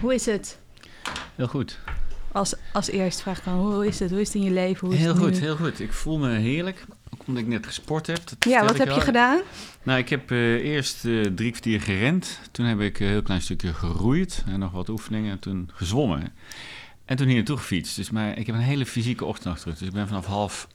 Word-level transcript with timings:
Hoe 0.00 0.14
is 0.14 0.26
het? 0.26 0.58
Heel 1.34 1.46
goed. 1.46 1.78
Als, 2.32 2.54
als 2.72 2.90
eerst 2.90 3.22
vraag 3.22 3.38
ik 3.38 3.44
dan, 3.44 3.54
hoe 3.54 3.86
is 3.86 3.98
het? 3.98 4.10
Hoe 4.10 4.20
is 4.20 4.26
het 4.26 4.36
in 4.36 4.42
je 4.42 4.50
leven? 4.50 4.86
Hoe 4.86 4.96
is 4.96 5.00
heel 5.00 5.12
het 5.14 5.22
goed, 5.22 5.30
nu? 5.30 5.38
heel 5.38 5.56
goed. 5.56 5.80
Ik 5.80 5.92
voel 5.92 6.18
me 6.18 6.28
heerlijk. 6.28 6.84
Ook 7.14 7.26
omdat 7.26 7.42
ik 7.42 7.48
net 7.48 7.66
gesport 7.66 8.06
heb. 8.06 8.20
Dat 8.28 8.44
Ja, 8.48 8.64
wat 8.64 8.78
heb 8.78 8.88
je 8.88 9.00
gedaan? 9.00 9.40
Nou, 9.82 9.98
ik 9.98 10.08
heb 10.08 10.30
eh, 10.30 10.54
eerst 10.54 11.04
eh, 11.04 11.20
drie 11.20 11.50
kwartier 11.50 11.80
gerend. 11.80 12.40
Toen 12.50 12.66
heb 12.66 12.80
ik 12.80 13.00
een 13.00 13.06
heel 13.06 13.22
klein 13.22 13.42
stukje 13.42 13.74
geroeid. 13.74 14.44
En 14.46 14.58
nog 14.58 14.72
wat 14.72 14.88
oefeningen. 14.88 15.30
En 15.30 15.38
toen 15.38 15.70
gezwommen. 15.72 16.32
En 17.04 17.16
toen 17.16 17.26
hier 17.26 17.36
naartoe 17.36 17.56
gefietst. 17.56 17.96
Dus 17.96 18.10
maar 18.10 18.38
ik 18.38 18.46
heb 18.46 18.56
een 18.56 18.62
hele 18.62 18.86
fysieke 18.86 19.24
ochtend 19.24 19.54
achter. 19.54 19.70
Dus 19.70 19.82
ik 19.82 19.92
ben 19.92 20.06
vanaf 20.08 20.26
half 20.26 20.68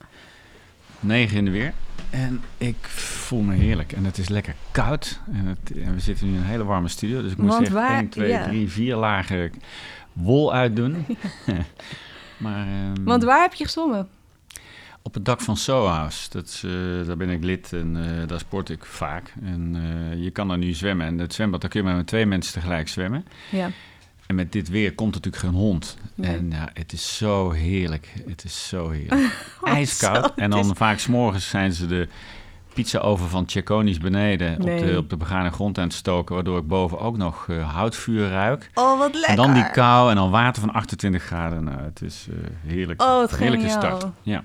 negen 0.99 1.37
in 1.37 1.45
de 1.45 1.51
weer. 1.51 1.73
En 2.09 2.41
ik 2.57 2.75
voel 2.87 3.41
me 3.41 3.55
heerlijk. 3.55 3.91
En 3.91 4.05
het 4.05 4.17
is 4.17 4.29
lekker 4.29 4.55
koud. 4.71 5.19
En, 5.31 5.45
het, 5.45 5.77
en 5.77 5.93
we 5.93 5.99
zitten 5.99 6.27
nu 6.27 6.33
in 6.33 6.39
een 6.39 6.45
hele 6.45 6.63
warme 6.63 6.87
studio. 6.87 7.21
Dus 7.21 7.31
ik 7.31 7.37
Want 7.37 7.61
echt 7.61 7.71
waar- 7.71 7.97
1, 7.97 8.09
2, 8.09 8.29
ja. 8.29 8.43
3, 8.43 8.69
4 8.69 8.95
lagen 8.95 9.51
wol 10.13 10.53
uitdoen. 10.53 11.05
maar, 12.37 12.67
ehm, 12.67 13.03
Want 13.03 13.23
waar 13.23 13.41
heb 13.41 13.53
je 13.53 13.63
gezwommen? 13.63 14.07
op 15.01 15.13
het 15.13 15.25
dak 15.25 15.41
van 15.41 15.57
Soho 15.57 15.87
House. 15.87 16.29
Dat 16.29 16.45
is, 16.47 16.63
eh, 16.63 17.07
daar 17.07 17.17
ben 17.17 17.29
ik 17.29 17.43
lid 17.43 17.73
en 17.73 17.97
eh, 18.21 18.27
daar 18.27 18.39
sport 18.39 18.69
ik 18.69 18.85
vaak. 18.85 19.33
En 19.43 19.75
eh, 19.75 20.23
je 20.23 20.31
kan 20.31 20.47
daar 20.47 20.57
nu 20.57 20.73
zwemmen. 20.73 21.05
En 21.07 21.17
het 21.17 21.33
zwembad, 21.33 21.61
daar 21.61 21.69
kun 21.69 21.79
je 21.79 21.85
maar 21.85 21.95
met 21.95 22.07
twee 22.07 22.25
mensen 22.25 22.53
tegelijk 22.53 22.87
zwemmen. 22.87 23.25
Ja. 23.51 23.69
En 24.27 24.35
met 24.35 24.51
dit 24.51 24.69
weer 24.69 24.95
komt 24.95 25.13
natuurlijk 25.13 25.43
geen 25.43 25.53
hond. 25.53 25.97
Nee. 26.15 26.35
En 26.35 26.51
ja, 26.51 26.69
het 26.73 26.93
is 26.93 27.17
zo 27.17 27.51
heerlijk. 27.51 28.13
Het 28.27 28.43
is 28.43 28.67
zo 28.67 28.89
heerlijk. 28.89 29.47
IJskoud. 29.63 30.31
en 30.35 30.51
het 30.51 30.63
dan 30.63 30.75
vaak 30.75 30.99
s'morgens 30.99 31.49
zijn 31.49 31.73
ze 31.73 31.87
de 31.87 32.07
pizza-oven 32.73 33.29
van 33.29 33.49
Cecconi's 33.49 33.97
beneden 33.97 34.55
op, 34.55 34.63
de, 34.63 34.93
op 34.97 35.09
de 35.09 35.17
begane 35.17 35.49
grond 35.49 35.77
aan 35.77 35.83
het 35.83 35.93
stoken. 35.93 36.35
Waardoor 36.35 36.57
ik 36.57 36.67
boven 36.67 36.99
ook 36.99 37.17
nog 37.17 37.49
eh, 37.49 37.73
houtvuur 37.73 38.29
ruik. 38.29 38.69
Oh, 38.73 38.99
wat 38.99 39.13
lekker. 39.13 39.29
En 39.29 39.35
dan 39.35 39.53
die 39.53 39.71
kou 39.71 40.09
en 40.09 40.15
dan 40.15 40.29
water 40.29 40.61
van 40.61 40.73
28 40.73 41.23
graden. 41.23 41.63
Nou, 41.63 41.81
het 41.81 42.01
is 42.01 42.27
eh, 42.29 42.35
heerlijk. 42.71 43.01
Oh, 43.01 43.07
wat 43.07 43.37
Heerlijke 43.37 43.69
geniaal. 43.69 43.97
start. 43.97 44.13
Ja. 44.21 44.43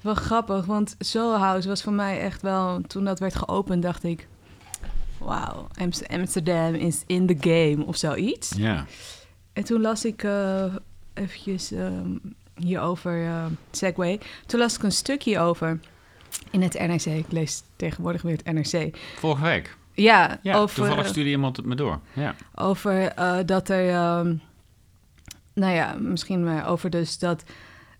Wel 0.00 0.14
grappig, 0.14 0.64
want 0.64 0.96
Soho 0.98 1.36
House 1.36 1.68
was 1.68 1.82
voor 1.82 1.92
mij 1.92 2.20
echt 2.20 2.42
wel... 2.42 2.80
Toen 2.86 3.04
dat 3.04 3.18
werd 3.18 3.34
geopend, 3.34 3.82
dacht 3.82 4.04
ik... 4.04 4.28
Wauw, 5.24 5.66
Amst- 5.80 6.08
Amsterdam 6.08 6.74
is 6.74 7.02
in 7.06 7.26
the 7.26 7.36
game 7.40 7.86
of 7.86 7.96
zoiets. 7.96 8.52
ja. 8.56 8.84
En 9.52 9.64
toen 9.64 9.80
las 9.80 10.04
ik 10.04 10.22
eh 10.22 10.64
eventjes 11.14 11.72
ehm, 11.72 12.10
hierover, 12.56 13.24
eh 13.26 13.44
Segway. 13.70 14.20
Toen 14.46 14.60
las 14.60 14.76
ik 14.76 14.82
een 14.82 14.92
stukje 14.92 15.38
over 15.38 15.80
in 16.50 16.62
het 16.62 16.72
NRC. 16.78 17.04
Ik 17.06 17.32
lees 17.32 17.62
tegenwoordig 17.76 18.22
weer 18.22 18.36
het 18.44 18.52
NRC. 18.54 18.96
Vorige 19.18 19.42
week. 19.44 19.76
Ja, 19.94 20.38
Ja, 20.42 20.56
over, 20.56 20.74
toevallig 20.76 21.06
stuurde 21.06 21.30
iemand 21.30 21.56
het 21.56 21.66
me 21.66 21.74
door. 21.74 22.00
Ja. 22.12 22.34
over 22.54 23.02
eh, 23.08 23.36
dat 23.46 23.68
er... 23.68 23.88
ehm, 23.88 24.34
nou 25.54 25.74
ja, 25.74 25.94
misschien 25.98 26.44
maar 26.44 26.68
over 26.68 26.90
dus 26.90 27.18
dat... 27.18 27.42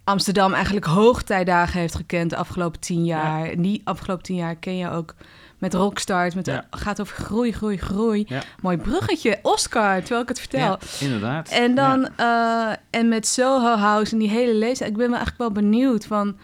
Amsterdam 0.04 0.52
eigenlijk 0.54 0.86
hoogtijdagen 0.86 1.80
heeft 1.80 1.94
gekend 1.94 2.30
de 2.30 2.36
afgelopen 2.36 2.80
tien 2.80 3.04
jaar. 3.04 3.46
En 3.48 3.62
die 3.62 3.80
afgelopen 3.84 4.22
tien 4.24 4.36
jaar 4.36 4.56
ken 4.56 4.76
je 4.76 4.90
ook 4.90 5.14
met 5.62 5.74
Rockstart. 5.74 6.34
Met 6.34 6.46
Ja. 6.46 6.66
gaat 6.70 7.00
over 7.00 7.16
groei, 7.16 7.52
groei, 7.52 7.76
groei. 7.76 8.24
Ja. 8.28 8.42
Mooi 8.60 8.76
bruggetje, 8.76 9.38
Oscar, 9.42 10.00
terwijl 10.00 10.22
ik 10.22 10.28
het 10.28 10.38
vertel. 10.38 10.60
ja, 10.60 10.78
inderdaad. 11.00 11.48
En 11.48 11.74
dan, 11.74 12.08
eh, 12.16 12.72
en 12.90 13.08
met 13.08 13.26
Soho 13.26 13.76
House 13.76 14.12
en 14.12 14.18
die 14.18 14.28
hele 14.28 14.54
leeftijd. 14.54 14.90
Ik 14.90 14.96
ben 14.96 15.10
me 15.10 15.16
eigenlijk 15.16 15.38
wel 15.38 15.62
benieuwd 15.62 16.06
van... 16.06 16.36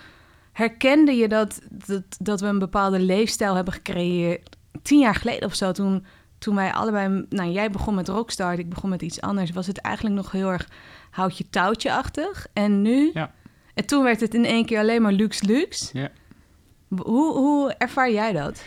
Herkende 0.52 1.12
je 1.12 1.28
dat, 1.28 1.60
dat, 1.86 2.02
dat 2.18 2.40
we 2.40 2.46
een 2.46 2.58
bepaalde 2.58 2.98
leefstijl 2.98 3.54
hebben 3.54 3.72
gecreëerd... 3.72 4.56
tien 4.82 4.98
jaar 4.98 5.14
geleden 5.14 5.48
of 5.48 5.54
zo, 5.54 5.72
toen, 5.72 6.06
toen 6.38 6.54
wij 6.54 6.72
allebei... 6.72 7.26
Nou, 7.28 7.50
jij 7.50 7.70
begon 7.70 7.94
met 7.94 8.08
Rockstar, 8.08 8.58
ik 8.58 8.68
begon 8.68 8.90
met 8.90 9.02
iets 9.02 9.20
anders. 9.20 9.50
Was 9.50 9.66
het 9.66 9.78
eigenlijk 9.78 10.16
nog 10.16 10.32
heel 10.32 10.50
erg 10.50 10.68
houtje-touwtje-achtig. 11.10 12.46
En 12.52 12.82
nu... 12.82 13.10
Ja. 13.14 13.32
En 13.74 13.86
toen 13.86 14.02
werd 14.02 14.20
het 14.20 14.34
in 14.34 14.44
één 14.44 14.64
keer 14.64 14.78
alleen 14.78 15.02
maar 15.02 15.12
luxe 15.12 15.44
luxe. 15.46 15.98
Ja. 15.98 16.10
Hoe, 16.88 17.32
hoe 17.36 17.74
ervaar 17.78 18.10
jij 18.10 18.32
dat? 18.32 18.62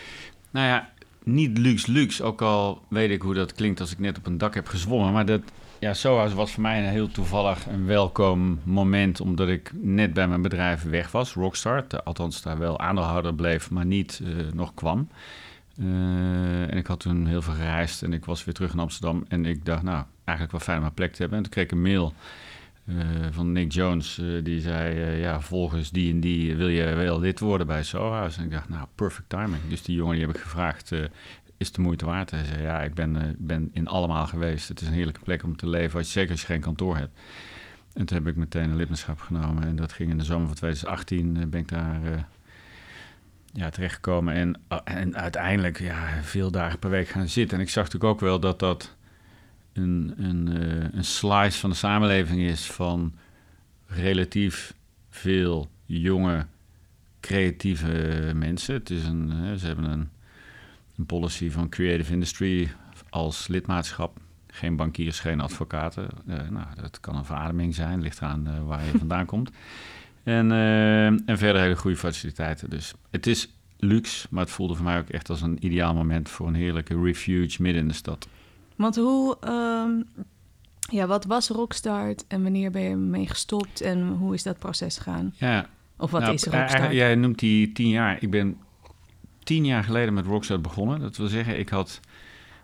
Nou 0.51 0.67
ja, 0.67 0.89
niet 1.23 1.57
luxe 1.57 1.91
luxe. 1.91 2.23
Ook 2.23 2.41
al 2.41 2.81
weet 2.87 3.09
ik 3.09 3.21
hoe 3.21 3.33
dat 3.33 3.53
klinkt 3.53 3.79
als 3.79 3.91
ik 3.91 3.99
net 3.99 4.17
op 4.17 4.25
een 4.25 4.37
dak 4.37 4.53
heb 4.53 4.67
gezwommen. 4.67 5.13
Maar 5.13 5.25
dat, 5.25 5.41
ja, 5.79 5.93
Sohouse 5.93 6.35
was 6.35 6.51
voor 6.51 6.61
mij 6.61 6.83
een 6.83 6.89
heel 6.89 7.11
toevallig 7.11 7.67
en 7.67 7.85
welkom 7.85 8.59
moment. 8.63 9.21
Omdat 9.21 9.47
ik 9.47 9.71
net 9.73 10.13
bij 10.13 10.27
mijn 10.27 10.41
bedrijf 10.41 10.83
weg 10.83 11.11
was, 11.11 11.33
Rockstar. 11.33 11.85
Althans, 12.03 12.41
daar 12.41 12.57
wel 12.57 12.79
aandeelhouder 12.79 13.33
bleef, 13.33 13.69
maar 13.69 13.85
niet 13.85 14.21
eh, 14.23 14.53
nog 14.53 14.73
kwam. 14.73 15.09
Eh, 15.77 16.71
en 16.71 16.77
ik 16.77 16.87
had 16.87 16.99
toen 16.99 17.25
heel 17.25 17.41
veel 17.41 17.53
gereisd 17.53 18.03
en 18.03 18.13
ik 18.13 18.25
was 18.25 18.45
weer 18.45 18.53
terug 18.53 18.73
in 18.73 18.79
Amsterdam. 18.79 19.25
En 19.27 19.45
ik 19.45 19.65
dacht, 19.65 19.83
nou, 19.83 20.03
eigenlijk 20.23 20.57
wel 20.57 20.65
fijn 20.65 20.79
om 20.79 20.85
een 20.85 20.93
plek 20.93 21.11
te 21.11 21.21
hebben. 21.21 21.37
En 21.37 21.43
toen 21.43 21.53
kreeg 21.53 21.65
ik 21.65 21.71
een 21.71 21.81
mail 21.81 22.13
van 23.31 23.51
Nick 23.51 23.71
Jones. 23.71 24.17
eh, 24.17 24.25
die 24.43 24.61
zei, 24.61 25.01
eh, 25.01 25.19
ja, 25.21 25.41
volgens 25.41 25.91
die 25.91 26.11
en 26.13 26.19
die 26.19 26.55
wil 26.55 26.67
je 26.67 26.83
wel 26.95 27.19
lid 27.19 27.39
worden 27.39 27.67
bij 27.67 27.83
Soho 27.83 28.11
House. 28.11 28.39
En 28.39 28.45
ik 28.45 28.51
dacht, 28.51 28.69
nou, 28.69 28.87
perfect 28.95 29.29
timing. 29.29 29.61
Dus 29.69 29.81
die 29.83 29.95
jongen 29.95 30.15
die 30.17 30.25
heb 30.25 30.35
ik 30.35 30.41
gevraagd, 30.41 30.91
eh, 30.91 30.99
is 31.57 31.71
de 31.71 31.81
moeite 31.81 32.05
waard? 32.05 32.31
Hij 32.31 32.43
zei, 32.45 32.61
ja, 32.61 32.81
ik 32.81 32.93
ben, 32.93 33.15
eh, 33.15 33.27
ben 33.37 33.69
in 33.73 33.87
allemaal 33.87 34.27
geweest. 34.27 34.67
Het 34.67 34.81
is 34.81 34.87
een 34.87 34.93
heerlijke 34.93 35.19
plek 35.23 35.43
om 35.43 35.55
te 35.55 35.69
leven, 35.69 35.97
als 35.97 36.07
je, 36.07 36.11
zeker 36.13 36.31
als 36.31 36.39
je 36.41 36.45
geen 36.45 36.61
kantoor 36.61 36.97
hebt. 36.97 37.19
En 37.93 38.05
toen 38.05 38.17
heb 38.17 38.27
ik 38.27 38.35
meteen 38.35 38.69
een 38.69 38.75
lidmaatschap 38.75 39.19
genomen. 39.19 39.63
En 39.63 39.75
dat 39.75 39.91
ging 39.93 40.09
in 40.09 40.17
de 40.17 40.23
zomer 40.23 40.47
van 40.47 40.55
2018, 40.55 41.37
eh, 41.37 41.45
ben 41.47 41.59
ik 41.59 41.67
daar... 41.67 42.03
eh, 42.03 42.19
ja, 43.53 43.69
terechtgekomen 43.69 44.33
en, 44.33 44.59
en 44.83 45.17
uiteindelijk 45.17 45.79
ja, 45.79 46.07
veel 46.21 46.51
dagen 46.51 46.79
per 46.79 46.89
week 46.89 47.07
gaan 47.07 47.27
zitten. 47.27 47.57
En 47.57 47.63
ik 47.63 47.69
zag 47.69 47.83
natuurlijk 47.83 48.13
ook 48.13 48.19
wel 48.19 48.39
dat 48.39 48.59
dat 48.59 48.95
een, 49.73 50.47
eh, 50.47 50.93
een 50.93 51.03
slice 51.03 51.59
van 51.59 51.69
de 51.69 51.75
samenleving 51.75 52.41
is 52.41 52.65
van 52.65 53.13
relatief 53.85 54.73
veel 55.09 55.69
jonge, 55.85 56.45
creatieve 57.19 58.31
mensen. 58.35 58.73
Het 58.73 58.89
is 58.89 59.05
een, 59.05 59.59
ze 59.59 59.65
hebben 59.65 59.85
een, 59.85 60.09
een 60.97 61.05
policy 61.05 61.49
van 61.49 61.69
creative 61.69 62.13
industry 62.13 62.71
als 63.09 63.47
lidmaatschap. 63.47 64.19
Geen 64.47 64.75
bankiers, 64.75 65.19
geen 65.19 65.41
advocaten. 65.41 66.07
Eh, 66.27 66.49
nou, 66.49 66.65
dat 66.81 66.99
kan 66.99 67.15
een 67.15 67.25
verademing 67.25 67.75
zijn, 67.75 68.01
ligt 68.01 68.17
eraan 68.17 68.47
eh, 68.47 68.63
waar 68.63 68.85
je 68.85 68.97
vandaan 69.05 69.25
komt. 69.25 69.51
En, 70.23 70.51
en 71.25 71.37
verder 71.37 71.61
hele 71.61 71.75
goede 71.75 71.97
faciliteiten. 71.97 72.69
Dus 72.69 72.93
het 73.09 73.27
is 73.27 73.49
luxe, 73.77 74.27
maar 74.29 74.43
het 74.43 74.51
voelde 74.51 74.75
voor 74.75 74.85
mij 74.85 74.99
ook 74.99 75.09
echt 75.09 75.29
als 75.29 75.41
een 75.41 75.65
ideaal 75.65 75.93
moment 75.93 76.29
voor 76.29 76.47
een 76.47 76.53
heerlijke 76.53 77.01
refuge 77.01 77.61
midden 77.61 77.81
in 77.81 77.87
de 77.87 77.93
stad. 77.93 78.27
Want 78.81 78.95
hoe, 78.95 79.37
ehm, 79.39 79.91
ja, 80.95 81.07
wat 81.07 81.25
was 81.25 81.47
Rockstart 81.49 82.25
en 82.27 82.43
wanneer 82.43 82.71
ben 82.71 82.81
je 82.81 82.95
mee 82.95 83.27
gestopt 83.27 83.81
en 83.81 84.07
hoe 84.07 84.33
is 84.33 84.43
dat 84.43 84.59
proces 84.59 84.97
gegaan? 84.97 85.33
Ja, 85.37 85.69
Of 85.97 86.11
wat 86.11 86.21
nou, 86.21 86.33
is 86.33 86.45
eh, 86.45 86.51
Rockstart? 86.53 86.69
eigenlijk- 86.79 86.99
Jij 87.07 87.15
noemt 87.15 87.39
die 87.39 87.71
tien 87.71 87.89
jaar. 87.89 88.17
Ik 88.23 88.29
ben 88.31 88.57
tien 89.43 89.65
jaar 89.65 89.83
geleden 89.83 90.13
met 90.13 90.25
Rockstar 90.25 90.61
begonnen. 90.61 90.99
Dat 90.99 91.17
wil 91.17 91.27
zeggen, 91.27 91.59
ik 91.59 91.69
had 91.69 91.99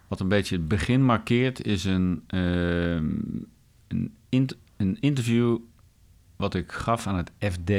wat 0.07 0.19
een 0.19 0.27
beetje 0.27 0.55
het 0.55 0.67
begin 0.67 1.05
markeert, 1.05 1.65
is 1.65 1.83
een, 1.85 2.23
ehm, 2.27 3.05
een, 4.29 4.49
een 4.77 4.97
interview 4.99 5.57
wat 6.35 6.53
ik 6.53 6.71
gaf 6.71 7.07
aan 7.07 7.17
het 7.17 7.31
FD 7.39 7.71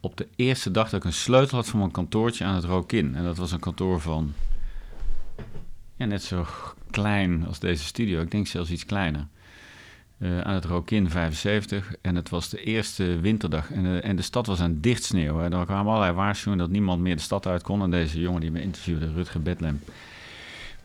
op 0.00 0.16
de 0.16 0.28
eerste 0.36 0.70
dag 0.70 0.90
dat 0.90 1.00
ik 1.00 1.06
een 1.06 1.12
sleutel 1.12 1.56
had 1.56 1.68
van 1.68 1.78
mijn 1.78 1.90
kantoortje 1.90 2.44
aan 2.44 2.54
het 2.54 2.64
Rokin. 2.64 3.14
En 3.14 3.24
dat 3.24 3.36
was 3.36 3.52
een 3.52 3.60
kantoor 3.60 4.00
van 4.00 4.32
ja, 5.96 6.04
net 6.04 6.22
zo 6.22 6.46
klein 6.90 7.46
als 7.46 7.58
deze 7.58 7.84
studio. 7.84 8.20
Ik 8.20 8.30
denk 8.30 8.46
zelfs 8.46 8.70
iets 8.70 8.86
kleiner. 8.86 9.26
Eh, 10.18 10.40
aan 10.40 10.54
het 10.54 10.64
Rokin 10.64 11.10
75. 11.10 11.92
En 12.00 12.14
het 12.14 12.28
was 12.28 12.48
de 12.48 12.62
eerste 12.64 13.20
winterdag. 13.20 13.70
En, 13.72 13.82
de- 13.82 14.00
en 14.00 14.16
de 14.16 14.22
stad 14.22 14.46
was 14.46 14.60
aan 14.60 14.78
dichtsneeuwen. 14.80 15.44
En 15.44 15.52
er 15.52 15.64
kwamen 15.64 15.92
allerlei 15.92 16.12
waarschuwingen 16.16 16.64
dat 16.64 16.74
niemand 16.74 17.00
meer 17.00 17.16
de 17.16 17.22
stad 17.22 17.46
uit 17.46 17.62
kon. 17.62 17.82
En 17.82 17.90
deze 17.90 18.20
jongen 18.20 18.40
die 18.40 18.50
me 18.50 18.62
interviewde, 18.62 19.12
Rutger 19.12 19.42
Bedlem, 19.42 19.80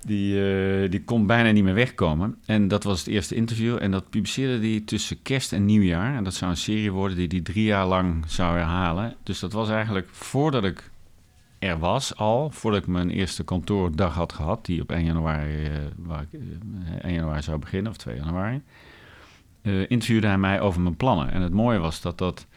die, 0.05 0.41
eh, 0.83 0.89
die 0.91 1.03
kon 1.03 1.25
bijna 1.25 1.51
niet 1.51 1.63
meer 1.63 1.73
wegkomen. 1.73 2.35
En 2.45 2.67
dat 2.67 2.83
was 2.83 2.99
het 2.99 3.07
eerste 3.07 3.35
interview. 3.35 3.77
En 3.81 3.91
dat 3.91 4.09
publiceerde 4.09 4.67
hij 4.67 4.81
tussen 4.85 5.21
kerst 5.21 5.53
en 5.53 5.65
nieuwjaar. 5.65 6.15
En 6.15 6.23
dat 6.23 6.33
zou 6.33 6.51
een 6.51 6.57
serie 6.57 6.91
worden 6.91 7.17
die 7.17 7.27
hij 7.27 7.41
drie 7.41 7.63
jaar 7.65 7.85
lang 7.87 8.23
zou 8.27 8.57
herhalen. 8.57 9.15
Dus 9.23 9.39
dat 9.39 9.53
was 9.53 9.69
eigenlijk 9.69 10.07
voordat 10.11 10.63
ik 10.63 10.89
er 11.59 11.79
was 11.79 12.15
al, 12.15 12.49
voordat 12.49 12.81
ik 12.81 12.87
mijn 12.87 13.09
eerste 13.09 13.43
kantoordag 13.43 14.13
had 14.13 14.33
gehad, 14.33 14.65
die 14.65 14.81
op 14.81 14.91
1 14.91 15.05
januari, 15.05 15.65
eh, 15.65 15.71
waar 15.97 16.21
ik, 16.21 16.33
eh, 16.33 16.39
1 17.01 17.13
januari 17.13 17.41
zou 17.41 17.59
beginnen, 17.59 17.91
of 17.91 17.97
2 17.97 18.15
januari, 18.15 18.61
eh, 19.61 19.79
interviewde 19.79 20.27
hij 20.27 20.37
mij 20.37 20.61
over 20.61 20.81
mijn 20.81 20.95
plannen. 20.95 21.31
En 21.31 21.41
het 21.41 21.53
mooie 21.53 21.79
was 21.79 22.01
dat 22.01 22.17
dat, 22.17 22.47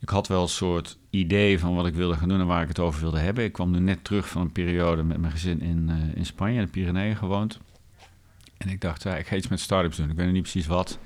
ik 0.00 0.08
had 0.08 0.28
wel 0.28 0.42
een 0.42 0.48
soort 0.48 0.98
idee 1.10 1.58
van 1.58 1.74
wat 1.74 1.86
ik 1.86 1.94
wilde 1.94 2.16
gaan 2.16 2.28
doen 2.28 2.40
en 2.40 2.46
waar 2.46 2.62
ik 2.62 2.68
het 2.68 2.78
over 2.78 3.00
wilde 3.00 3.18
hebben. 3.18 3.44
Ik 3.44 3.52
kwam 3.52 3.70
nu 3.70 3.78
net 3.78 4.04
terug 4.04 4.28
van 4.28 4.42
een 4.42 4.52
periode 4.52 5.02
met 5.02 5.18
mijn 5.18 5.32
gezin 5.32 5.60
in, 5.60 5.90
in 6.14 6.26
Spanje, 6.26 6.58
in 6.58 6.64
de 6.64 6.70
Pyreneeën 6.70 7.16
gewoond. 7.16 7.58
En 8.56 8.68
ik 8.68 8.80
dacht, 8.80 9.04
ik 9.04 9.26
ga 9.26 9.36
iets 9.36 9.48
met 9.48 9.60
startups 9.60 9.96
doen. 9.96 10.10
Ik 10.10 10.16
weet 10.16 10.32
niet 10.32 10.42
precies 10.42 10.66
wat. 10.66 10.98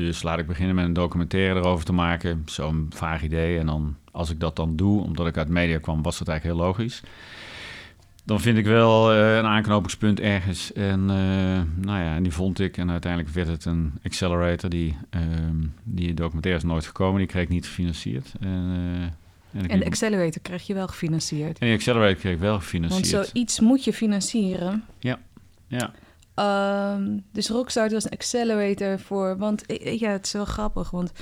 Dus 0.00 0.22
laat 0.22 0.38
ik 0.38 0.46
beginnen 0.46 0.74
met 0.74 0.84
een 0.84 0.92
documentaire 0.92 1.60
erover 1.60 1.84
te 1.84 1.92
maken. 1.92 2.42
Zo'n 2.46 2.86
vaag 2.94 3.22
idee. 3.22 3.58
En 3.58 3.66
dan, 3.66 3.96
als 4.10 4.30
ik 4.30 4.40
dat 4.40 4.56
dan 4.56 4.76
doe, 4.76 5.02
omdat 5.02 5.26
ik 5.26 5.36
uit 5.36 5.48
media 5.48 5.78
kwam, 5.78 6.02
was 6.02 6.18
dat 6.18 6.28
eigenlijk 6.28 6.58
heel 6.58 6.66
logisch. 6.66 7.02
dan 8.24 8.40
vind 8.40 8.58
ik 8.58 8.64
wel 8.64 9.12
eh, 9.12 9.36
een 9.36 9.44
aanknopingspunt 9.44 10.20
ergens. 10.20 10.72
En 10.72 11.00
uh, 11.00 11.06
nou 11.86 12.00
ja, 12.02 12.14
en 12.14 12.22
die 12.22 12.32
vond 12.32 12.60
ik. 12.60 12.76
En 12.76 12.90
uiteindelijk 12.90 13.34
werd 13.34 13.48
het 13.48 13.64
een 13.64 13.92
accelerator. 14.04 14.70
Die, 14.70 14.96
uh, 15.14 15.20
die 15.84 16.14
documentaire 16.14 16.60
is 16.62 16.68
nooit 16.68 16.86
gekomen. 16.86 17.18
Die 17.18 17.26
kreeg 17.26 17.42
ik 17.42 17.48
niet 17.48 17.66
gefinancierd. 17.66 18.32
En, 18.40 18.50
en, 19.52 19.68
en 19.68 19.78
de 19.78 19.84
accelerator 19.84 20.42
kreeg 20.42 20.66
je 20.66 20.74
wel 20.74 20.86
gefinancierd. 20.86 21.58
En 21.58 21.66
die 21.66 21.76
accelerator 21.76 22.16
kreeg 22.16 22.34
ik 22.34 22.40
wel 22.40 22.58
gefinancierd. 22.58 23.10
Want 23.10 23.26
zoiets 23.26 23.60
moet 23.60 23.84
je 23.84 23.92
financieren. 23.92 24.84
Ja, 24.98 25.18
ja. 25.66 25.92
Um, 26.40 27.24
dus 27.32 27.48
Rockstart 27.48 27.92
was 27.92 28.04
een 28.04 28.10
accelerator 28.10 28.98
voor... 28.98 29.38
Want 29.38 29.64
ja, 29.82 30.10
het 30.10 30.26
is 30.26 30.32
wel 30.32 30.44
grappig, 30.44 30.90
want 30.90 31.12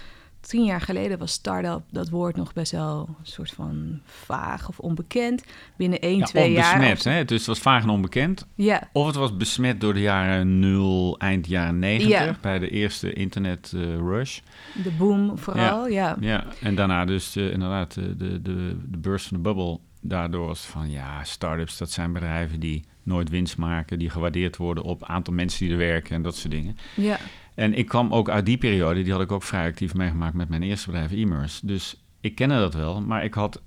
tien 0.40 0.64
jaar 0.64 0.80
geleden 0.80 1.18
was 1.18 1.32
start-up 1.32 1.82
dat 1.90 2.08
woord 2.08 2.36
nog 2.36 2.52
best 2.52 2.72
wel 2.72 3.08
een 3.08 3.26
soort 3.26 3.50
van 3.50 4.00
vaag 4.04 4.68
of 4.68 4.78
onbekend. 4.78 5.44
Binnen 5.76 6.00
één, 6.00 6.18
ja, 6.18 6.24
twee 6.24 6.52
jaar. 6.52 6.78
Besmet, 6.78 7.04
hè? 7.04 7.24
Dus 7.24 7.38
het 7.38 7.46
was 7.46 7.58
vaag 7.58 7.82
en 7.82 7.88
onbekend. 7.88 8.46
Ja. 8.54 8.88
Of 8.92 9.06
het 9.06 9.14
was 9.14 9.36
besmet 9.36 9.80
door 9.80 9.94
de 9.94 10.00
jaren 10.00 10.58
nul, 10.58 11.18
eind 11.18 11.46
jaren 11.46 11.78
negentig, 11.78 12.40
bij 12.40 12.58
de 12.58 12.70
eerste 12.70 13.12
internet 13.12 13.72
uh, 13.74 13.96
rush. 13.96 14.40
De 14.82 14.90
boom 14.90 15.38
vooral, 15.38 15.86
ja. 15.88 16.16
Ja, 16.20 16.44
en 16.62 16.74
daarna 16.74 17.04
dus 17.04 17.36
uh, 17.36 17.52
inderdaad 17.52 17.94
de, 17.94 18.16
de, 18.16 18.42
de, 18.42 18.76
de 18.90 18.98
burst 18.98 19.26
van 19.26 19.36
de 19.36 19.42
bubble. 19.42 19.78
Daardoor 20.00 20.46
was 20.46 20.60
van 20.60 20.90
ja, 20.90 21.24
start-ups, 21.24 21.78
dat 21.78 21.90
zijn 21.90 22.12
bedrijven 22.12 22.60
die 22.60 22.84
nooit 23.08 23.30
winst 23.30 23.56
maken, 23.56 23.98
die 23.98 24.10
gewaardeerd 24.10 24.56
worden 24.56 24.84
op 24.84 25.04
aantal 25.04 25.34
mensen 25.34 25.64
die 25.64 25.72
er 25.72 25.78
werken 25.78 26.14
en 26.14 26.22
dat 26.22 26.36
soort 26.36 26.52
dingen. 26.52 26.76
Ja. 26.94 27.18
En 27.54 27.74
ik 27.74 27.86
kwam 27.86 28.12
ook 28.12 28.28
uit 28.28 28.46
die 28.46 28.58
periode, 28.58 29.02
die 29.02 29.12
had 29.12 29.22
ik 29.22 29.32
ook 29.32 29.42
vrij 29.42 29.66
actief 29.66 29.94
meegemaakt 29.94 30.34
met 30.34 30.48
mijn 30.48 30.62
eerste 30.62 30.90
bedrijf, 30.90 31.12
Immers. 31.12 31.60
Dus 31.60 32.02
ik 32.20 32.34
kende 32.34 32.54
dat 32.54 32.74
wel, 32.74 33.00
maar 33.00 33.24
ik 33.24 33.34
had 33.34 33.62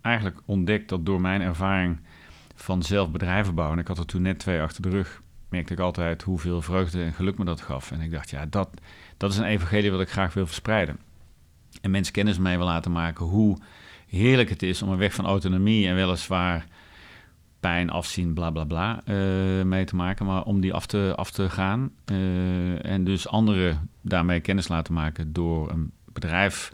eigenlijk 0.00 0.40
ontdekt 0.44 0.88
dat 0.88 1.06
door 1.06 1.20
mijn 1.20 1.40
ervaring 1.40 1.98
van 2.54 2.82
zelf 2.82 3.10
bedrijven 3.10 3.54
bouwen, 3.54 3.76
en 3.76 3.82
ik 3.82 3.88
had 3.88 3.98
er 3.98 4.06
toen 4.06 4.22
net 4.22 4.38
twee 4.38 4.60
achter 4.60 4.82
de 4.82 4.88
rug, 4.88 5.22
merkte 5.48 5.72
ik 5.72 5.78
altijd 5.78 6.22
hoeveel 6.22 6.62
vreugde 6.62 7.02
en 7.02 7.12
geluk 7.12 7.38
me 7.38 7.44
dat 7.44 7.60
gaf. 7.60 7.90
En 7.90 8.00
ik 8.00 8.10
dacht, 8.10 8.30
ja, 8.30 8.46
dat, 8.46 8.68
dat 9.16 9.32
is 9.32 9.38
een 9.38 9.44
evangelie 9.44 9.90
wat 9.90 10.00
ik 10.00 10.10
graag 10.10 10.34
wil 10.34 10.46
verspreiden. 10.46 10.98
En 11.80 11.90
mensen 11.90 12.12
kennis 12.12 12.38
mee 12.38 12.56
wil 12.56 12.66
laten 12.66 12.92
maken 12.92 13.26
hoe 13.26 13.58
heerlijk 14.08 14.48
het 14.48 14.62
is 14.62 14.82
om 14.82 14.88
een 14.88 14.98
weg 14.98 15.14
van 15.14 15.26
autonomie 15.26 15.86
en 15.86 15.94
weliswaar 15.94 16.66
pijn, 17.60 17.90
afzien, 17.90 18.34
bla 18.34 18.50
bla 18.50 18.64
bla 18.64 19.02
uh, 19.04 19.62
mee 19.62 19.84
te 19.84 19.96
maken, 19.96 20.26
maar 20.26 20.42
om 20.42 20.60
die 20.60 20.72
af 20.72 20.86
te, 20.86 21.12
af 21.16 21.30
te 21.30 21.50
gaan. 21.50 21.90
Uh, 22.12 22.84
en 22.84 23.04
dus 23.04 23.28
anderen 23.28 23.90
daarmee 24.00 24.40
kennis 24.40 24.68
laten 24.68 24.94
maken 24.94 25.32
door 25.32 25.70
een 25.70 25.92
bedrijf 26.12 26.72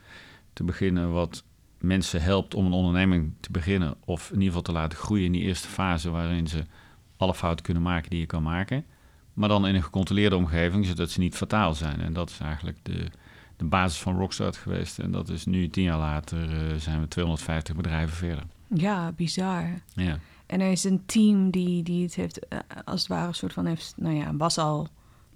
te 0.52 0.64
beginnen 0.64 1.12
wat 1.12 1.44
mensen 1.78 2.22
helpt 2.22 2.54
om 2.54 2.66
een 2.66 2.72
onderneming 2.72 3.32
te 3.40 3.50
beginnen. 3.50 3.94
Of 4.04 4.26
in 4.26 4.32
ieder 4.34 4.46
geval 4.46 4.62
te 4.62 4.72
laten 4.72 4.98
groeien 4.98 5.24
in 5.24 5.32
die 5.32 5.42
eerste 5.42 5.68
fase 5.68 6.10
waarin 6.10 6.46
ze 6.46 6.64
alle 7.16 7.34
fouten 7.34 7.64
kunnen 7.64 7.82
maken 7.82 8.10
die 8.10 8.20
je 8.20 8.26
kan 8.26 8.42
maken. 8.42 8.84
Maar 9.32 9.48
dan 9.48 9.66
in 9.66 9.74
een 9.74 9.82
gecontroleerde 9.82 10.36
omgeving, 10.36 10.86
zodat 10.86 11.10
ze 11.10 11.20
niet 11.20 11.36
fataal 11.36 11.74
zijn. 11.74 12.00
En 12.00 12.12
dat 12.12 12.30
is 12.30 12.38
eigenlijk 12.38 12.78
de, 12.82 13.10
de 13.56 13.64
basis 13.64 14.00
van 14.00 14.16
Rockstart 14.18 14.56
geweest. 14.56 14.98
En 14.98 15.10
dat 15.10 15.28
is 15.28 15.44
nu, 15.44 15.68
tien 15.68 15.84
jaar 15.84 15.98
later, 15.98 16.72
uh, 16.72 16.78
zijn 16.78 17.00
we 17.00 17.08
250 17.08 17.76
bedrijven 17.76 18.16
verder. 18.16 18.44
Ja, 18.68 19.12
bizar. 19.12 19.70
Ja. 19.94 20.18
En 20.54 20.60
er 20.60 20.70
is 20.70 20.84
een 20.84 21.02
team 21.06 21.50
die, 21.50 21.82
die 21.82 22.02
het 22.02 22.14
heeft, 22.14 22.38
uh, 22.48 22.58
als 22.84 23.00
het 23.00 23.08
ware, 23.08 23.28
een 23.28 23.34
soort 23.34 23.52
van 23.52 23.66
heeft, 23.66 23.94
nou 23.96 24.14
ja, 24.14 24.36
was 24.36 24.58
al 24.58 24.88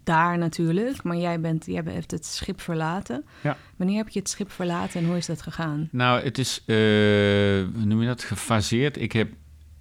daar 0.04 0.38
natuurlijk, 0.38 1.02
maar 1.02 1.16
jij, 1.16 1.40
bent, 1.40 1.66
jij 1.66 1.82
hebt 1.84 2.10
het 2.10 2.26
schip 2.26 2.60
verlaten. 2.60 3.24
Ja. 3.42 3.56
Wanneer 3.76 3.96
heb 3.96 4.08
je 4.08 4.18
het 4.18 4.28
schip 4.28 4.50
verlaten 4.50 5.00
en 5.00 5.06
hoe 5.06 5.16
is 5.16 5.26
dat 5.26 5.42
gegaan? 5.42 5.88
Nou, 5.92 6.22
het 6.22 6.38
is, 6.38 6.62
uh, 6.66 6.76
hoe 7.74 7.84
noem 7.84 8.00
je 8.00 8.06
dat, 8.06 8.22
gefaseerd. 8.22 9.00
Ik 9.00 9.12
heb 9.12 9.32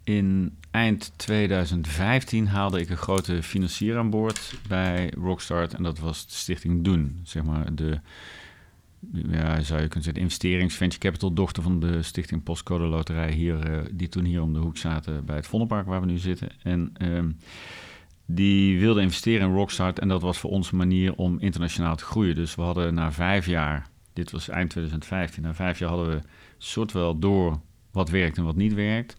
in 0.04 0.57
eind 0.72 1.12
2015 1.16 2.48
haalde 2.48 2.80
ik 2.80 2.89
een 2.89 2.98
grote 2.98 3.44
financier 3.44 3.98
aan 3.98 4.10
boord 4.10 4.54
bij 4.68 5.13
Rockstart 5.18 5.74
en 5.74 5.84
dat 5.84 6.00
was 6.00 6.25
de 6.25 6.34
stichting 6.34 6.84
Doen, 6.84 7.19
zeg 7.24 7.44
maar 7.44 7.75
de 7.75 8.00
ja, 9.30 9.62
zou 9.62 9.82
je 9.82 9.88
kunnen 9.88 10.04
zeggen, 10.04 10.22
investerings 10.22 10.76
venture 10.76 11.02
capital 11.02 11.34
dochter 11.34 11.64
van 11.64 11.80
de 11.80 12.04
stichting 12.04 12.44
Postcode 12.44 12.84
Loterij 12.84 13.32
hier, 13.32 13.70
uh, 13.70 13.82
die 13.92 14.10
toen 14.10 14.26
hier 14.26 14.42
om 14.42 14.54
de 14.54 14.60
hoek 14.60 14.78
zaten 14.78 15.26
bij 15.26 15.36
het 15.36 15.48
Vondelpark 15.48 15.86
waar 15.86 16.02
we 16.02 16.06
nu 16.06 16.18
zitten. 16.18 16.50
En 16.64 16.94
um, 17.02 17.38
die 18.26 18.80
wilde 18.80 19.02
investeren 19.02 19.48
in 19.48 19.56
Rockstart 19.56 20.00
en 20.00 20.08
dat 20.08 20.22
was 20.22 20.38
voor 20.38 20.50
ons 20.50 20.72
een 20.72 20.78
manier 20.78 21.16
om 21.16 21.40
internationaal 21.40 21.96
te 21.96 22.04
groeien. 22.04 22.36
Dus 22.36 22.56
we 22.56 22.62
hadden 22.62 22.94
na 22.94 23.12
vijf 23.12 23.46
jaar, 23.46 23.90
dit 24.14 24.32
was 24.32 24.50
eind 24.50 24.70
2015, 24.70 25.44
na 25.44 25.54
vijf 25.54 25.80
jaar 25.80 25.90
hadden 25.90 26.10
we 26.10 26.22
soort 26.58 26.92
wel 26.92 27.20
door 27.20 27.60
wat 27.92 28.10
werkt 28.10 28.38
en 28.38 28.44
wat 28.44 28.56
niet 28.56 28.74
werkt. 28.74 29.16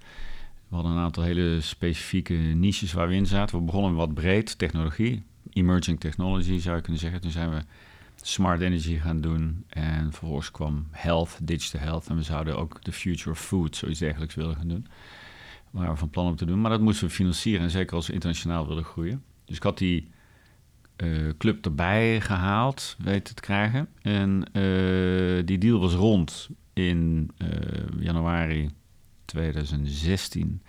We 0.69 0.75
hadden 0.75 0.93
een 0.93 0.99
aantal 0.99 1.23
hele 1.23 1.61
specifieke 1.61 2.35
niches 2.35 2.93
waar 2.93 3.09
we 3.09 3.15
in 3.15 3.27
zaten. 3.27 3.59
We 3.59 3.65
begonnen 3.65 3.95
wat 3.95 4.15
breed, 4.15 4.59
technologie, 4.59 5.23
emerging 5.51 6.01
technology 6.01 6.59
zou 6.59 6.77
je 6.77 6.83
kunnen 6.83 7.01
zeggen. 7.01 7.21
Toen 7.21 7.31
zijn 7.31 7.51
we 7.51 7.63
smart 8.29 8.61
energy 8.61 8.99
gaan 8.99 9.21
doen. 9.21 9.65
En 9.69 10.13
vervolgens 10.13 10.51
kwam 10.51 10.87
health, 10.91 11.39
digital 11.43 11.81
health. 11.81 12.07
En 12.07 12.17
we 12.17 12.23
zouden 12.23 12.59
ook 12.59 12.85
de 12.85 12.93
future 12.93 13.31
of 13.31 13.41
food, 13.41 13.77
zoiets 13.77 13.99
dergelijks 13.99 14.35
willen 14.35 14.57
gaan 14.57 14.69
doen. 14.69 14.87
Waar 15.71 15.91
we 15.91 15.97
van 15.97 16.11
plan 16.11 16.27
om 16.27 16.37
te 16.37 16.45
doen. 16.45 16.61
Maar 16.61 16.71
dat 16.71 16.81
moesten 16.81 17.07
we 17.07 17.15
financieren. 17.15 17.63
En 17.63 17.71
zeker 17.71 17.97
als 17.97 18.07
we 18.07 18.13
internationaal 18.13 18.69
willen 18.69 18.85
groeien. 18.85 19.23
Dus 19.45 19.57
ik 19.57 19.63
had 19.63 19.79
die 19.79 20.11
uh, 20.97 21.33
club 21.39 21.65
erbij 21.65 22.21
gehaald, 22.21 22.97
weten 22.99 23.35
te 23.35 23.41
krijgen. 23.41 23.89
En 24.03 24.45
uh, 24.53 25.43
die 25.45 25.59
deal 25.59 25.81
was 25.81 25.93
rond 25.93 26.49
in 26.73 27.31
uh, 27.39 27.49
januari 28.01 28.71
2016. 29.25 30.63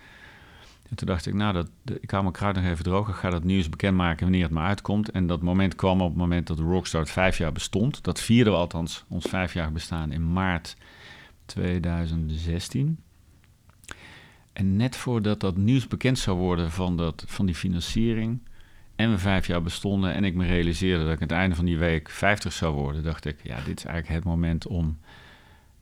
En 0.89 0.95
toen 0.95 1.07
dacht 1.07 1.25
ik, 1.25 1.33
nou, 1.33 1.53
dat, 1.53 1.69
ik 2.01 2.11
hou 2.11 2.23
mijn 2.23 2.35
kruid 2.35 2.55
nog 2.55 2.65
even 2.65 2.83
droog. 2.83 3.09
Ik 3.09 3.15
ga 3.15 3.29
dat 3.29 3.43
nieuws 3.43 3.69
bekendmaken 3.69 4.23
wanneer 4.23 4.43
het 4.43 4.51
maar 4.51 4.67
uitkomt. 4.67 5.11
En 5.11 5.27
dat 5.27 5.41
moment 5.41 5.75
kwam 5.75 6.01
op 6.01 6.09
het 6.09 6.17
moment 6.17 6.47
dat 6.47 6.59
Rockstart 6.59 7.09
vijf 7.09 7.37
jaar 7.37 7.51
bestond. 7.51 8.03
Dat 8.03 8.21
vierden 8.21 8.53
we 8.53 8.59
althans, 8.59 9.05
ons 9.07 9.25
vijfjarig 9.25 9.71
bestaan, 9.71 10.11
in 10.11 10.33
maart 10.33 10.75
2016. 11.45 12.99
En 14.53 14.75
net 14.75 14.95
voordat 14.95 15.39
dat 15.39 15.57
nieuws 15.57 15.87
bekend 15.87 16.19
zou 16.19 16.37
worden 16.37 16.71
van, 16.71 16.97
dat, 16.97 17.23
van 17.27 17.45
die 17.45 17.55
financiering... 17.55 18.39
en 18.95 19.11
we 19.11 19.17
vijf 19.17 19.47
jaar 19.47 19.61
bestonden 19.61 20.13
en 20.13 20.23
ik 20.23 20.35
me 20.35 20.45
realiseerde 20.45 21.03
dat 21.03 21.13
ik 21.13 21.21
aan 21.21 21.27
het 21.27 21.37
einde 21.37 21.55
van 21.55 21.65
die 21.65 21.77
week 21.77 22.09
50 22.09 22.53
zou 22.53 22.75
worden... 22.75 23.03
dacht 23.03 23.25
ik, 23.25 23.37
ja, 23.43 23.55
dit 23.65 23.77
is 23.77 23.85
eigenlijk 23.85 24.07
het 24.07 24.33
moment 24.33 24.67
om 24.67 24.97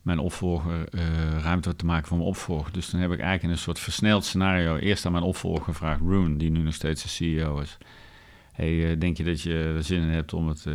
mijn 0.02 0.18
opvolger 0.18 0.88
uh, 0.94 1.02
ruimte 1.42 1.76
te 1.76 1.86
maken 1.86 2.08
voor 2.08 2.16
mijn 2.16 2.28
opvolger. 2.28 2.72
Dus 2.72 2.90
dan 2.90 3.00
heb 3.00 3.10
ik 3.10 3.18
eigenlijk 3.18 3.42
in 3.42 3.50
een 3.50 3.58
soort 3.58 3.78
versneld 3.78 4.24
scenario 4.24 4.76
eerst 4.76 5.06
aan 5.06 5.12
mijn 5.12 5.24
opvolger 5.24 5.64
gevraagd, 5.64 6.00
Roon, 6.00 6.38
die 6.38 6.50
nu 6.50 6.60
nog 6.60 6.74
steeds 6.74 7.02
de 7.02 7.08
CEO 7.08 7.58
is. 7.58 7.78
Hey, 8.52 8.72
uh, 8.72 9.00
denk 9.00 9.16
je 9.16 9.24
dat 9.24 9.42
je 9.42 9.72
er 9.76 9.84
zin 9.84 10.02
in 10.02 10.08
hebt 10.08 10.32
om 10.32 10.48
het, 10.48 10.64
uh, 10.68 10.74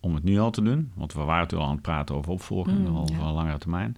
om 0.00 0.14
het 0.14 0.24
nu 0.24 0.38
al 0.38 0.50
te 0.50 0.62
doen? 0.62 0.90
Want 0.94 1.12
we 1.12 1.20
waren 1.20 1.48
toen 1.48 1.58
al 1.58 1.66
aan 1.66 1.72
het 1.72 1.82
praten 1.82 2.14
over 2.14 2.32
opvolging, 2.32 2.78
mm, 2.78 2.96
al 2.96 3.08
ja. 3.12 3.32
langere 3.32 3.58
termijn. 3.58 3.96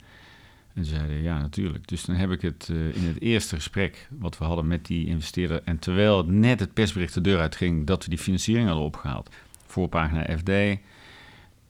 En 0.75 0.85
ze 0.85 0.95
zeiden 0.95 1.23
ja, 1.23 1.39
natuurlijk. 1.39 1.89
Dus 1.89 2.05
dan 2.05 2.17
heb 2.17 2.31
ik 2.31 2.43
het 2.43 2.69
in 2.69 3.07
het 3.07 3.21
eerste 3.21 3.55
gesprek 3.55 4.09
wat 4.19 4.39
we 4.39 4.45
hadden 4.45 4.67
met 4.67 4.87
die 4.87 5.07
investeerder. 5.07 5.63
En 5.65 5.79
terwijl 5.79 6.25
net 6.25 6.61
het 6.61 6.73
persbericht 6.73 7.15
de 7.15 7.21
deur 7.21 7.39
uitging 7.39 7.87
dat 7.87 8.05
we 8.05 8.11
die 8.11 8.19
financiering 8.19 8.67
hadden 8.67 8.85
opgehaald. 8.85 9.31
Voorpagina 9.67 10.37
FD, 10.39 10.81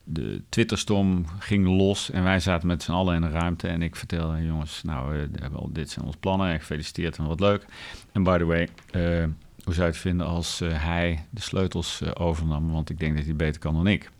de 0.04 0.42
Twitterstorm 0.48 1.24
ging 1.38 1.66
los 1.66 2.10
en 2.10 2.22
wij 2.22 2.40
zaten 2.40 2.68
met 2.68 2.82
z'n 2.82 2.92
allen 2.92 3.14
in 3.14 3.20
de 3.20 3.28
ruimte. 3.28 3.68
En 3.68 3.82
ik 3.82 3.96
vertelde, 3.96 4.44
jongens, 4.44 4.82
nou, 4.82 5.16
uh, 5.16 5.22
hebben 5.32 5.72
dit 5.72 5.90
zijn 5.90 6.04
onze 6.04 6.18
plannen 6.18 6.48
en 6.48 6.58
gefeliciteerd 6.58 7.16
en 7.16 7.26
wat 7.26 7.40
leuk. 7.40 7.66
En 8.12 8.22
by 8.22 8.38
the 8.38 8.44
way, 8.44 8.68
uh, 8.92 9.28
hoe 9.64 9.74
zou 9.74 9.86
je 9.86 9.92
het 9.92 9.96
vinden 9.96 10.26
als 10.26 10.60
uh, 10.60 10.84
hij 10.84 11.26
de 11.30 11.40
sleutels 11.40 12.14
overnam? 12.14 12.70
Want 12.70 12.90
ik 12.90 12.98
denk 12.98 13.16
dat 13.16 13.24
hij 13.24 13.36
beter 13.36 13.60
kan 13.60 13.74
dan 13.74 13.86
ik. 13.86 14.10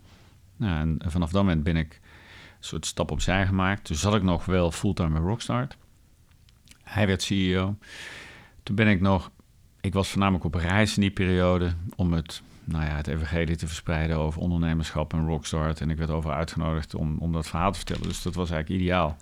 Nou, 0.57 0.79
en 0.79 1.11
vanaf 1.11 1.31
dat 1.31 1.43
moment 1.43 1.63
ben 1.63 1.75
ik 1.75 1.99
een 2.57 2.63
soort 2.63 2.85
stap 2.85 3.11
opzij 3.11 3.45
gemaakt. 3.45 3.83
Toen 3.83 3.95
zat 3.95 4.15
ik 4.15 4.23
nog 4.23 4.45
wel 4.45 4.71
fulltime 4.71 5.09
bij 5.09 5.21
Rockstart. 5.21 5.77
Hij 6.83 7.07
werd 7.07 7.21
CEO. 7.21 7.75
Toen 8.63 8.75
ben 8.75 8.87
ik 8.87 9.01
nog, 9.01 9.31
ik 9.81 9.93
was 9.93 10.09
voornamelijk 10.09 10.43
op 10.45 10.53
reis 10.53 10.95
in 10.95 11.01
die 11.01 11.11
periode 11.11 11.73
om 11.95 12.13
het 12.13 12.41
nou 12.65 12.85
ja, 12.85 12.95
het 12.95 13.07
evangelie 13.07 13.55
te 13.55 13.67
verspreiden 13.67 14.17
over 14.17 14.41
ondernemerschap 14.41 15.13
en 15.13 15.27
rockstart. 15.27 15.81
En 15.81 15.89
ik 15.89 15.97
werd 15.97 16.09
over 16.09 16.31
uitgenodigd 16.31 16.95
om, 16.95 17.17
om 17.17 17.31
dat 17.31 17.47
verhaal 17.47 17.71
te 17.71 17.77
vertellen. 17.77 18.03
Dus 18.03 18.21
dat 18.21 18.35
was 18.35 18.51
eigenlijk 18.51 18.81
ideaal. 18.81 19.17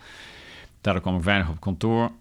Daardoor 0.82 1.02
kwam 1.02 1.16
ik 1.16 1.24
weinig 1.24 1.50
op 1.50 1.60
kantoor. 1.60 2.12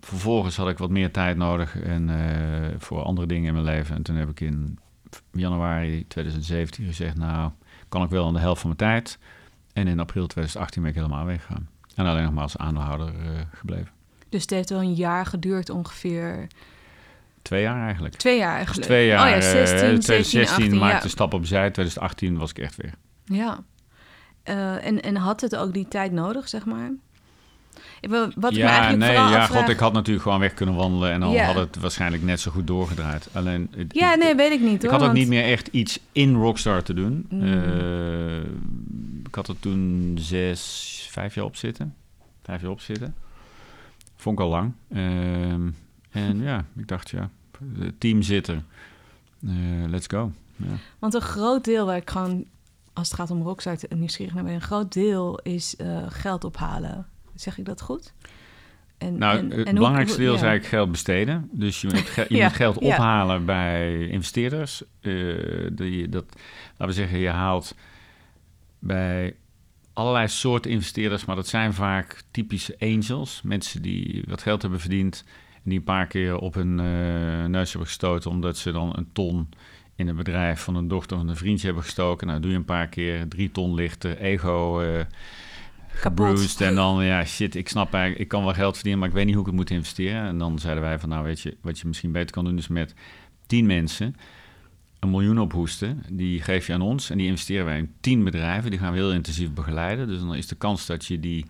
Vervolgens 0.00 0.56
had 0.56 0.68
ik 0.68 0.78
wat 0.78 0.90
meer 0.90 1.10
tijd 1.10 1.36
nodig 1.36 1.80
en, 1.80 2.08
uh, 2.08 2.68
voor 2.78 3.02
andere 3.02 3.26
dingen 3.26 3.46
in 3.46 3.52
mijn 3.52 3.64
leven. 3.64 3.96
En 3.96 4.02
toen 4.02 4.16
heb 4.16 4.28
ik 4.28 4.40
in 4.40 4.78
januari 5.32 6.06
2017 6.06 6.86
gezegd, 6.86 7.16
nou, 7.16 7.50
kan 7.88 8.02
ik 8.02 8.10
wel 8.10 8.26
aan 8.26 8.32
de 8.32 8.40
helft 8.40 8.60
van 8.60 8.74
mijn 8.76 8.92
tijd. 8.92 9.18
En 9.72 9.88
in 9.88 10.00
april 10.00 10.26
2018 10.26 10.82
ben 10.82 10.90
ik 10.90 10.96
helemaal 10.96 11.24
weggegaan. 11.24 11.68
En 11.94 12.06
alleen 12.06 12.24
nog 12.24 12.32
maar 12.32 12.42
als 12.42 12.56
aandeelhouder 12.56 13.14
uh, 13.14 13.40
gebleven. 13.52 13.90
Dus 14.28 14.42
het 14.42 14.50
heeft 14.50 14.70
wel 14.70 14.80
een 14.80 14.94
jaar 14.94 15.26
geduurd 15.26 15.70
ongeveer 15.70 16.46
Twee 17.50 17.62
jaar 17.62 17.84
eigenlijk. 17.84 18.14
Twee 18.14 18.36
jaar 18.36 18.54
eigenlijk. 18.54 18.76
Dus 18.76 18.86
twee 18.86 19.06
jaar. 19.06 19.24
Oh 19.26 19.30
ja, 19.34 19.40
16, 19.40 19.76
2016 19.76 20.64
18, 20.64 20.78
maakte 20.78 20.96
ja. 20.96 21.02
de 21.02 21.08
stap 21.08 21.34
opzij. 21.34 21.70
2018 21.70 22.38
was 22.38 22.50
ik 22.50 22.58
echt 22.58 22.76
weer. 22.76 22.92
Ja. 23.24 23.58
Uh, 24.44 24.86
en, 24.86 25.02
en 25.02 25.16
had 25.16 25.40
het 25.40 25.56
ook 25.56 25.72
die 25.72 25.88
tijd 25.88 26.12
nodig, 26.12 26.48
zeg 26.48 26.64
maar? 26.64 26.90
Ik 28.00 28.10
Wat 28.10 28.50
ik 28.50 28.56
ja, 28.56 28.68
eigenlijk 28.68 28.98
nee, 28.98 29.12
ja, 29.12 29.24
afvraag... 29.24 29.60
god, 29.60 29.68
ik 29.68 29.78
had 29.78 29.92
natuurlijk 29.92 30.22
gewoon 30.24 30.40
weg 30.40 30.54
kunnen 30.54 30.74
wandelen 30.74 31.12
en 31.12 31.20
dan 31.20 31.36
had 31.38 31.54
het 31.54 31.76
waarschijnlijk 31.76 32.22
net 32.22 32.40
zo 32.40 32.50
goed 32.50 32.66
doorgedraaid. 32.66 33.28
Alleen, 33.32 33.68
het- 33.76 33.94
Ja, 33.94 34.12
ik- 34.14 34.18
nee, 34.22 34.34
weet 34.34 34.52
ik 34.52 34.60
niet 34.60 34.74
ik 34.74 34.80
hoor. 34.82 34.90
had 34.90 35.00
ook 35.00 35.06
want- 35.06 35.18
niet 35.18 35.28
meer 35.28 35.44
echt 35.44 35.66
iets 35.66 36.00
in 36.12 36.34
Rockstar 36.34 36.82
te 36.82 36.94
doen. 36.94 37.26
Mm. 37.30 37.42
Eh, 37.42 38.36
ik 39.24 39.34
had 39.34 39.48
er 39.48 39.58
toen 39.60 40.16
zes, 40.20 41.06
vijf 41.10 41.34
jaar 41.34 41.44
op 41.44 41.56
zitten. 41.56 41.94
Vijf 42.42 42.60
jaar 42.60 42.70
op 42.70 42.80
zitten. 42.80 43.14
Vond 44.16 44.38
ik 44.38 44.44
al 44.44 44.50
lang. 44.50 44.72
Ehm, 44.92 45.68
en 46.10 46.42
ja, 46.50 46.64
ik 46.76 46.88
dacht, 46.88 47.10
ja, 47.10 47.30
team 47.98 48.22
zit 48.22 48.46
er. 48.46 48.62
Eh, 49.46 49.52
let's 49.88 50.06
go. 50.06 50.32
Ja. 50.56 50.66
Want 50.98 51.14
een 51.14 51.20
groot 51.20 51.64
deel 51.64 51.86
waar 51.86 51.96
ik 51.96 52.10
gewoon, 52.10 52.44
als 52.92 53.08
het 53.08 53.16
gaat 53.16 53.30
om 53.30 53.42
Rockstar, 53.42 53.76
te- 53.76 53.88
nieuwsgierig 53.94 54.34
naar 54.34 54.44
ben, 54.44 54.54
een 54.54 54.60
groot 54.60 54.92
deel 54.92 55.38
is 55.42 55.76
eh, 55.76 56.02
geld 56.08 56.44
ophalen. 56.44 57.06
Zeg 57.34 57.58
ik 57.58 57.64
dat 57.64 57.80
goed? 57.80 58.12
En, 58.98 59.18
Nou, 59.18 59.38
en- 59.38 59.50
het 59.50 59.66
en 59.66 59.74
belangrijkste 59.74 60.16
hoe- 60.16 60.24
deel 60.26 60.34
is 60.34 60.40
eigenlijk 60.42 60.72
geld 60.74 60.90
besteden. 60.90 61.48
Dus 61.52 61.80
je 61.80 61.86
moet, 61.86 61.98
ge- 62.08 62.26
je 62.28 62.36
Ja, 62.36 62.44
moet 62.46 62.56
geld 62.56 62.78
ophalen 62.78 63.44
bij 63.44 64.06
investeerders. 64.08 64.82
Eh, 65.00 65.12
die, 65.72 66.08
dat, 66.08 66.24
laten 66.70 66.86
we 66.86 66.92
zeggen, 66.92 67.18
je 67.18 67.28
haalt 67.28 67.74
bij 68.78 69.36
allerlei 69.92 70.28
soorten 70.28 70.70
investeerders, 70.70 71.24
maar 71.24 71.36
dat 71.36 71.48
zijn 71.48 71.74
vaak 71.74 72.22
typische 72.30 72.76
angels. 72.78 73.40
Mensen 73.42 73.82
die 73.82 74.24
wat 74.28 74.42
geld 74.42 74.62
hebben 74.62 74.80
verdiend 74.80 75.24
en 75.24 75.28
die 75.62 75.78
een 75.78 75.84
paar 75.84 76.06
keer 76.06 76.38
op 76.38 76.54
hun 76.54 76.80
eh, 76.80 77.44
neus 77.44 77.70
hebben 77.70 77.88
gestoten 77.88 78.30
omdat 78.30 78.56
ze 78.56 78.72
dan 78.72 78.92
een 78.96 79.08
ton 79.12 79.48
in 79.94 80.08
een 80.08 80.16
bedrijf 80.16 80.60
van 80.60 80.74
een 80.74 80.88
dochter 80.88 81.16
of 81.16 81.22
een 81.22 81.36
vriendje 81.36 81.66
hebben 81.66 81.84
gestoken. 81.84 82.26
Nou, 82.26 82.40
doe 82.40 82.50
je 82.50 82.56
een 82.56 82.64
paar 82.64 82.88
keer 82.88 83.28
drie 83.28 83.50
ton 83.50 83.74
lichter, 83.74 84.18
ego 84.18 84.82
gebruised. 85.88 86.60
En 86.60 86.74
dan, 86.74 87.04
ja, 87.04 87.24
shit, 87.24 87.54
ik 87.54 87.68
snap 87.68 87.92
eigenlijk, 87.92 88.22
ik 88.22 88.28
kan 88.28 88.44
wel 88.44 88.54
geld 88.54 88.74
verdienen, 88.74 89.00
maar 89.00 89.08
ik 89.08 89.14
weet 89.14 89.24
niet 89.24 89.34
hoe 89.34 89.42
ik 89.42 89.50
het 89.50 89.58
moet 89.58 89.70
investeren. 89.70 90.26
En 90.26 90.38
dan 90.38 90.58
zeiden 90.58 90.82
wij 90.82 90.98
van, 90.98 91.08
nou 91.08 91.24
weet 91.24 91.40
je, 91.40 91.56
wat 91.60 91.78
je 91.78 91.86
misschien 91.86 92.12
beter 92.12 92.30
kan 92.30 92.44
doen 92.44 92.58
is 92.58 92.68
met 92.68 92.94
tien 93.46 93.66
mensen 93.66 94.16
een 95.00 95.10
miljoen 95.10 95.40
ophoesten. 95.40 96.02
Die 96.10 96.42
geef 96.42 96.66
je 96.66 96.72
aan 96.72 96.80
ons 96.80 97.10
en 97.10 97.18
die 97.18 97.26
investeren 97.26 97.64
wij 97.64 97.78
in 97.78 97.92
tien 98.00 98.24
bedrijven. 98.24 98.70
Die 98.70 98.80
gaan 98.80 98.92
we 98.92 98.98
heel 98.98 99.12
intensief 99.12 99.52
begeleiden. 99.52 100.08
Dus 100.08 100.18
dan 100.18 100.34
is 100.34 100.46
de 100.46 100.54
kans 100.54 100.86
dat 100.86 101.06
je 101.06 101.20
die 101.20 101.46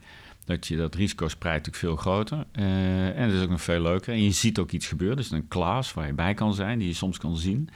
dat 0.50 0.66
je 0.66 0.76
dat 0.76 0.94
risico 0.94 1.28
spreidt 1.28 1.66
natuurlijk 1.66 1.94
veel 1.94 2.12
groter. 2.12 2.46
Eh, 2.52 3.18
en 3.18 3.22
het 3.22 3.32
is 3.32 3.42
ook 3.42 3.50
nog 3.50 3.62
veel 3.62 3.80
leuker. 3.80 4.12
En 4.12 4.22
je 4.22 4.30
ziet 4.30 4.58
ook 4.58 4.70
iets 4.70 4.86
gebeuren. 4.86 5.16
Dus 5.16 5.30
een 5.30 5.48
klas 5.48 5.94
waar 5.94 6.06
je 6.06 6.12
bij 6.12 6.34
kan 6.34 6.54
zijn, 6.54 6.78
die 6.78 6.88
je 6.88 6.94
soms 6.94 7.18
kan 7.18 7.36
zien. 7.36 7.68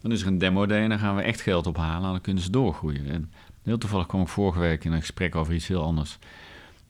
Dan 0.00 0.12
is 0.12 0.20
er 0.20 0.26
een 0.26 0.38
demo 0.38 0.66
day 0.66 0.82
en 0.82 0.88
dan 0.88 0.98
gaan 0.98 1.16
we 1.16 1.22
echt 1.22 1.40
geld 1.40 1.66
ophalen 1.66 2.04
en 2.04 2.10
dan 2.10 2.20
kunnen 2.20 2.42
ze 2.42 2.50
doorgroeien. 2.50 3.06
En 3.06 3.30
heel 3.62 3.78
toevallig 3.78 4.06
kwam 4.06 4.20
ik 4.20 4.28
vorige 4.28 4.58
week 4.58 4.84
in 4.84 4.92
een 4.92 5.00
gesprek 5.00 5.34
over 5.34 5.54
iets 5.54 5.68
heel 5.68 5.82
anders. 5.82 6.18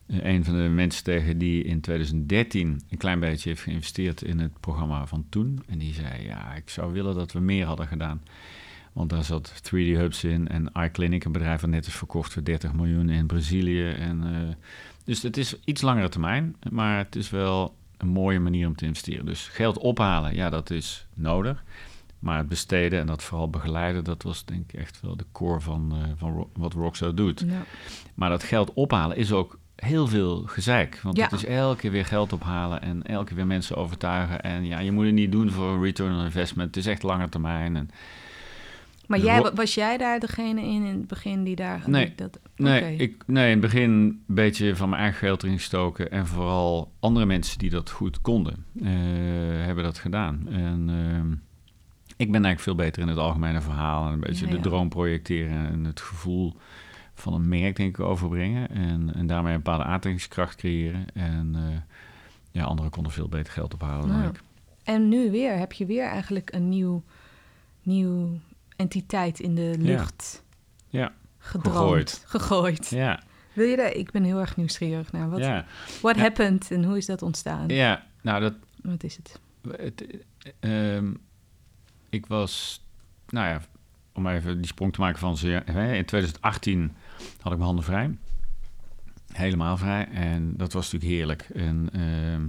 Eh, 0.05 0.23
een 0.23 0.45
van 0.45 0.53
de 0.53 0.69
mensen 0.69 1.03
tegen 1.03 1.37
die 1.37 1.63
in 1.63 1.81
2013 1.81 2.81
een 2.89 2.97
klein 2.97 3.19
beetje 3.19 3.49
heeft 3.49 3.61
geïnvesteerd 3.61 4.21
in 4.21 4.39
het 4.39 4.59
programma 4.59 5.05
van 5.05 5.25
toen. 5.29 5.63
En 5.67 5.77
die 5.77 5.93
zei, 5.93 6.23
ja, 6.23 6.53
ik 6.53 6.69
zou 6.69 6.93
willen 6.93 7.15
dat 7.15 7.31
we 7.31 7.39
meer 7.39 7.65
hadden 7.65 7.87
gedaan. 7.87 8.21
Want 8.93 9.09
daar 9.09 9.23
zat 9.23 9.61
3D 9.63 9.97
Hubs 9.97 10.23
in 10.23 10.47
en 10.47 10.71
iClinic, 10.79 11.23
een 11.23 11.31
bedrijf 11.31 11.61
dat 11.61 11.69
net 11.69 11.85
is 11.85 11.93
verkocht 11.93 12.33
voor 12.33 12.43
30 12.43 12.73
miljoen 12.73 13.09
in 13.09 13.25
Brazilië. 13.25 13.89
En, 13.89 14.23
eh, 14.23 14.55
dus 15.03 15.21
het 15.21 15.37
is 15.37 15.55
iets 15.65 15.81
langere 15.81 16.09
termijn, 16.09 16.55
maar 16.69 16.97
het 16.97 17.15
is 17.15 17.29
wel 17.29 17.75
een 17.97 18.07
mooie 18.07 18.39
manier 18.39 18.67
om 18.67 18.75
te 18.75 18.85
investeren. 18.85 19.25
Dus 19.25 19.47
geld 19.47 19.77
ophalen, 19.77 20.35
ja, 20.35 20.49
dat 20.49 20.69
is 20.69 21.07
nodig. 21.13 21.63
Maar 22.19 22.37
het 22.37 22.47
besteden 22.49 22.99
en 22.99 23.05
dat 23.07 23.23
vooral 23.23 23.49
begeleiden, 23.49 24.03
dat 24.03 24.23
was 24.23 24.45
denk 24.45 24.71
ik 24.73 24.79
echt 24.79 24.99
wel 25.01 25.15
de 25.17 25.25
core 25.31 25.59
van, 25.59 25.91
eh, 25.95 26.09
van 26.15 26.31
Ro- 26.33 26.49
wat 26.53 26.73
Rockstar 26.73 27.15
doet. 27.15 27.43
Ja. 27.47 27.63
Maar 28.13 28.29
dat 28.29 28.43
geld 28.43 28.73
ophalen 28.73 29.17
is 29.17 29.31
ook 29.31 29.57
heel 29.75 30.07
veel 30.07 30.43
gezeik. 30.45 30.99
Want 31.03 31.17
Ja. 31.17 31.23
het 31.23 31.31
is 31.33 31.45
elke 31.45 31.79
keer 31.79 31.91
weer 31.91 32.05
geld 32.05 32.33
ophalen 32.33 32.81
en 32.81 33.03
elke 33.03 33.25
keer 33.25 33.35
weer 33.35 33.47
mensen 33.47 33.75
overtuigen. 33.75 34.41
En 34.41 34.65
ja, 34.65 34.79
je 34.79 34.91
moet 34.91 35.05
het 35.05 35.13
niet 35.13 35.31
doen 35.31 35.51
voor 35.51 35.83
return 35.85 36.15
on 36.15 36.23
investment. 36.23 36.67
Het 36.75 36.85
is 36.85 36.91
echt 36.91 37.03
lange 37.03 37.29
termijn. 37.29 37.75
En 37.75 37.89
Maar 39.19 39.21
Dus 39.21 39.43
jij, 39.43 39.51
was 39.55 39.73
jij 39.73 39.97
daar 39.97 40.19
degene 40.19 40.61
in 40.61 40.83
in 40.83 40.97
het 40.97 41.07
begin 41.07 41.43
die 41.43 41.55
daar... 41.55 41.83
Nee. 41.85 42.05
die 42.05 42.15
dat, 42.15 42.39
Nee, 42.55 42.95
ik, 42.95 43.23
nee, 43.27 43.45
in 43.45 43.51
het 43.51 43.61
begin 43.61 43.91
een 43.91 44.23
beetje 44.27 44.75
van 44.75 44.89
mijn 44.89 45.01
eigen 45.01 45.19
geld 45.19 45.43
erin 45.43 45.57
gestoken. 45.57 46.11
En 46.11 46.27
vooral 46.27 46.91
andere 46.99 47.25
mensen 47.25 47.59
die 47.59 47.69
dat 47.69 47.89
goed 47.89 48.21
konden, 48.21 48.65
eh, 48.81 48.85
hebben 49.65 49.83
dat 49.83 49.97
gedaan. 49.97 50.47
En 50.47 50.89
ehm, 50.89 51.31
ik 52.17 52.31
ben 52.31 52.45
eigenlijk 52.45 52.59
veel 52.59 52.75
beter 52.75 53.01
in 53.01 53.07
het 53.07 53.17
algemene 53.17 53.61
verhaal. 53.61 54.07
En 54.07 54.13
een 54.13 54.19
beetje 54.19 54.45
Ja, 54.45 54.51
de 54.51 54.57
ja. 54.57 54.63
droom 54.63 54.89
projecteren 54.89 55.67
en 55.71 55.83
het 55.83 56.01
gevoel 56.01 56.55
van 57.13 57.33
een 57.33 57.47
merk, 57.47 57.75
denk 57.75 57.97
ik, 57.97 58.05
overbrengen. 58.05 58.69
En, 58.69 59.13
en 59.15 59.27
daarmee 59.27 59.53
een 59.53 59.61
bepaalde 59.61 59.83
aantrekkingskracht 59.83 60.55
creëren. 60.55 61.05
En 61.13 61.51
eh, 61.55 61.95
ja, 62.51 62.63
anderen 62.63 62.91
konden 62.91 63.11
veel 63.11 63.27
beter 63.27 63.53
geld 63.53 63.73
ophalen 63.73 64.07
dan 64.07 64.17
Nou, 64.17 64.29
ik. 64.29 64.41
En 64.83 65.09
nu 65.09 65.31
weer, 65.31 65.57
heb 65.57 65.71
je 65.71 65.85
weer 65.85 66.05
eigenlijk 66.05 66.53
een 66.53 66.69
nieuw, 66.69 67.03
nieuw 67.83 68.39
entiteit 68.83 69.39
in 69.39 69.55
de 69.55 69.75
lucht 69.79 70.43
Ja, 70.87 71.11
gedroomd. 71.37 71.75
gegooid. 71.77 72.23
Gegooid. 72.27 72.87
ja, 72.89 73.21
Wil 73.53 73.67
je 73.67 73.75
daar? 73.75 73.93
Ik 73.93 74.11
ben 74.11 74.23
heel 74.23 74.39
erg 74.39 74.55
nieuwsgierig 74.57 75.11
naar. 75.11 75.29
Wat 75.29 75.39
ja, 75.39 75.65
what 76.01 76.15
Ja. 76.15 76.21
happened 76.21 76.71
en 76.71 76.83
hoe 76.83 76.97
is 76.97 77.05
dat 77.05 77.21
ontstaan? 77.21 77.67
ja. 77.67 78.03
Nou, 78.21 78.41
dat, 78.41 78.53
Wat 78.81 79.03
is 79.03 79.15
het? 79.15 79.39
Het, 79.77 80.05
ehm, 80.59 81.13
ik 82.09 82.25
was, 82.25 82.83
nou 83.27 83.47
ja, 83.47 83.61
om 84.13 84.27
even 84.27 84.57
die 84.57 84.67
sprong 84.67 84.93
te 84.93 84.99
maken 84.99 85.19
van 85.19 85.37
ze. 85.37 85.47
hè, 85.65 85.93
In 85.93 86.05
2018 86.05 86.91
had 87.17 87.51
ik 87.51 87.57
mijn 87.57 87.61
handen 87.61 87.83
vrij. 87.85 88.17
Helemaal 89.33 89.77
vrij. 89.77 90.07
En 90.07 90.53
dat 90.57 90.73
was 90.73 90.91
natuurlijk 90.91 91.11
heerlijk. 91.11 91.41
En 91.53 91.89
ehm, 91.93 92.47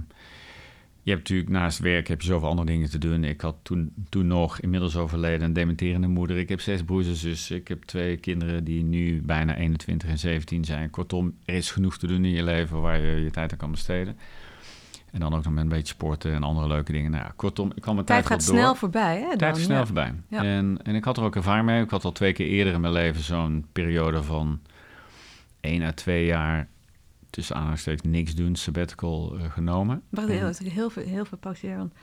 je 1.05 1.11
hebt 1.11 1.23
natuurlijk 1.23 1.49
naast 1.49 1.79
werk 1.79 2.07
heb 2.07 2.21
je 2.21 2.27
zoveel 2.27 2.49
andere 2.49 2.67
dingen 2.67 2.89
te 2.89 2.97
doen. 2.97 3.23
Ik 3.23 3.41
had 3.41 3.55
toen, 3.61 3.93
toen 4.09 4.27
nog, 4.27 4.59
inmiddels 4.59 4.95
overleden, 4.95 5.41
een 5.41 5.53
dementerende 5.53 6.07
moeder. 6.07 6.37
Ik 6.37 6.49
heb 6.49 6.61
zes 6.61 6.83
broers 6.83 7.07
en 7.07 7.15
zussen. 7.15 7.55
Ik 7.55 7.67
heb 7.67 7.83
twee 7.83 8.17
kinderen 8.17 8.63
die 8.63 8.83
nu 8.83 9.21
bijna 9.21 9.55
21 9.55 10.09
en 10.09 10.17
17 10.17 10.65
zijn. 10.65 10.89
Kortom, 10.89 11.33
er 11.45 11.53
is 11.53 11.71
genoeg 11.71 11.97
te 11.97 12.07
doen 12.07 12.25
in 12.25 12.31
je 12.31 12.43
leven 12.43 12.81
waar 12.81 12.99
je 12.99 13.23
je 13.23 13.31
tijd 13.31 13.51
aan 13.51 13.57
kan 13.57 13.71
besteden. 13.71 14.17
En 15.11 15.19
dan 15.19 15.33
ook 15.33 15.43
nog 15.43 15.53
met 15.53 15.63
een 15.63 15.69
beetje 15.69 15.93
sporten 15.93 16.33
en 16.33 16.43
andere 16.43 16.67
leuke 16.67 16.91
dingen. 16.91 17.11
Nou 17.11 17.23
ja, 17.23 17.33
kortom, 17.35 17.71
ik 17.75 17.81
kwam 17.81 17.95
mijn 17.95 18.07
Tijd 18.07 18.25
tijd, 18.25 18.39
gaat 18.39 18.47
door. 18.47 18.57
snel 18.57 18.75
voorbij, 18.75 19.19
hè? 19.19 19.27
Dan, 19.27 19.37
Tijd 19.37 19.57
snel 19.57 19.77
ja. 19.77 19.85
voorbij. 19.85 20.13
Ja. 20.27 20.43
En, 20.43 20.79
en 20.83 20.95
ik 20.95 21.03
had 21.03 21.17
er 21.17 21.23
ook 21.23 21.35
ervaring 21.35 21.65
mee. 21.65 21.83
Ik 21.83 21.89
had 21.89 22.05
al 22.05 22.11
twee 22.11 22.33
keer 22.33 22.47
eerder 22.47 22.73
in 22.73 22.81
mijn 22.81 22.93
leven 22.93 23.21
zo'n 23.23 23.65
periode 23.71 24.23
van 24.23 24.59
één 25.59 25.81
à 25.81 25.91
twee 25.91 26.25
jaar 26.25 26.67
tussen 27.35 27.55
aanhalingstekens 27.55 28.11
niks 28.11 28.35
doen, 28.35 28.55
sabbatical 28.55 29.37
eh, 29.37 29.51
genomen. 29.51 30.01
Wacht, 30.09 30.27
heel, 30.27 30.51
heel, 30.63 30.89
veel, 30.89 31.03
heel 31.03 31.25
veel 31.25 31.37
pauzeren. 31.37 31.77
want 31.77 31.93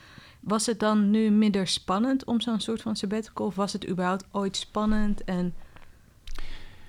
Was 0.41 0.67
het 0.67 0.81
dan 0.81 1.11
nu 1.11 1.31
minder 1.31 1.67
spannend 1.67 2.25
om 2.25 2.41
zo'n 2.41 2.61
soort 2.61 2.83
van 2.83 2.97
sabbatical? 2.97 3.47
Of 3.47 3.55
was 3.55 3.73
het 3.73 3.89
überhaupt 3.89 4.25
ooit 4.31 4.57
spannend? 4.57 5.25
En 5.25 5.55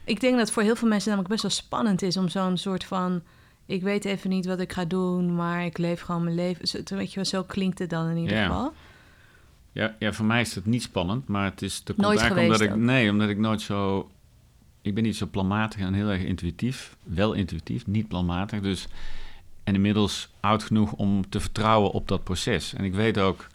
ik 0.06 0.20
denk 0.20 0.38
dat 0.38 0.52
voor 0.52 0.64
heel 0.64 0.76
veel 0.76 0.88
mensen 0.88 1.10
namelijk 1.10 1.34
best 1.34 1.42
wel 1.42 1.66
spannend 1.66 2.02
is 2.02 2.18
om 2.18 2.30
zo'n 2.30 2.58
soort 2.58 2.84
van... 2.84 3.22
Ik 3.66 3.82
weet 3.82 4.06
even 4.06 4.30
niet 4.30 4.46
wat 4.46 4.60
ik 4.60 4.74
ga 4.74 4.86
doen, 4.86 5.36
maar 5.36 5.66
ik 5.66 5.78
leef 5.78 6.02
gewoon 6.02 6.24
mijn 6.24 6.36
leven. 6.36 6.68
Zo, 6.68 6.78
weet 6.86 7.10
je 7.10 7.16
wel, 7.16 7.26
zo 7.26 7.44
klinkt 7.44 7.80
het 7.80 7.90
dan 7.90 8.10
in 8.10 8.18
ieder 8.18 8.38
geval. 8.38 8.74
Ja, 9.72 9.96
ja, 10.00 10.14
voor 10.14 10.26
mij 10.26 10.42
is 10.42 10.56
het 10.56 10.66
niet 10.66 10.82
spannend, 10.82 11.28
maar 11.28 11.46
het 11.46 11.62
is 11.62 11.84
de 11.84 11.94
eigenlijk 11.98 12.40
omdat 12.40 12.62
ik 12.62 12.72
ook. 12.72 12.78
nee, 12.78 13.10
omdat 13.10 13.30
ik 13.30 13.38
nooit 13.38 13.62
zo 13.62 14.10
ik 14.84 14.94
ben 14.94 15.04
niet 15.04 15.16
zo 15.16 15.28
planmatig 15.28 15.80
en 15.80 15.94
heel 15.94 16.10
erg 16.10 16.24
intuïtief, 16.24 16.96
wel 17.04 17.34
intuïtief, 17.34 17.88
niet 17.88 18.08
planmatig, 18.08 18.62
dus 18.62 18.88
en 19.64 19.76
inmiddels 19.76 20.30
oud 20.40 20.64
genoeg 20.64 20.94
om 20.94 21.30
te 21.30 21.40
vertrouwen 21.40 21.92
op 21.92 22.08
dat 22.08 22.24
proces. 22.24 22.74
En 22.74 22.84
ik 22.84 22.94
weet 22.94 23.20
ook 23.20 23.48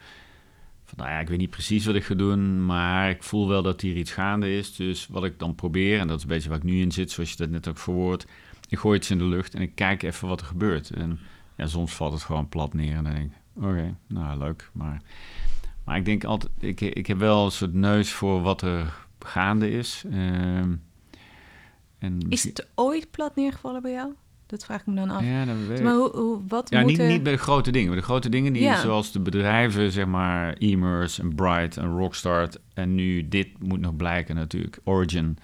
van 0.85 0.99
nou 0.99 1.11
ja, 1.11 1.18
ik 1.18 1.28
weet 1.28 1.38
niet 1.38 1.50
precies 1.50 1.87
wat 1.87 1.94
ik 1.94 2.04
ga 2.04 2.14
doen, 2.14 2.66
maar 2.66 3.11
ik 3.11 3.23
voel 3.23 3.49
wel 3.49 3.62
dat 3.62 3.80
hier 3.80 3.97
iets 3.97 4.12
gaande 4.12 4.56
is. 4.56 4.76
Dus 4.76 5.06
wat 5.06 5.25
ik 5.25 5.38
dan 5.38 5.54
probeer 5.54 6.00
en 6.00 6.06
dat 6.06 6.16
is 6.16 6.23
een 6.23 6.28
beetje 6.28 6.49
waar 6.49 6.58
ik 6.58 6.64
nu 6.64 6.80
in 6.80 6.92
zit, 6.92 7.11
zoals 7.11 7.30
je 7.30 7.37
dat 7.37 7.50
net 7.50 7.68
ook 7.68 7.78
verwoordt, 7.78 8.26
ik 8.68 8.78
gooi 8.78 8.99
iets 8.99 9.11
in 9.11 9.18
de 9.18 9.25
lucht 9.25 9.54
en 9.54 9.62
ik 9.62 9.75
kijk 9.75 10.02
even 10.02 10.28
wat 10.28 10.40
er 10.40 10.47
gebeurt. 10.47 10.90
En 10.90 11.18
ja, 11.56 11.66
soms 11.66 11.94
valt 11.94 12.12
het 12.12 12.23
gewoon 12.23 12.49
plat 12.49 12.75
neer 12.75 12.97
en 12.97 13.04
dan 13.04 13.12
denk 13.12 13.30
ik, 13.30 13.64
oké, 13.64 13.97
nou 14.06 14.38
leuk, 14.38 14.70
maar 14.73 15.02
maar 15.85 15.97
ik 15.97 16.04
denk 16.04 16.25
altijd, 16.25 16.52
ik, 16.58 16.80
ik 16.80 17.06
heb 17.06 17.18
wel 17.18 17.44
een 17.44 17.50
soort 17.50 17.73
neus 17.73 18.12
voor 18.12 18.42
wat 18.42 18.62
er 18.62 19.06
gaande 19.18 19.70
is. 19.70 20.04
Ehm, 20.11 20.75
en 21.99 22.21
Is 22.28 22.45
het 22.45 22.67
ooit 22.75 23.11
plat 23.11 23.37
neergevallen 23.37 23.83
bij 23.83 23.93
jou? 23.93 24.12
Dat 24.47 24.64
vraag 24.64 24.81
ik 24.81 24.87
me 24.87 24.95
dan 24.95 25.11
af. 25.11 25.25
Ja, 25.25 25.45
dat 25.45 25.57
weet 25.67 25.78
ik. 25.78 25.85
Maar 25.85 25.95
hoe, 25.95 26.11
hoe, 26.17 26.40
wat 26.49 26.71
Ja, 26.71 26.81
moet 26.81 26.90
niet, 26.90 27.09
niet 27.09 27.23
bij 27.23 27.33
de 27.33 27.38
grote 27.38 27.71
dingen. 27.71 27.88
Bij 27.88 27.99
de 27.99 28.05
grote 28.05 28.28
dingen 28.28 28.52
die, 28.52 28.62
Ja. 28.62 28.81
zoals 28.81 29.12
de 29.12 29.21
bedrijven, 29.21 29.93
zeg 29.93 30.07
maar, 30.07 30.52
Emerce 30.55 31.23
en 31.23 31.35
Bright 31.35 31.76
en 31.76 31.97
Rockstart. 31.97 32.59
En 32.75 32.95
nu, 32.95 33.28
dit 33.28 33.62
moet 33.62 33.81
nog 33.81 33.97
blijken 33.97 34.35
natuurlijk. 34.35 34.81
Origin 34.85 35.38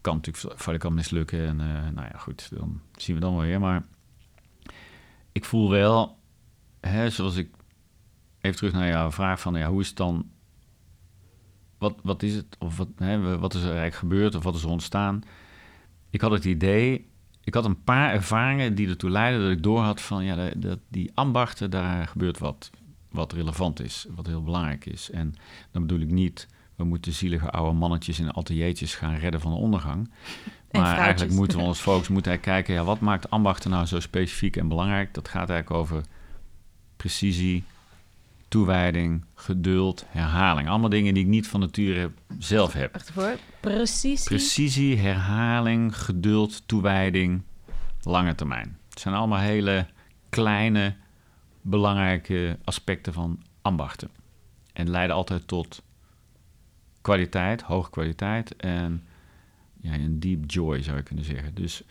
kan 0.00 0.14
natuurlijk 0.14 0.60
vaak 0.60 0.78
kan 0.78 0.94
mislukken. 0.94 1.46
En 1.46 1.60
eh, 1.60 1.66
nou 1.94 2.08
ja, 2.12 2.18
goed, 2.18 2.48
dan 2.58 2.80
zien 2.96 3.14
we 3.14 3.22
dan 3.22 3.34
wel 3.36 3.44
weer. 3.44 3.60
Maar 3.60 3.84
ik 5.32 5.44
voel 5.44 5.70
wel, 5.70 6.18
hè, 6.80 7.10
zoals 7.10 7.36
ik 7.36 7.48
even 8.40 8.56
terug 8.56 8.72
naar 8.72 8.88
jouw 8.88 9.10
vraag 9.10 9.40
van, 9.40 9.54
ja, 9.54 9.68
hoe 9.68 9.80
is 9.80 9.88
het 9.88 9.96
dan, 9.96 10.30
wat, 11.78 11.94
wat 12.02 12.22
is 12.22 12.34
het, 12.34 12.56
of 12.58 12.76
wat, 12.76 12.88
hè, 12.96 13.38
wat 13.38 13.54
is 13.54 13.60
er 13.60 13.66
eigenlijk 13.66 13.96
gebeurd, 13.96 14.34
of 14.34 14.42
wat 14.42 14.54
is 14.54 14.62
er 14.62 14.68
ontstaan? 14.68 15.22
Ik 16.14 16.20
had 16.20 16.30
het 16.30 16.44
idee 16.44 17.06
ik 17.44 17.54
had 17.54 17.64
een 17.64 17.82
paar 17.82 18.12
ervaringen 18.12 18.74
die 18.74 18.88
ertoe 18.88 19.10
leidden 19.10 19.42
dat 19.42 19.50
ik 19.50 19.62
doorhad 19.62 20.00
van 20.00 20.24
ja, 20.24 20.50
dat, 20.56 20.78
die 20.88 21.10
ambachten, 21.14 21.70
daar 21.70 22.06
gebeurt 22.08 22.38
wat, 22.38 22.70
wat 23.10 23.32
relevant 23.32 23.80
is, 23.80 24.06
wat 24.14 24.26
heel 24.26 24.42
belangrijk 24.42 24.86
is. 24.86 25.10
En 25.10 25.34
dan 25.70 25.86
bedoel 25.86 26.00
ik 26.00 26.10
niet, 26.10 26.48
we 26.76 26.84
moeten 26.84 27.12
zielige 27.12 27.50
oude 27.50 27.78
mannetjes 27.78 28.18
in 28.18 28.34
ateliertjes 28.34 28.94
gaan 28.94 29.14
redden 29.14 29.40
van 29.40 29.52
de 29.52 29.58
ondergang. 29.58 30.10
Maar 30.70 30.96
eigenlijk 30.98 31.32
moeten 31.32 31.58
we 31.58 31.64
ons 31.72 31.80
focus 31.80 32.08
moeten 32.08 32.40
kijken, 32.40 32.74
ja, 32.74 32.84
wat 32.84 33.00
maakt 33.00 33.30
ambachten 33.30 33.70
nou 33.70 33.86
zo 33.86 34.00
specifiek 34.00 34.56
en 34.56 34.68
belangrijk? 34.68 35.14
Dat 35.14 35.28
gaat 35.28 35.50
eigenlijk 35.50 35.80
over 35.80 36.02
precisie, 36.96 37.64
toewijding, 38.54 39.24
geduld, 39.34 40.04
herhaling. 40.08 40.68
Allemaal 40.68 40.88
dingen 40.88 41.14
die 41.14 41.22
ik 41.22 41.28
niet 41.28 41.48
van 41.48 41.60
nature 41.60 42.10
zelf 42.38 42.72
heb. 42.72 42.92
Wacht 42.92 43.10
voor. 43.10 43.36
Precisie. 43.60 44.28
Precisie, 44.28 44.98
herhaling, 44.98 45.96
geduld, 45.96 46.68
toewijding, 46.68 47.42
lange 48.02 48.34
termijn. 48.34 48.78
Het 48.90 49.00
zijn 49.00 49.14
allemaal 49.14 49.38
hele 49.38 49.86
kleine, 50.28 50.96
belangrijke 51.60 52.58
aspecten 52.64 53.12
van 53.12 53.42
ambachten. 53.62 54.10
En 54.72 54.90
leiden 54.90 55.16
altijd 55.16 55.48
tot 55.48 55.82
kwaliteit, 57.00 57.62
hoge 57.62 57.90
kwaliteit 57.90 58.56
en 58.56 59.04
ja, 59.80 59.94
een 59.94 60.20
deep 60.20 60.50
joy 60.50 60.82
zou 60.82 60.96
je 60.96 61.02
kunnen 61.02 61.24
zeggen. 61.24 61.54
Dus, 61.54 61.82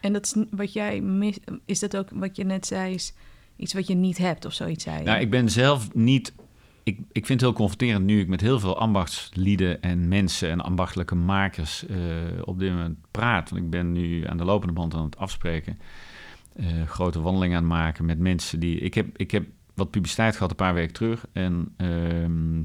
en 0.00 0.12
dat 0.12 0.24
is 0.24 0.44
wat 0.50 0.72
jij 0.72 1.00
mis, 1.00 1.38
is 1.64 1.78
dat 1.78 1.96
ook 1.96 2.08
wat 2.12 2.36
je 2.36 2.44
net 2.44 2.66
zei, 2.66 2.94
is 2.94 3.12
iets 3.56 3.74
wat 3.74 3.86
je 3.86 3.94
niet 3.94 4.18
hebt 4.18 4.44
of 4.44 4.52
zoiets 4.52 4.84
zei? 4.84 5.02
Nou, 5.02 5.20
ik 5.20 5.30
ben 5.30 5.50
zelf 5.50 5.94
niet. 5.94 6.32
Ik, 6.82 6.98
ik 6.98 7.26
vind 7.26 7.40
het 7.40 7.40
heel 7.40 7.58
confronterend 7.58 8.04
nu 8.04 8.20
ik 8.20 8.28
met 8.28 8.40
heel 8.40 8.60
veel 8.60 8.78
ambachtslieden 8.78 9.82
en 9.82 10.08
mensen 10.08 10.50
en 10.50 10.60
ambachtelijke 10.60 11.14
makers 11.14 11.84
uh, 11.90 11.96
op 12.44 12.58
dit 12.58 12.70
moment 12.70 12.96
praat. 13.10 13.50
Want 13.50 13.62
ik 13.62 13.70
ben 13.70 13.92
nu 13.92 14.26
aan 14.26 14.36
de 14.36 14.44
lopende 14.44 14.74
band 14.74 14.94
aan 14.94 15.04
het 15.04 15.16
afspreken. 15.16 15.78
Uh, 16.56 16.66
grote 16.86 17.20
wandelingen 17.20 17.56
aan 17.56 17.62
het 17.62 17.72
maken 17.72 18.04
met 18.04 18.18
mensen 18.18 18.60
die. 18.60 18.78
Ik 18.78 18.94
heb, 18.94 19.06
ik 19.16 19.30
heb 19.30 19.46
wat 19.74 19.90
publiciteit 19.90 20.34
gehad 20.34 20.50
een 20.50 20.56
paar 20.56 20.74
weken 20.74 20.92
terug. 20.92 21.26
En 21.32 21.74
uh, 21.78 22.64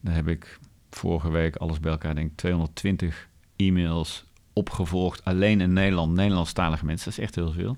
daar 0.00 0.14
heb 0.14 0.28
ik 0.28 0.58
vorige 0.90 1.30
week 1.30 1.56
alles 1.56 1.80
bij 1.80 1.92
elkaar, 1.92 2.14
denk 2.14 2.30
ik, 2.30 2.36
220 2.36 3.28
e-mails 3.56 4.24
opgevolgd. 4.60 5.24
Alleen 5.24 5.60
in 5.60 5.72
Nederland, 5.72 6.14
Nederlandstalige 6.14 6.84
mensen. 6.84 7.10
Dat 7.10 7.18
is 7.18 7.24
echt 7.24 7.34
heel 7.34 7.52
veel. 7.52 7.76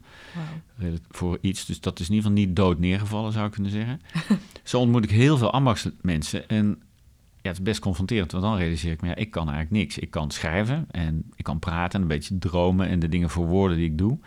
Wow. 0.79 0.97
Voor 1.11 1.39
iets. 1.41 1.67
Dus 1.67 1.81
dat 1.81 2.01
is 2.01 2.09
in 2.09 2.15
ieder 2.15 2.31
geval 2.31 2.47
niet 2.47 2.57
dood 2.57 2.79
neergevallen, 2.79 3.33
zou 3.33 3.47
ik 3.47 3.53
kunnen 3.53 3.73
zeggen. 3.73 4.01
Zo 4.63 4.79
ontmoet 4.79 5.05
ik 5.05 5.11
heel 5.11 5.37
veel 5.37 5.53
ambachtsmensen. 5.53 6.49
En 6.49 6.83
ja, 7.43 7.49
het 7.49 7.59
is 7.59 7.63
best 7.63 7.81
confronterend, 7.81 8.33
want 8.33 8.45
dan 8.45 8.57
realiseer 8.57 8.93
ik 8.93 9.01
me, 9.01 9.09
ja, 9.09 9.15
ik 9.15 9.31
kan 9.31 9.49
eigenlijk 9.49 9.83
niks. 9.83 9.99
Ik 9.99 10.11
kan 10.11 10.31
schrijven 10.31 10.87
en 10.91 11.31
ik 11.37 11.45
kan 11.45 11.59
praten 11.59 11.95
en 11.95 12.03
een 12.03 12.09
beetje 12.09 12.39
dromen 12.39 12.89
en 12.89 12.99
de 12.99 13.09
dingen 13.09 13.31
voor 13.31 13.47
woorden 13.47 13.77
die 13.77 13.91
ik 13.91 13.99
doe. 13.99 14.19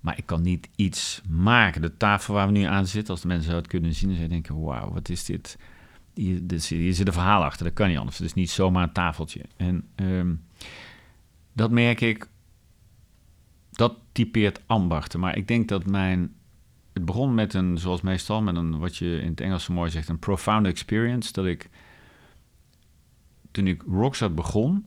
Maar 0.00 0.18
ik 0.18 0.26
kan 0.26 0.42
niet 0.42 0.68
iets 0.76 1.20
maken. 1.28 1.82
De 1.82 1.96
tafel 1.96 2.34
waar 2.34 2.46
we 2.46 2.52
nu 2.52 2.62
aan 2.62 2.86
zitten, 2.86 3.12
als 3.12 3.22
de 3.22 3.28
mensen 3.28 3.54
het 3.54 3.66
kunnen 3.66 3.94
zien, 3.94 4.14
ze 4.14 4.26
denken, 4.26 4.60
wauw, 4.60 4.92
wat 4.92 5.08
is 5.08 5.24
dit? 5.24 5.58
Hier, 6.14 6.40
hier 6.68 6.94
zit 6.94 7.06
een 7.06 7.12
verhaal 7.12 7.44
achter, 7.44 7.64
dat 7.64 7.74
kan 7.74 7.88
niet 7.88 7.98
anders. 7.98 8.18
Het 8.18 8.26
is 8.26 8.34
niet 8.34 8.50
zomaar 8.50 8.82
een 8.82 8.92
tafeltje. 8.92 9.40
En 9.56 9.84
um, 9.96 10.44
dat 11.54 11.70
merk 11.70 12.00
ik, 12.00 12.28
dat 13.70 13.96
typeert 14.12 14.60
ambachten. 14.66 15.20
Maar 15.20 15.36
ik 15.36 15.48
denk 15.48 15.68
dat 15.68 15.86
mijn, 15.86 16.34
het 16.92 17.04
begon 17.04 17.34
met 17.34 17.54
een, 17.54 17.78
zoals 17.78 18.00
meestal, 18.00 18.42
met 18.42 18.56
een, 18.56 18.78
wat 18.78 18.96
je 18.96 19.20
in 19.20 19.28
het 19.28 19.40
Engels 19.40 19.64
zo 19.64 19.72
mooi 19.72 19.90
zegt, 19.90 20.08
een 20.08 20.18
profound 20.18 20.66
experience. 20.66 21.32
Dat 21.32 21.46
ik, 21.46 21.70
toen 23.50 23.66
ik 23.66 23.82
Rockstart 23.86 24.34
begon, 24.34 24.86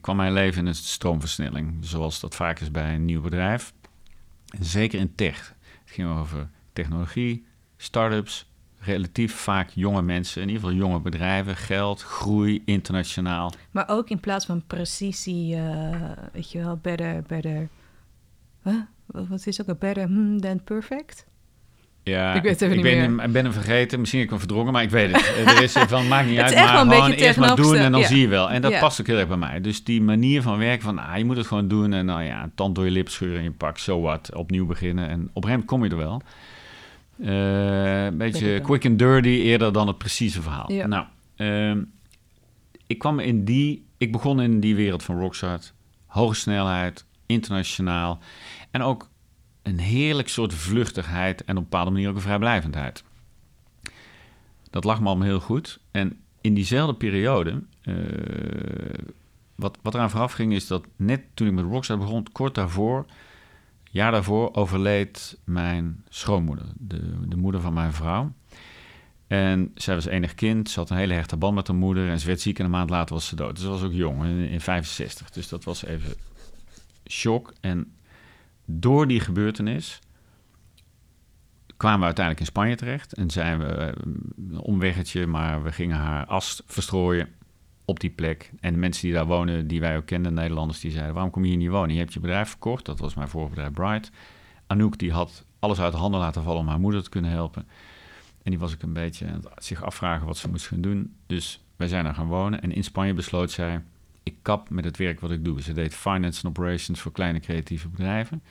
kwam 0.00 0.16
mijn 0.16 0.32
leven 0.32 0.60
in 0.60 0.66
een 0.66 0.74
stroomversnelling. 0.74 1.76
Zoals 1.80 2.20
dat 2.20 2.34
vaak 2.34 2.60
is 2.60 2.70
bij 2.70 2.94
een 2.94 3.04
nieuw 3.04 3.20
bedrijf. 3.20 3.72
En 4.46 4.64
zeker 4.64 5.00
in 5.00 5.14
tech. 5.14 5.54
Het 5.84 5.90
ging 5.90 6.08
over 6.08 6.48
technologie, 6.72 7.46
start-ups, 7.76 8.49
relatief 8.80 9.34
vaak 9.34 9.68
jonge 9.74 10.02
mensen, 10.02 10.42
in 10.42 10.48
ieder 10.48 10.62
geval 10.62 10.78
jonge 10.78 11.00
bedrijven, 11.00 11.56
geld, 11.56 12.02
groei, 12.02 12.62
internationaal. 12.64 13.52
Maar 13.70 13.88
ook 13.88 14.10
in 14.10 14.20
plaats 14.20 14.46
van 14.46 14.62
precisie, 14.66 15.56
uh, 15.56 16.10
weet 16.32 16.52
je 16.52 16.58
wel, 16.58 16.76
better, 16.76 17.22
better. 17.26 17.68
Huh? 18.62 18.74
Wat 19.06 19.46
is 19.46 19.60
ook 19.60 19.68
een 19.68 19.78
better 19.78 20.06
hmm, 20.06 20.40
than 20.40 20.64
perfect? 20.64 21.28
Ja, 22.02 22.34
ik, 22.34 22.42
weet 22.42 22.60
het 22.60 22.72
ik 22.72 22.82
ben, 22.82 22.98
Hem, 22.98 23.20
ik 23.20 23.32
ben 23.32 23.44
hem 23.44 23.52
vergeten. 23.52 23.98
Misschien 23.98 24.20
heb 24.20 24.30
ik 24.30 24.34
hem 24.36 24.46
verdrongen, 24.46 24.72
maar 24.72 24.82
ik 24.82 24.90
weet 24.90 25.12
het. 25.12 25.36
Er 25.56 25.62
is 25.62 25.72
van, 25.72 26.08
maakt 26.08 26.28
niet 26.28 26.38
uit, 26.38 26.54
maar 26.54 26.78
gewoon 26.78 27.10
eerst 27.10 27.38
maar 27.38 27.56
doen 27.56 27.76
en 27.76 27.92
dan 27.92 28.04
zie 28.04 28.20
je 28.20 28.28
wel. 28.28 28.50
En 28.50 28.62
dat 28.62 28.78
past 28.78 29.00
ook 29.00 29.06
heel 29.06 29.18
erg 29.18 29.28
bij 29.28 29.36
mij. 29.36 29.60
Dus 29.60 29.84
die 29.84 30.02
manier 30.02 30.42
van 30.42 30.58
werken 30.58 30.82
van, 30.82 30.98
ah, 30.98 31.16
je 31.16 31.24
moet 31.24 31.36
het 31.36 31.46
gewoon 31.46 31.68
doen. 31.68 31.92
En 31.92 32.04
nou 32.04 32.22
ja, 32.22 32.50
tand 32.54 32.74
door 32.74 32.84
je 32.84 32.90
lip 32.90 33.08
scheuren 33.08 33.38
en 33.38 33.44
je 33.44 33.50
pak, 33.50 33.78
zo 33.78 33.92
so 33.92 34.00
wat, 34.00 34.34
opnieuw 34.34 34.66
beginnen. 34.66 35.08
En 35.08 35.12
op 35.12 35.18
een 35.18 35.24
gegeven 35.24 35.48
moment 35.48 35.66
kom 35.66 35.84
je 35.84 35.90
er 35.90 35.96
wel. 35.96 36.22
Uh, 37.20 38.04
een 38.04 38.16
beetje 38.16 38.60
quick 38.60 38.86
and 38.86 38.98
dirty 38.98 39.28
eerder 39.28 39.72
dan 39.72 39.86
het 39.86 39.98
precieze 39.98 40.42
verhaal. 40.42 40.68
Nou, 40.86 41.06
uh, 41.36 41.82
ik 42.86 42.98
kwam 42.98 43.18
in 43.18 43.44
die, 43.44 43.86
ik 43.96 44.12
begon 44.12 44.40
in 44.40 44.60
die 44.60 44.74
wereld 44.74 45.02
van 45.02 45.18
Rockstart. 45.18 45.74
Hoge 46.06 46.34
snelheid, 46.34 47.04
internationaal. 47.26 48.18
En 48.70 48.82
ook 48.82 49.08
een 49.62 49.78
heerlijk 49.78 50.28
soort 50.28 50.54
vluchtigheid 50.54 51.44
en 51.44 51.56
op 51.56 51.62
een 51.62 51.68
bepaalde 51.68 51.90
manier 51.90 52.08
ook 52.08 52.14
een 52.14 52.20
vrijblijvendheid. 52.20 53.04
Dat 54.70 54.84
lag 54.84 55.00
me 55.00 55.06
allemaal 55.06 55.26
heel 55.26 55.40
goed. 55.40 55.80
En 55.90 56.20
in 56.40 56.54
diezelfde 56.54 56.94
periode, 56.94 57.62
uh, 57.84 57.94
wat, 59.54 59.78
wat 59.82 59.94
eraan 59.94 60.10
vooraf 60.10 60.32
ging, 60.32 60.52
is 60.52 60.66
dat 60.66 60.84
net 60.96 61.22
toen 61.34 61.46
ik 61.46 61.52
met 61.52 61.64
Rockstar 61.64 61.98
begon, 61.98 62.26
kort 62.32 62.54
daarvoor, 62.54 63.06
jaar 63.90 64.10
daarvoor 64.10 64.54
overleed 64.54 65.38
mijn 65.44 66.04
schoonmoeder, 66.08 66.66
de, 66.76 67.28
de 67.28 67.36
moeder 67.36 67.60
van 67.60 67.72
mijn 67.72 67.92
vrouw. 67.92 68.32
En 69.26 69.70
zij 69.74 69.94
was 69.94 70.06
enig 70.06 70.34
kind, 70.34 70.70
ze 70.70 70.78
had 70.78 70.90
een 70.90 70.96
hele 70.96 71.14
hechte 71.14 71.36
band 71.36 71.54
met 71.54 71.66
haar 71.66 71.76
moeder 71.76 72.08
en 72.08 72.20
ze 72.20 72.26
werd 72.26 72.40
ziek 72.40 72.58
en 72.58 72.64
een 72.64 72.70
maand 72.70 72.90
later 72.90 73.14
was 73.14 73.26
ze 73.26 73.36
dood. 73.36 73.54
Dus 73.54 73.64
ze 73.64 73.70
was 73.70 73.82
ook 73.82 73.92
jong, 73.92 74.24
in, 74.24 74.48
in 74.48 74.60
65. 74.60 75.30
Dus 75.30 75.48
dat 75.48 75.64
was 75.64 75.84
even 75.84 76.14
shock. 77.08 77.52
En 77.60 77.92
door 78.64 79.06
die 79.08 79.20
gebeurtenis 79.20 79.98
kwamen 81.76 81.98
we 81.98 82.04
uiteindelijk 82.04 82.46
in 82.46 82.52
Spanje 82.52 82.76
terecht 82.76 83.12
en 83.12 83.30
zijn 83.30 83.58
we 83.58 83.64
eh, 83.64 83.92
een 84.50 84.58
omweggetje, 84.58 85.26
maar 85.26 85.62
we 85.62 85.72
gingen 85.72 85.96
haar 85.96 86.26
as 86.26 86.62
verstrooien 86.66 87.28
op 87.90 88.00
die 88.00 88.10
plek. 88.10 88.50
En 88.60 88.72
de 88.72 88.78
mensen 88.78 89.02
die 89.02 89.12
daar 89.12 89.26
wonen, 89.26 89.66
die 89.66 89.80
wij 89.80 89.96
ook 89.96 90.06
kenden, 90.06 90.34
Nederlanders, 90.34 90.80
die 90.80 90.90
zeiden: 90.90 91.14
Waarom 91.14 91.32
kom 91.32 91.42
je 91.42 91.48
hier 91.48 91.58
niet 91.58 91.68
wonen? 91.68 91.92
Je 91.92 91.98
hebt 91.98 92.12
je 92.12 92.20
bedrijf 92.20 92.48
verkocht. 92.48 92.84
Dat 92.84 92.98
was 92.98 93.14
mijn 93.14 93.28
vorige 93.28 93.50
bedrijf, 93.50 93.72
Bright. 93.72 94.10
Anouk 94.66 94.98
die 94.98 95.12
had 95.12 95.44
alles 95.58 95.80
uit 95.80 95.94
handen 95.94 96.20
laten 96.20 96.42
vallen 96.42 96.60
om 96.60 96.68
haar 96.68 96.80
moeder 96.80 97.02
te 97.02 97.10
kunnen 97.10 97.30
helpen. 97.30 97.66
En 98.42 98.50
die 98.50 98.58
was 98.58 98.72
ik 98.72 98.82
een 98.82 98.92
beetje 98.92 99.26
aan 99.26 99.44
het 99.54 99.64
zich 99.64 99.82
afvragen 99.82 100.26
wat 100.26 100.36
ze 100.36 100.48
moest 100.48 100.66
gaan 100.66 100.80
doen. 100.80 101.14
Dus 101.26 101.64
wij 101.76 101.88
zijn 101.88 102.06
er 102.06 102.14
gaan 102.14 102.26
wonen. 102.26 102.62
En 102.62 102.72
in 102.72 102.84
Spanje 102.84 103.14
besloot 103.14 103.50
zij: 103.50 103.82
Ik 104.22 104.34
kap 104.42 104.70
met 104.70 104.84
het 104.84 104.96
werk 104.96 105.20
wat 105.20 105.30
ik 105.30 105.44
doe. 105.44 105.62
Ze 105.62 105.72
deed 105.72 105.94
finance 105.94 106.42
en 106.42 106.48
operations 106.48 107.00
voor 107.00 107.12
kleine 107.12 107.40
creatieve 107.40 107.88
bedrijven 107.88 108.42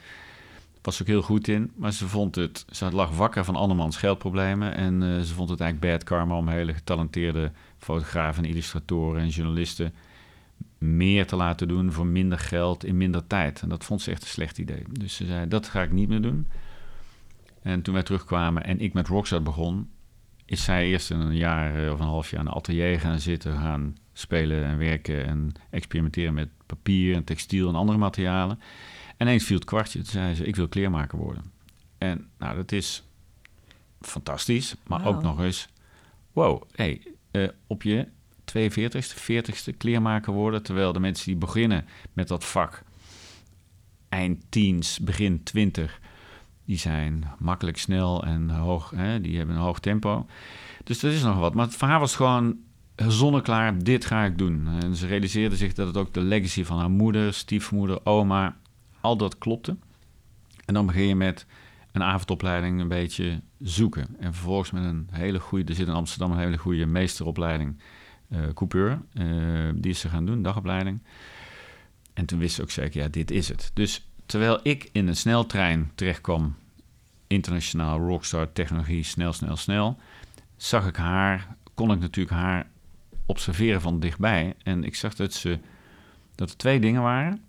was 0.82 1.00
ook 1.00 1.06
heel 1.06 1.22
goed 1.22 1.48
in, 1.48 1.70
maar 1.76 1.92
ze 1.92 2.08
vond 2.08 2.34
het, 2.34 2.64
ze 2.70 2.90
lag 2.92 3.16
wakker 3.16 3.44
van 3.44 3.56
andermans 3.56 3.96
geldproblemen 3.96 4.74
en 4.74 5.02
uh, 5.02 5.20
ze 5.20 5.34
vond 5.34 5.50
het 5.50 5.60
eigenlijk 5.60 5.92
bad 5.92 6.04
karma 6.04 6.36
om 6.36 6.48
hele 6.48 6.74
getalenteerde 6.74 7.52
fotografen 7.80 8.44
en 8.44 8.50
illustratoren 8.50 9.22
en 9.22 9.28
journalisten 9.28 9.94
meer 10.78 11.26
te 11.26 11.36
laten 11.36 11.68
doen 11.68 11.92
voor 11.92 12.06
minder 12.06 12.38
geld 12.38 12.84
in 12.84 12.96
minder 12.96 13.26
tijd. 13.26 13.62
En 13.62 13.68
dat 13.68 13.84
vond 13.84 14.02
ze 14.02 14.10
echt 14.10 14.22
een 14.22 14.28
slecht 14.28 14.58
idee. 14.58 14.84
Dus 14.92 15.14
ze 15.14 15.26
zei, 15.26 15.48
dat 15.48 15.68
ga 15.68 15.82
ik 15.82 15.92
niet 15.92 16.08
meer 16.08 16.22
doen. 16.22 16.46
En 17.62 17.82
toen 17.82 17.94
wij 17.94 18.02
terugkwamen 18.02 18.64
en 18.64 18.80
ik 18.80 18.92
met 18.92 19.08
Rockstar 19.08 19.42
begon, 19.42 19.88
is 20.44 20.64
zij 20.64 20.86
eerst 20.86 21.10
een 21.10 21.36
jaar 21.36 21.84
eh, 21.84 21.92
of 21.92 22.00
een 22.00 22.06
half 22.06 22.30
jaar 22.30 22.40
in 22.40 22.46
een 22.46 22.52
atelier 22.52 23.00
gaan 23.00 23.20
zitten, 23.20 23.58
gaan 23.58 23.96
spelen 24.12 24.64
en 24.64 24.78
werken 24.78 25.26
en 25.26 25.52
experimenteren 25.70 26.34
met 26.34 26.48
papier 26.66 27.14
en 27.14 27.24
textiel 27.24 27.68
en 27.68 27.74
andere 27.74 27.98
materialen. 27.98 28.58
En 29.16 29.26
ineens 29.26 29.44
viel 29.44 29.56
het 29.56 29.64
kwartje. 29.64 29.98
Toen 29.98 30.10
zei 30.10 30.34
ze, 30.34 30.44
ik 30.44 30.56
wil 30.56 30.68
kleermaker 30.68 31.18
worden. 31.18 31.44
En 31.98 32.28
nou, 32.38 32.56
dat 32.56 32.72
is 32.72 33.02
fantastisch. 34.00 34.74
Maar 34.86 35.06
ook 35.06 35.22
nog 35.22 35.40
eens, 35.40 35.68
wow, 36.32 36.62
hey, 36.74 37.02
uh, 37.32 37.48
op 37.66 37.82
je 37.82 38.08
42ste, 38.58 39.16
40ste 39.16 39.76
kleermaker 39.76 40.32
worden. 40.32 40.62
Terwijl 40.62 40.92
de 40.92 41.00
mensen 41.00 41.26
die 41.26 41.36
beginnen 41.36 41.84
met 42.12 42.28
dat 42.28 42.44
vak, 42.44 42.82
eind 44.08 44.44
teens, 44.48 44.98
begin 44.98 45.42
20, 45.42 46.00
die 46.64 46.78
zijn 46.78 47.24
makkelijk 47.38 47.78
snel 47.78 48.24
en 48.24 48.50
hoog, 48.50 48.92
hè, 48.96 49.20
die 49.20 49.36
hebben 49.36 49.56
een 49.56 49.62
hoog 49.62 49.80
tempo. 49.80 50.26
Dus 50.84 51.00
dat 51.00 51.12
is 51.12 51.22
nog 51.22 51.38
wat. 51.38 51.54
Maar 51.54 51.66
het 51.66 51.76
verhaal 51.76 52.00
was 52.00 52.16
gewoon 52.16 52.56
zonneklaar, 52.96 53.82
dit 53.82 54.04
ga 54.04 54.24
ik 54.24 54.38
doen. 54.38 54.68
En 54.82 54.96
ze 54.96 55.06
realiseerde 55.06 55.56
zich 55.56 55.72
dat 55.72 55.86
het 55.86 55.96
ook 55.96 56.14
de 56.14 56.20
legacy 56.20 56.64
van 56.64 56.78
haar 56.78 56.90
moeder, 56.90 57.34
stiefmoeder, 57.34 58.06
oma 58.06 58.56
al 59.00 59.16
dat 59.16 59.38
klopte. 59.38 59.76
En 60.64 60.74
dan 60.74 60.86
begin 60.86 61.06
je 61.06 61.14
met 61.14 61.46
een 61.92 62.02
avondopleiding 62.02 62.80
een 62.80 62.88
beetje 62.88 63.40
zoeken. 63.58 64.16
En 64.18 64.34
vervolgens 64.34 64.70
met 64.70 64.84
een 64.84 65.08
hele 65.10 65.38
goede, 65.38 65.64
er 65.64 65.74
zit 65.74 65.86
in 65.86 65.94
Amsterdam 65.94 66.32
een 66.32 66.38
hele 66.38 66.58
goede 66.58 66.86
meesteropleiding, 66.86 67.78
uh, 68.28 68.40
coupeur. 68.54 69.02
Uh, 69.14 69.70
die 69.74 69.90
is 69.90 70.00
ze 70.00 70.08
gaan 70.08 70.26
doen, 70.26 70.42
dagopleiding. 70.42 71.02
En 72.14 72.26
toen 72.26 72.38
wist 72.38 72.54
ze 72.54 72.62
ook 72.62 72.70
zeker, 72.70 73.02
ja, 73.02 73.08
dit 73.08 73.30
is 73.30 73.48
het. 73.48 73.70
Dus 73.74 74.08
terwijl 74.26 74.60
ik 74.62 74.88
in 74.92 75.08
een 75.08 75.16
sneltrein 75.16 75.90
terechtkwam, 75.94 76.56
internationaal 77.26 77.98
rockstar 77.98 78.52
technologie, 78.52 79.02
snel, 79.02 79.32
snel, 79.32 79.56
snel, 79.56 79.98
zag 80.56 80.86
ik 80.86 80.96
haar, 80.96 81.56
kon 81.74 81.92
ik 81.92 82.00
natuurlijk 82.00 82.36
haar 82.36 82.66
observeren 83.26 83.80
van 83.80 84.00
dichtbij. 84.00 84.54
En 84.62 84.84
ik 84.84 84.94
zag 84.94 85.14
dat, 85.14 85.32
ze, 85.32 85.58
dat 86.34 86.50
er 86.50 86.56
twee 86.56 86.80
dingen 86.80 87.02
waren. 87.02 87.42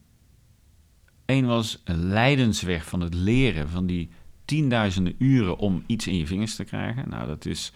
Eén 1.25 1.45
was 1.45 1.82
een 1.84 2.06
lijdensweg 2.06 2.86
van 2.86 3.01
het 3.01 3.13
leren 3.13 3.69
van 3.69 3.86
die 3.86 4.10
tienduizenden 4.51 5.15
uren 5.17 5.57
om 5.57 5.83
iets 5.85 6.07
in 6.07 6.17
je 6.17 6.27
vingers 6.27 6.55
te 6.55 6.63
krijgen. 6.63 7.09
Nou, 7.09 7.27
dat 7.27 7.45
is. 7.45 7.71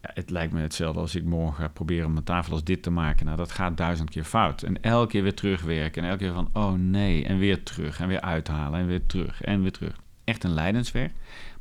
Het 0.00 0.30
lijkt 0.30 0.52
me 0.52 0.60
hetzelfde 0.60 1.00
als 1.00 1.14
ik 1.14 1.24
morgen 1.24 1.54
ga 1.54 1.68
proberen 1.68 2.06
om 2.06 2.16
een 2.16 2.24
tafel 2.24 2.52
als 2.52 2.64
dit 2.64 2.82
te 2.82 2.90
maken. 2.90 3.24
Nou, 3.24 3.36
dat 3.36 3.52
gaat 3.52 3.76
duizend 3.76 4.10
keer 4.10 4.24
fout. 4.24 4.62
En 4.62 4.82
elke 4.82 5.10
keer 5.10 5.22
weer 5.22 5.34
terugwerken. 5.34 6.02
En 6.02 6.08
elke 6.08 6.24
keer 6.24 6.32
van, 6.32 6.50
oh 6.52 6.72
nee, 6.72 7.24
en 7.24 7.38
weer 7.38 7.62
terug. 7.62 8.00
En 8.00 8.08
weer 8.08 8.20
uithalen. 8.20 8.80
En 8.80 8.86
weer 8.86 9.06
terug. 9.06 9.42
En 9.42 9.62
weer 9.62 9.72
terug. 9.72 10.00
Echt 10.24 10.44
een 10.44 10.54
lijdensweg. 10.54 11.10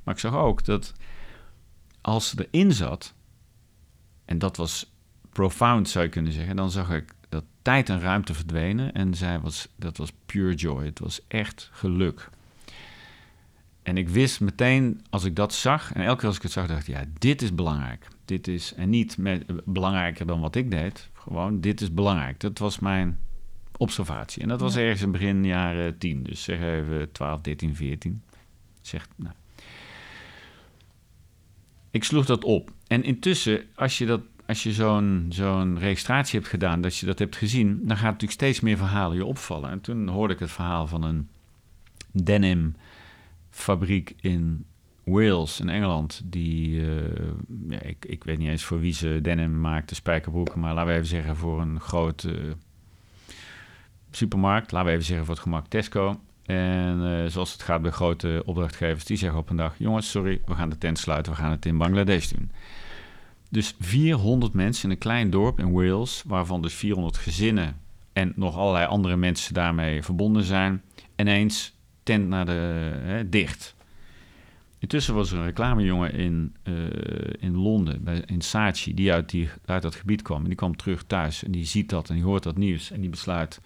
Maar 0.04 0.14
ik 0.14 0.20
zag 0.20 0.36
ook 0.36 0.66
dat 0.66 0.94
als 2.02 2.30
ze 2.30 2.48
erin 2.52 2.72
zat, 2.72 3.14
en 4.26 4.40
dat 4.40 4.58
was 4.58 4.92
profound 5.30 5.90
zou 5.90 6.06
je 6.06 6.12
kunnen 6.12 6.32
zeggen, 6.32 6.56
dan 6.56 6.72
zag 6.72 6.92
ik 6.92 7.14
dat 7.30 7.44
tijd 7.62 7.90
en 7.90 8.00
ruimte 8.00 8.34
verdwenen 8.34 8.92
en 8.94 9.14
zij 9.14 9.40
was, 9.40 9.68
dat 9.76 9.98
was 9.98 10.12
pure 10.26 10.54
joy. 10.54 10.86
Het 10.86 11.00
was 11.00 11.28
echt 11.28 11.70
geluk. 11.74 12.30
En 13.90 13.98
ik 13.98 14.10
wist 14.10 14.40
meteen, 14.40 15.02
als 15.10 15.24
ik 15.24 15.36
dat 15.36 15.54
zag, 15.54 15.94
en 15.94 16.02
elke 16.02 16.20
keer 16.20 16.28
als 16.28 16.38
ik 16.38 16.42
het 16.42 16.52
zag, 16.52 16.68
dacht 16.68 16.88
ik, 16.88 16.96
ja, 16.96 17.04
dit 17.20 17.42
is 17.42 17.56
belangrijk. 17.56 18.08
Dit 18.26 18.48
is, 18.48 18.74
en 18.74 18.90
niet 18.90 19.18
met, 19.18 19.44
belangrijker 19.66 20.26
dan 20.26 20.40
wat 20.40 20.56
ik 20.56 20.72
deed, 20.72 21.10
gewoon, 21.14 21.62
dit 21.62 21.82
is 21.82 21.94
belangrijk. 21.94 22.40
Dat 22.40 22.58
was 22.58 22.80
mijn 22.80 23.20
observatie. 23.78 24.42
En 24.42 24.48
dat 24.48 24.60
was 24.60 24.76
ergens 24.76 25.02
in 25.02 25.12
begin 25.12 25.46
jaren 25.46 25.98
10, 25.98 26.24
dus 26.24 26.44
zeg 26.44 26.62
even 26.62 27.12
12, 27.12 27.42
13, 27.42 27.76
14. 27.76 28.22
Zeg, 28.82 29.08
nou. 29.16 29.34
Ik 31.92 32.04
sloeg 32.04 32.26
dat 32.26 32.44
op. 32.44 32.72
En 32.88 33.04
intussen, 33.04 33.64
als 33.76 33.98
je 33.98 34.06
dat 34.06 34.22
als 34.48 34.64
je 34.64 34.74
zo'n 34.74 35.26
zo'n 35.30 35.80
registratie 35.80 36.40
hebt 36.40 36.52
gedaan, 36.52 36.82
dat 36.82 36.98
je 36.98 37.06
dat 37.06 37.20
hebt 37.20 37.36
gezien, 37.36 37.80
dan 37.84 37.98
gaat 37.98 38.06
natuurlijk 38.06 38.32
steeds 38.32 38.60
meer 38.60 38.78
verhalen 38.78 39.18
je 39.18 39.26
opvallen. 39.26 39.70
En 39.70 39.82
toen 39.82 40.08
hoorde 40.08 40.34
ik 40.34 40.40
het 40.40 40.52
verhaal 40.52 40.88
van 40.88 41.04
een 41.04 41.30
denim 42.12 42.76
fabriek 43.60 44.16
in 44.22 44.66
Wales 45.04 45.60
in 45.60 45.70
Engeland. 45.70 46.22
Die, 46.26 46.82
uh, 46.82 47.02
ja, 47.70 47.82
ik, 47.82 48.06
ik 48.06 48.24
weet 48.24 48.38
niet 48.38 48.50
eens 48.50 48.64
voor 48.64 48.80
wie 48.80 48.94
ze 48.94 49.20
denim 49.22 49.60
maakte, 49.60 49.96
spijkerbroeken, 49.96 50.60
maar 50.60 50.74
laten 50.74 50.90
we 50.90 50.96
even 50.96 51.08
zeggen 51.08 51.36
voor 51.36 51.62
een 51.62 51.80
grote 51.80 52.56
supermarkt. 54.12 54.72
Laten 54.72 54.88
we 54.88 54.94
even 54.94 55.06
zeggen 55.06 55.26
voor 55.26 55.36
het 55.36 55.44
gemak 55.44 55.68
Tesco. 55.68 56.20
En 56.46 57.00
uh, 57.00 57.26
zoals 57.30 57.52
het 57.52 57.64
gaat 57.64 57.82
bij 57.82 57.92
grote 57.92 58.44
opdrachtgevers, 58.46 59.06
die 59.06 59.18
zeggen 59.18 59.40
op 59.40 59.50
een 59.50 59.56
dag: 59.56 59.76
Jongens, 59.78 60.10
sorry, 60.10 60.42
we 60.46 60.56
gaan 60.56 60.70
de 60.70 60.78
tent 60.78 61.00
sluiten, 61.00 61.32
we 61.32 61.38
gaan 61.38 61.52
het 61.52 61.66
in 61.66 61.78
Bangladesh 61.78 62.28
doen. 62.28 62.52
Dus 63.50 63.76
400 63.80 64.54
mensen 64.54 64.84
in 64.84 64.90
een 64.90 64.98
klein 64.98 65.30
dorp 65.30 65.60
in 65.60 65.72
Wales, 65.72 66.24
waarvan 66.28 66.62
dus 66.62 66.74
400 66.74 67.18
gezinnen 67.18 67.78
en 68.14 68.34
nog 68.36 68.58
allerlei 68.58 68.86
andere 68.86 69.16
mensen 69.16 69.54
daarmee 69.54 70.04
verbonden 70.04 70.44
zijn, 70.44 70.82
ineens 71.16 71.74
tent 72.10 72.28
naar 72.28 72.46
de 72.46 72.92
hè, 73.04 73.30
dicht. 73.30 73.76
Intussen 74.80 75.14
was 75.14 75.32
er 75.32 75.38
een 75.38 75.46
reclamejongen 75.46 76.14
in, 76.14 76.56
uh, 76.64 76.76
in 77.40 77.56
Londen, 77.56 78.04
bij, 78.04 78.24
in 78.26 78.42
Saatchi, 78.42 78.94
die 78.94 79.14
uit, 79.14 79.30
die 79.30 79.50
uit 79.66 79.82
dat 79.82 79.96
gebied 79.96 80.22
kwam. 80.22 80.42
En 80.42 80.48
die 80.48 80.56
kwam 80.56 80.76
terug 80.76 81.04
thuis 81.04 81.44
en 81.44 81.52
die 81.52 81.66
ziet 81.66 81.90
dat 81.90 82.10
en 82.10 82.16
die 82.16 82.24
hoort 82.24 82.44
dat 82.44 82.58
nieuws. 82.58 82.92
En 82.92 83.02
die 83.02 83.10
besluit, 83.10 83.62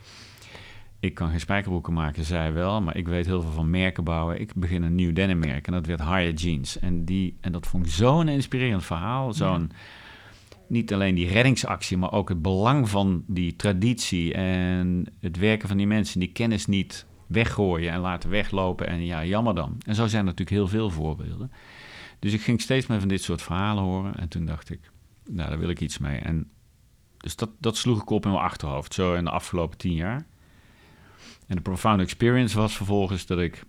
ik 0.99 1.13
kan 1.13 1.29
geen 1.29 1.39
spijkerbroeken 1.39 1.93
maken, 1.93 2.23
zij 2.23 2.53
wel, 2.53 2.81
maar 2.81 2.97
ik 2.97 3.07
weet 3.07 3.25
heel 3.25 3.41
veel 3.41 3.51
van 3.51 3.69
merken 3.69 4.03
bouwen. 4.03 4.41
Ik 4.41 4.53
begin 4.55 4.83
een 4.83 4.95
nieuw 4.95 5.13
denimmerk 5.13 5.67
en 5.67 5.73
dat 5.73 5.85
werd 5.85 6.01
Higher 6.01 6.33
Jeans. 6.33 6.79
En, 6.79 7.05
die, 7.05 7.37
en 7.41 7.51
dat 7.51 7.67
vond 7.67 7.85
ik 7.85 7.91
zo'n 7.91 8.27
inspirerend 8.27 8.85
verhaal. 8.85 9.33
Zo'n, 9.33 9.71
Niet 10.67 10.93
alleen 10.93 11.15
die 11.15 11.27
reddingsactie, 11.27 11.97
maar 11.97 12.11
ook 12.11 12.29
het 12.29 12.41
belang 12.41 12.89
van 12.89 13.23
die 13.27 13.55
traditie 13.55 14.33
en 14.33 15.05
het 15.19 15.37
werken 15.37 15.67
van 15.67 15.77
die 15.77 15.87
mensen, 15.87 16.19
die 16.19 16.31
kennis 16.31 16.65
niet 16.65 17.05
weggooien 17.33 17.91
en 17.91 17.99
laten 17.99 18.29
weglopen. 18.29 18.87
En 18.87 19.05
ja, 19.05 19.25
jammer 19.25 19.55
dan. 19.55 19.77
En 19.85 19.95
zo 19.95 20.07
zijn 20.07 20.21
er 20.21 20.27
natuurlijk 20.27 20.57
heel 20.57 20.67
veel 20.67 20.89
voorbeelden. 20.89 21.51
Dus 22.19 22.33
ik 22.33 22.41
ging 22.41 22.61
steeds 22.61 22.87
meer 22.87 22.99
van 22.99 23.07
dit 23.07 23.23
soort 23.23 23.41
verhalen 23.41 23.83
horen. 23.83 24.15
En 24.15 24.27
toen 24.27 24.45
dacht 24.45 24.69
ik, 24.69 24.91
nou, 25.29 25.49
daar 25.49 25.59
wil 25.59 25.69
ik 25.69 25.81
iets 25.81 25.97
mee. 25.97 26.17
En 26.17 26.51
dus 27.17 27.35
dat, 27.35 27.49
dat 27.59 27.77
sloeg 27.77 28.01
ik 28.01 28.09
op 28.09 28.25
in 28.25 28.31
mijn 28.31 28.43
achterhoofd, 28.43 28.93
zo 28.93 29.13
in 29.13 29.23
de 29.23 29.29
afgelopen 29.29 29.77
tien 29.77 29.93
jaar. 29.93 30.25
En 31.47 31.55
de 31.55 31.61
profound 31.61 32.01
experience 32.01 32.57
was 32.57 32.75
vervolgens 32.75 33.25
dat 33.25 33.39
ik 33.39 33.63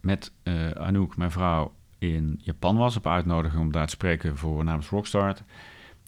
met 0.00 0.32
uh, 0.44 0.70
Anouk, 0.70 1.16
mijn 1.16 1.30
vrouw, 1.30 1.72
in 1.98 2.40
Japan 2.42 2.76
was 2.76 2.96
op 2.96 3.06
uitnodiging 3.06 3.62
om 3.62 3.72
daar 3.72 3.86
te 3.86 3.92
spreken 3.92 4.36
voor 4.36 4.64
namens 4.64 4.88
Rockstart. 4.88 5.42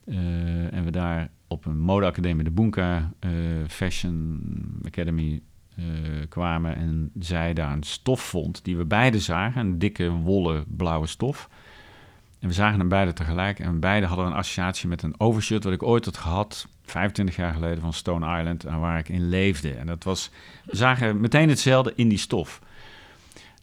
Uh, 0.05 0.73
en 0.73 0.85
we 0.85 0.91
daar 0.91 1.31
op 1.47 1.65
een 1.65 1.79
modeacademie, 1.79 2.45
de 2.45 2.51
Bunka 2.51 3.13
uh, 3.21 3.31
Fashion 3.69 4.41
Academy, 4.85 5.43
kwamen. 6.29 6.77
En 6.77 7.11
zij 7.19 7.55
daar 7.55 7.73
een 7.73 7.83
stof 7.83 8.21
vond 8.21 8.65
die 8.65 8.77
we 8.77 8.85
beide 8.85 9.21
zagen, 9.21 9.61
een 9.61 9.79
dikke, 9.79 10.11
wollen, 10.11 10.65
blauwe 10.69 11.07
stof. 11.07 11.49
En 12.39 12.49
we 12.49 12.55
zagen 12.55 12.79
hem 12.79 12.89
beide 12.89 13.13
tegelijk 13.13 13.59
en 13.59 13.81
beide 13.81 14.07
hadden 14.07 14.27
een 14.27 14.33
associatie 14.33 14.89
met 14.89 15.03
een 15.03 15.21
overshirt 15.21 15.65
wat 15.65 15.73
ik 15.73 15.83
ooit 15.83 16.05
had 16.05 16.17
gehad 16.17 16.69
25 16.83 17.37
jaar 17.37 17.53
geleden 17.53 17.81
van 17.81 17.93
Stone 17.93 18.39
Island 18.39 18.65
en 18.65 18.81
waar 18.81 18.99
ik 18.99 19.09
in 19.09 19.29
leefde. 19.29 19.75
En 19.75 19.87
dat 19.87 20.05
was, 20.05 20.31
we 20.65 20.77
zagen 20.77 21.21
meteen 21.21 21.49
hetzelfde 21.49 21.93
in 21.97 22.09
die 22.09 22.19
stof. 22.19 22.61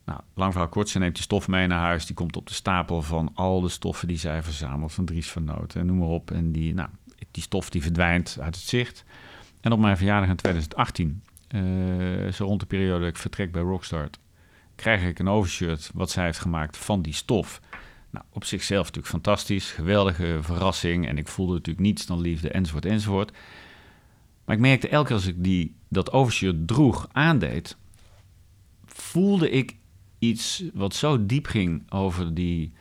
Nou, 0.06 0.20
lang 0.34 0.52
verhaal 0.52 0.70
kort, 0.70 0.90
ze 0.90 1.00
neemt 1.00 1.14
die 1.14 1.24
stof 1.24 1.48
mee 1.48 1.68
naar 1.68 1.80
huis. 1.80 2.06
Die 2.06 2.16
komt 2.16 2.36
op 2.36 2.48
de 2.48 2.54
stapel 2.54 3.02
van 3.02 3.32
al 3.34 3.62
de 3.62 3.70
stoffen 3.70 4.08
die 4.08 4.18
zij 4.18 4.44
verzamelt, 4.44 4.94
van 4.94 5.06
Dries 5.06 5.32
van 5.32 5.44
Noten 5.44 5.80
en 5.80 5.86
noem 5.86 5.98
maar 5.98 6.08
op. 6.08 6.32
En 6.32 6.52
die, 6.52 6.74
nou, 6.74 6.90
die 7.32 7.44
stof 7.44 7.70
die 7.70 7.82
verdwijnt 7.82 8.38
uit 8.42 8.56
het 8.56 8.66
zicht. 8.66 9.04
En 9.62 9.72
op 9.72 9.80
mijn 9.80 9.98
verjaardag 9.98 10.30
in 10.30 10.36
2018, 10.36 11.08
uh, 11.08 11.14
eh, 11.14 11.33
zo 12.34 12.46
rond 12.46 12.60
de 12.60 12.66
periode 12.66 13.00
dat 13.00 13.10
ik 13.10 13.18
vertrek 13.18 13.52
bij 13.52 13.62
Rockstart, 13.62 14.20
krijg 14.76 15.04
ik 15.04 15.20
een 15.20 15.28
overshirt 15.28 15.92
wat 15.94 16.12
zij 16.12 16.26
heeft 16.26 16.40
gemaakt 16.40 16.78
van 16.78 17.02
die 17.02 17.14
stof. 17.14 17.62
Nou, 18.10 18.26
op 18.30 18.44
zichzelf 18.44 18.86
natuurlijk 18.86 19.14
fantastisch, 19.14 19.72
geweldige 19.72 20.38
verrassing. 20.42 21.08
En 21.08 21.18
ik 21.18 21.28
voelde 21.28 21.54
natuurlijk 21.54 21.86
niets 21.86 22.06
dan 22.06 22.22
liefde, 22.22 22.50
enzovoort, 22.50 22.86
enzovoort. 22.86 23.32
Maar 24.46 24.56
ik 24.56 24.62
merkte 24.62 24.88
elke 24.88 25.08
keer 25.08 25.16
als 25.16 25.26
ik 25.26 25.44
die, 25.44 25.76
dat 25.88 26.12
overshirt 26.12 26.68
droeg, 26.68 27.08
aandeed, 27.12 27.78
voelde 28.86 29.50
ik 29.50 29.76
iets 30.20 30.64
wat 30.74 30.96
zo 30.96 31.26
diep 31.26 31.46
ging 31.46 31.92
over 31.92 32.34
die 32.34 32.74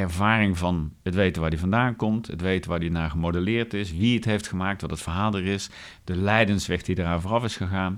ervaring 0.00 0.58
van 0.58 0.92
het 1.02 1.14
weten 1.14 1.40
waar 1.40 1.50
die 1.50 1.58
vandaan 1.58 1.96
komt, 1.96 2.26
het 2.26 2.40
weten 2.40 2.70
waar 2.70 2.80
die 2.80 2.90
naar 2.90 3.10
gemodelleerd 3.10 3.74
is, 3.74 3.92
wie 3.92 4.14
het 4.14 4.24
heeft 4.24 4.48
gemaakt, 4.48 4.80
wat 4.80 4.90
het 4.90 5.00
verhaal 5.00 5.34
er 5.34 5.46
is, 5.46 5.70
de 6.04 6.16
leidensweg 6.16 6.82
die 6.82 6.98
eraan 6.98 7.20
vooraf 7.20 7.44
is 7.44 7.56
gegaan. 7.56 7.94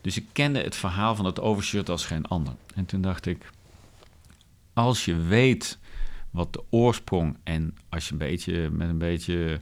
Dus 0.00 0.16
ik 0.16 0.24
kende 0.32 0.60
het 0.60 0.76
verhaal 0.76 1.14
van 1.14 1.24
het 1.24 1.40
overshirt 1.40 1.88
als 1.88 2.06
geen 2.06 2.26
ander. 2.26 2.54
En 2.74 2.86
toen 2.86 3.00
dacht 3.00 3.26
ik, 3.26 3.50
als 4.72 5.04
je 5.04 5.16
weet 5.16 5.78
wat 6.30 6.52
de 6.52 6.62
oorsprong 6.70 7.36
en 7.42 7.74
als 7.88 8.06
je 8.06 8.12
een 8.12 8.18
beetje 8.18 8.70
met 8.70 8.88
een 8.88 8.98
beetje 8.98 9.60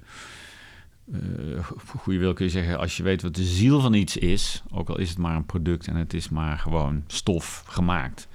uh, 1.12 1.64
goede 1.86 2.18
wil 2.18 2.32
kun 2.32 2.44
je 2.44 2.50
zeggen, 2.50 2.78
als 2.78 2.96
je 2.96 3.02
weet 3.02 3.22
wat 3.22 3.34
de 3.34 3.44
ziel 3.44 3.80
van 3.80 3.94
iets 3.94 4.16
is, 4.16 4.62
ook 4.70 4.88
al 4.88 4.98
is 4.98 5.08
het 5.08 5.18
maar 5.18 5.36
een 5.36 5.46
product 5.46 5.86
en 5.86 5.96
het 5.96 6.14
is 6.14 6.28
maar 6.28 6.58
gewoon 6.58 7.04
stof 7.06 7.62
gemaakt. 7.66 8.28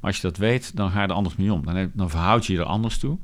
Maar 0.00 0.10
als 0.10 0.16
je 0.20 0.26
dat 0.26 0.36
weet, 0.36 0.76
dan 0.76 0.90
ga 0.90 1.02
je 1.02 1.08
er 1.08 1.14
anders 1.14 1.36
mee 1.36 1.52
om. 1.52 1.64
Dan, 1.64 1.90
dan 1.94 2.10
verhoud 2.10 2.46
je 2.46 2.52
je 2.52 2.58
er 2.58 2.64
anders 2.64 2.98
toe. 2.98 3.18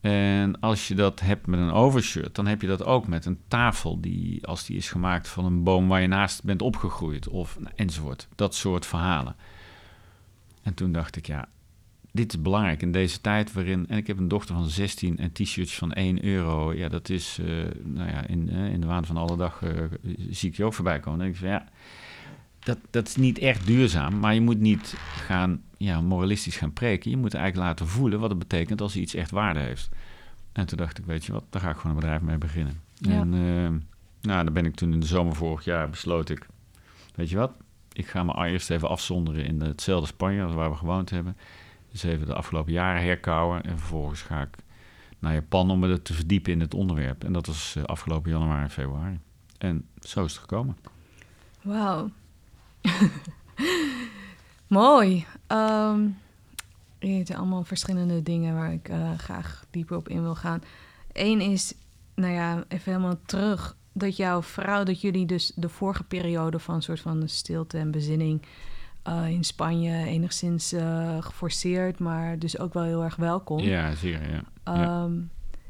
En 0.00 0.60
als 0.60 0.88
je 0.88 0.94
dat 0.94 1.20
hebt 1.20 1.46
met 1.46 1.60
een 1.60 1.70
overshirt, 1.70 2.34
dan 2.34 2.46
heb 2.46 2.60
je 2.60 2.66
dat 2.66 2.84
ook 2.84 3.06
met 3.06 3.24
een 3.24 3.38
tafel 3.48 4.00
die, 4.00 4.46
als 4.46 4.66
die 4.66 4.76
is 4.76 4.90
gemaakt 4.90 5.28
van 5.28 5.44
een 5.44 5.62
boom 5.62 5.88
waar 5.88 6.00
je 6.00 6.06
naast 6.06 6.44
bent 6.44 6.62
opgegroeid, 6.62 7.28
of 7.28 7.58
enzovoort. 7.74 8.28
Dat 8.34 8.54
soort 8.54 8.86
verhalen. 8.86 9.36
En 10.62 10.74
toen 10.74 10.92
dacht 10.92 11.16
ik, 11.16 11.26
ja, 11.26 11.48
dit 12.12 12.34
is 12.34 12.42
belangrijk 12.42 12.82
in 12.82 12.92
deze 12.92 13.20
tijd 13.20 13.52
waarin... 13.52 13.88
En 13.88 13.96
ik 13.96 14.06
heb 14.06 14.18
een 14.18 14.28
dochter 14.28 14.54
van 14.54 14.68
16 14.68 15.18
en 15.18 15.32
t-shirts 15.32 15.74
van 15.74 15.92
1 15.92 16.24
euro. 16.24 16.74
Ja, 16.74 16.88
dat 16.88 17.08
is... 17.08 17.38
Uh, 17.40 17.64
nou 17.82 18.10
ja, 18.10 18.26
in, 18.26 18.48
uh, 18.52 18.72
in 18.72 18.80
de 18.80 18.86
waan 18.86 19.06
van 19.06 19.16
alle 19.16 19.36
dag 19.36 19.60
uh, 19.62 19.70
zie 20.30 20.50
ik 20.50 20.56
je 20.56 20.64
ook 20.64 20.74
voorbij 20.74 21.00
komen. 21.00 21.20
En 21.20 21.26
ik 21.26 21.36
van, 21.36 21.48
ja, 21.48 21.68
dat, 22.64 22.78
dat 22.90 23.08
is 23.08 23.16
niet 23.16 23.38
echt 23.38 23.66
duurzaam. 23.66 24.18
Maar 24.18 24.34
je 24.34 24.40
moet 24.40 24.60
niet 24.60 24.94
gaan 24.98 25.62
ja, 25.76 26.00
moralistisch 26.00 26.56
gaan 26.56 26.72
preken. 26.72 27.10
Je 27.10 27.16
moet 27.16 27.34
eigenlijk 27.34 27.66
laten 27.66 27.88
voelen 27.88 28.20
wat 28.20 28.30
het 28.30 28.38
betekent 28.38 28.80
als 28.80 28.96
iets 28.96 29.14
echt 29.14 29.30
waarde 29.30 29.60
heeft. 29.60 29.88
En 30.52 30.66
toen 30.66 30.78
dacht 30.78 30.98
ik, 30.98 31.04
weet 31.04 31.24
je 31.24 31.32
wat, 31.32 31.44
daar 31.50 31.60
ga 31.60 31.70
ik 31.70 31.76
gewoon 31.76 31.92
een 31.92 32.00
bedrijf 32.00 32.20
mee 32.20 32.38
beginnen. 32.38 32.80
Ja. 32.94 33.10
En 33.10 33.30
nou, 34.20 34.44
dan 34.44 34.52
ben 34.52 34.66
ik 34.66 34.74
toen 34.74 34.92
in 34.92 35.00
de 35.00 35.06
zomer 35.06 35.34
vorig 35.34 35.64
jaar 35.64 35.90
besloot 35.90 36.30
ik... 36.30 36.46
Weet 37.14 37.30
je 37.30 37.36
wat, 37.36 37.52
ik 37.92 38.06
ga 38.06 38.22
me 38.22 38.46
eerst 38.46 38.70
even 38.70 38.88
afzonderen 38.88 39.44
in 39.44 39.60
hetzelfde 39.60 40.06
Spanje 40.06 40.42
als 40.42 40.54
waar 40.54 40.70
we 40.70 40.76
gewoond 40.76 41.10
hebben... 41.10 41.36
Dus 41.94 42.02
even 42.02 42.26
de 42.26 42.34
afgelopen 42.34 42.72
jaren 42.72 43.02
herkauwen. 43.02 43.62
En 43.62 43.78
vervolgens 43.78 44.22
ga 44.22 44.42
ik 44.42 44.56
naar 45.18 45.32
Japan 45.32 45.70
om 45.70 45.78
me 45.78 46.02
te 46.02 46.14
verdiepen 46.14 46.52
in 46.52 46.60
het 46.60 46.74
onderwerp. 46.74 47.24
En 47.24 47.32
dat 47.32 47.46
was 47.46 47.76
eh, 47.76 47.84
afgelopen 47.84 48.30
januari 48.30 48.62
en 48.62 48.70
februari. 48.70 49.18
En 49.58 49.88
zo 50.00 50.24
is 50.24 50.32
het 50.32 50.40
gekomen. 50.40 50.76
Wauw. 51.62 52.10
Mooi. 54.66 55.26
Ehm 55.46 56.00
het 56.98 57.26
zijn 57.26 57.38
allemaal 57.38 57.64
verschillende 57.64 58.22
dingen 58.22 58.54
waar 58.54 58.72
ik 58.72 58.88
eh, 58.88 59.18
graag 59.18 59.64
dieper 59.70 59.96
op 59.96 60.08
in 60.08 60.22
wil 60.22 60.34
gaan. 60.34 60.62
Eén 61.12 61.40
is, 61.40 61.74
nou 62.14 62.32
ja, 62.32 62.64
even 62.68 62.92
helemaal 62.92 63.18
terug. 63.26 63.76
Dat 63.92 64.16
jouw 64.16 64.42
vrouw, 64.42 64.82
dat 64.84 65.00
jullie 65.00 65.26
dus 65.26 65.52
de 65.56 65.68
vorige 65.68 66.04
periode 66.04 66.58
van 66.58 66.74
een 66.74 66.82
soort 66.82 67.00
van 67.00 67.28
stilte 67.28 67.78
en 67.78 67.90
bezinning 67.90 68.42
eh, 69.02 69.28
in 69.28 69.44
Spanje 69.44 70.04
enigszins 70.06 70.72
uh, 70.72 71.16
geforceerd, 71.22 71.98
maar 71.98 72.38
dus 72.38 72.58
ook 72.58 72.72
wel 72.74 72.82
heel 72.82 73.02
erg 73.04 73.16
welkom. 73.16 73.58
Ja, 73.58 73.94
zeker. 73.94 74.30
Ja, 74.30 74.42
ja. 74.64 75.02
Ehm, 75.04 75.12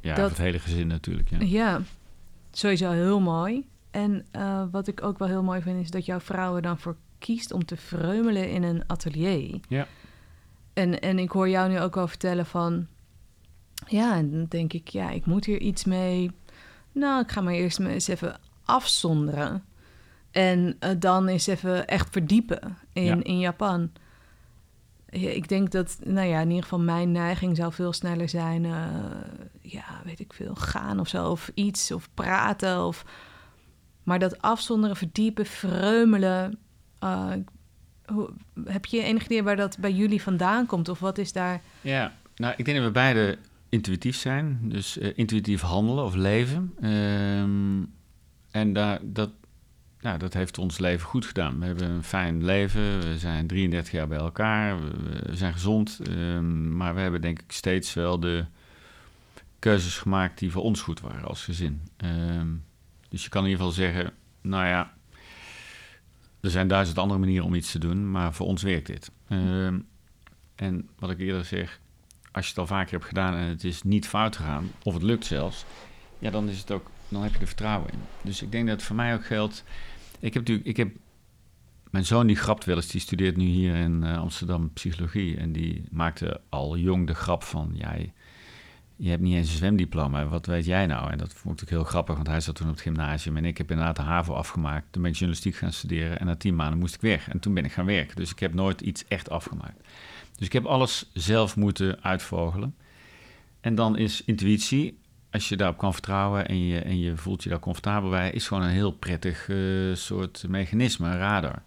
ja 0.01 0.15
dat- 0.15 0.29
het 0.31 0.39
hele 0.39 0.59
gezin 0.59 0.87
natuurlijk. 0.87 1.31
Ja. 1.31 1.39
ja, 1.41 1.81
sowieso 2.51 2.91
heel 2.91 3.21
mooi. 3.21 3.67
En 3.91 4.25
eh, 4.31 4.63
wat 4.71 4.87
ik 4.89 5.03
ook 5.03 5.19
wel 5.19 5.29
heel 5.29 5.43
mooi 5.43 5.63
vind, 5.63 5.81
is 5.83 5.91
dat 5.91 6.05
jouw 6.05 6.21
vrouw 6.21 6.57
er 6.57 6.63
dan 6.63 6.79
voor 6.79 6.97
kiest 7.25 7.53
om 7.53 7.65
te 7.65 7.77
vreumelen 7.77 8.51
in 8.51 8.63
een 8.63 8.83
atelier. 8.87 9.61
Ja. 9.69 9.87
En, 10.73 11.01
en 11.01 11.19
ik 11.19 11.31
hoor 11.31 11.49
jou 11.49 11.71
nu 11.71 11.81
ook 11.81 11.95
wel 11.95 12.09
vertellen 12.09 12.47
van... 12.47 12.87
Ja, 13.87 14.17
en 14.17 14.31
dan 14.31 14.45
denk 14.49 14.73
ik, 14.73 14.89
ja, 14.89 15.11
ik 15.11 15.27
moet 15.27 15.45
hier 15.45 15.61
iets 15.61 15.85
mee... 15.85 16.31
Nou, 16.93 17.23
ik 17.23 17.31
ga 17.31 17.41
maar 17.41 17.53
eerst 17.53 17.79
me 17.79 17.89
eens 17.89 18.09
even 18.09 18.41
afzonderen. 18.65 19.65
En 20.31 20.77
eh, 20.79 20.91
dan 20.99 21.29
eens 21.29 21.47
even 21.47 21.87
echt 21.87 22.09
verdiepen 22.11 22.77
in, 22.93 23.05
Ja. 23.05 23.23
in 23.23 23.39
Japan. 23.39 23.91
Ja, 25.09 25.31
ik 25.31 25.49
denk 25.49 25.71
dat, 25.71 25.99
nou 26.05 26.29
ja, 26.29 26.41
in 26.41 26.49
ieder 26.49 26.63
geval 26.63 26.81
mijn 26.81 27.13
neiging 27.13 27.57
zou 27.57 27.73
veel 27.73 27.93
sneller 27.93 28.29
zijn... 28.29 28.65
eh, 28.65 28.73
ja, 29.61 30.01
weet 30.05 30.21
ik 30.21 30.33
veel, 30.33 30.55
gaan 30.55 31.01
of 31.01 31.09
zo, 31.09 31.31
of 31.31 31.51
iets, 31.55 31.93
of 31.93 32.09
praten. 32.15 32.85
Of... 32.87 33.05
Maar 34.03 34.19
dat 34.19 34.43
afzonderen, 34.43 34.97
verdiepen, 34.97 35.47
vreumelen... 35.47 36.59
eh, 37.05 37.33
heb 38.65 38.87
je 38.87 39.03
enig 39.03 39.25
idee 39.25 39.43
waar 39.43 39.57
dat 39.57 39.79
bij 39.79 39.93
jullie 39.93 40.23
vandaan 40.23 40.67
komt? 40.67 40.89
Of 40.89 40.99
wat 40.99 41.19
is 41.19 41.33
daar... 41.33 41.63
Ja, 41.81 42.13
nou, 42.37 42.55
ik 42.57 42.65
denk 42.65 42.77
dat 42.77 42.87
we 42.87 42.93
beide 42.93 43.39
intuïtief 43.69 44.17
zijn. 44.17 44.61
Dus 44.63 44.99
eh, 44.99 45.11
intuïtief 45.15 45.61
handelen 45.61 46.05
of 46.05 46.15
leven. 46.15 46.75
Ehm, 46.81 47.83
en 48.51 48.73
daar, 48.73 48.99
dat, 49.03 49.31
nou, 50.01 50.19
dat 50.19 50.33
heeft 50.33 50.59
ons 50.59 50.79
leven 50.79 51.07
goed 51.07 51.27
gedaan. 51.27 51.59
We 51.59 51.67
hebben 51.67 51.91
een 51.91 52.05
fijn 52.05 52.45
leven. 52.45 53.01
We 53.01 53.19
zijn 53.19 53.47
33 53.47 53.93
jaar 53.93 54.09
bij 54.09 54.19
elkaar. 54.19 54.81
We, 54.81 54.91
we 55.27 55.37
zijn 55.37 55.53
gezond. 55.53 56.01
ehm, 56.03 56.77
maar 56.77 56.95
we 56.95 57.01
hebben 57.01 57.21
denk 57.21 57.39
ik 57.41 57.53
steeds 57.53 57.95
wel 57.95 58.21
de 58.21 58.45
keuzes 59.59 59.99
gemaakt 59.99 60.39
die 60.39 60.51
voor 60.51 60.63
ons 60.63 60.81
goed 60.81 61.01
waren 61.01 61.29
als 61.29 61.45
gezin. 61.45 61.83
Ehm, 61.97 62.49
dus 63.09 63.23
je 63.23 63.29
kan 63.29 63.45
in 63.45 63.51
ieder 63.51 63.65
geval 63.65 63.83
zeggen, 63.85 64.13
nou 64.41 64.67
ja, 64.67 64.95
er 66.45 66.51
zijn 66.51 66.69
duizend 66.69 66.99
andere 66.99 67.21
manieren 67.21 67.47
om 67.47 67.55
iets 67.55 67.71
te 67.71 67.79
doen, 67.79 68.11
maar 68.11 68.35
voor 68.35 68.47
ons 68.47 68.63
werkt 68.63 68.87
dit. 68.87 69.11
Ehm, 69.29 69.79
en 70.55 70.89
wat 70.99 71.11
ik 71.11 71.19
eerder 71.19 71.45
zeg, 71.45 71.81
als 72.33 72.45
je 72.45 72.51
het 72.51 72.59
al 72.59 72.67
vaker 72.67 72.93
hebt 72.93 73.05
gedaan 73.05 73.35
en 73.35 73.49
het 73.49 73.65
is 73.65 73.83
niet 73.83 74.09
fout 74.09 74.37
gegaan, 74.37 74.71
of 74.83 74.95
het 74.95 75.03
lukt 75.03 75.27
zelfs, 75.27 75.65
ja, 76.19 76.31
dan 76.31 76.49
is 76.49 76.59
het 76.59 76.71
ook, 76.71 76.91
dan 77.09 77.23
heb 77.23 77.33
je 77.33 77.39
er 77.39 77.47
vertrouwen 77.47 77.93
in. 77.93 77.99
Dus 78.23 78.43
ik 78.43 78.53
denk 78.53 78.67
dat 78.67 78.77
het 78.77 78.87
voor 78.87 78.97
mij 78.97 79.15
ook 79.15 79.27
geldt. 79.27 79.65
Ik 80.21 80.35
heb 80.35 80.43
natuurlijk, 80.43 80.67
ik 80.67 80.77
heb 80.77 80.97
mijn 81.91 82.05
zoon 82.05 82.27
die 82.27 82.37
grapt 82.37 82.65
wel 82.65 82.77
eens, 82.77 82.87
die 82.87 83.01
studeert 83.01 83.37
nu 83.37 83.45
hier 83.45 83.75
in 83.75 84.03
eh, 84.03 84.19
Amsterdam 84.19 84.73
psychologie 84.73 85.37
en 85.37 85.53
die 85.53 85.85
maakte 85.91 86.41
al 86.49 86.77
jong 86.77 87.07
de 87.07 87.15
grap 87.15 87.43
van, 87.43 87.71
ja, 87.75 87.97
je, 88.97 89.11
hebt 89.11 89.23
niet 89.23 89.35
eens 89.35 89.51
een 89.51 89.57
zwemdiploma, 89.57 90.27
wat 90.27 90.47
weet 90.47 90.65
jij 90.65 90.87
nou? 90.87 91.11
En 91.11 91.19
dat 91.19 91.33
vond 91.33 91.63
ik 91.63 91.69
heel 91.69 91.85
grappig, 91.85 92.15
want 92.15 92.27
hij 92.27 92.41
zat 92.41 92.55
toen 92.55 92.67
op 92.69 92.73
het 92.73 92.83
gymnasium 92.83 93.37
en 93.37 93.45
ik 93.45 93.59
heb 93.59 93.71
inderdaad 93.71 93.97
de 93.97 94.03
HAVO 94.03 94.35
afgemaakt. 94.35 94.87
Toen 94.91 95.03
ben 95.03 95.11
ik 95.11 95.17
journalistiek 95.17 95.57
gaan 95.57 95.73
studeren 95.73 96.21
en 96.21 96.27
na 96.27 96.37
tien 96.37 96.55
maanden 96.55 96.79
moest 96.79 96.95
ik 96.95 97.01
weg 97.01 97.29
en 97.29 97.39
toen 97.39 97.55
ben 97.55 97.65
ik 97.65 97.73
gaan 97.73 97.87
werken. 97.87 98.17
Dus 98.17 98.31
ik 98.31 98.39
heb 98.39 98.55
nooit 98.55 98.81
iets 98.81 99.05
echt 99.09 99.31
afgemaakt. 99.31 99.89
Dus 100.37 100.47
ik 100.47 100.53
heb 100.53 100.65
alles 100.65 101.11
zelf 101.13 101.57
moeten 101.57 102.03
uitvogelen. 102.03 102.75
En 103.61 103.75
dan 103.75 103.97
is 103.97 104.25
intuïtie, 104.25 104.99
als 105.31 105.49
je 105.49 105.57
daarop 105.57 105.79
kan 105.79 105.93
vertrouwen 105.93 106.49
en 106.49 106.65
je, 106.67 106.79
en 106.79 106.99
je 106.99 107.17
voelt 107.17 107.43
je 107.43 107.49
daar 107.49 107.59
comfortabel 107.59 108.11
bij, 108.11 108.31
is 108.31 108.49
gewoon 108.49 108.63
een 108.63 108.71
heel 108.71 108.93
prettig 108.93 109.49
eh, 109.49 109.57
soort 109.95 110.45
mechanisme, 110.49 111.07
een 111.07 111.19
radar. 111.19 111.63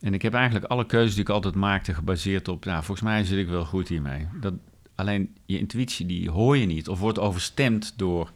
En 0.00 0.14
ik 0.14 0.22
heb 0.22 0.34
eigenlijk 0.34 0.64
alle 0.64 0.86
keuzes 0.86 1.14
die 1.14 1.22
ik 1.22 1.28
altijd 1.28 1.54
maakte 1.54 1.94
gebaseerd 1.94 2.48
op, 2.48 2.64
nou, 2.64 2.84
volgens 2.84 3.06
mij 3.06 3.24
zit 3.24 3.38
ik 3.38 3.48
wel 3.48 3.64
goed 3.64 3.88
hiermee. 3.88 4.26
Dat, 4.40 4.54
alleen 4.94 5.36
je 5.46 5.58
intuïtie, 5.58 6.06
die 6.06 6.30
hoor 6.30 6.56
je 6.56 6.66
niet 6.66 6.88
of 6.88 6.98
wordt 6.98 7.18
overstemd 7.18 7.92
door 7.96 8.32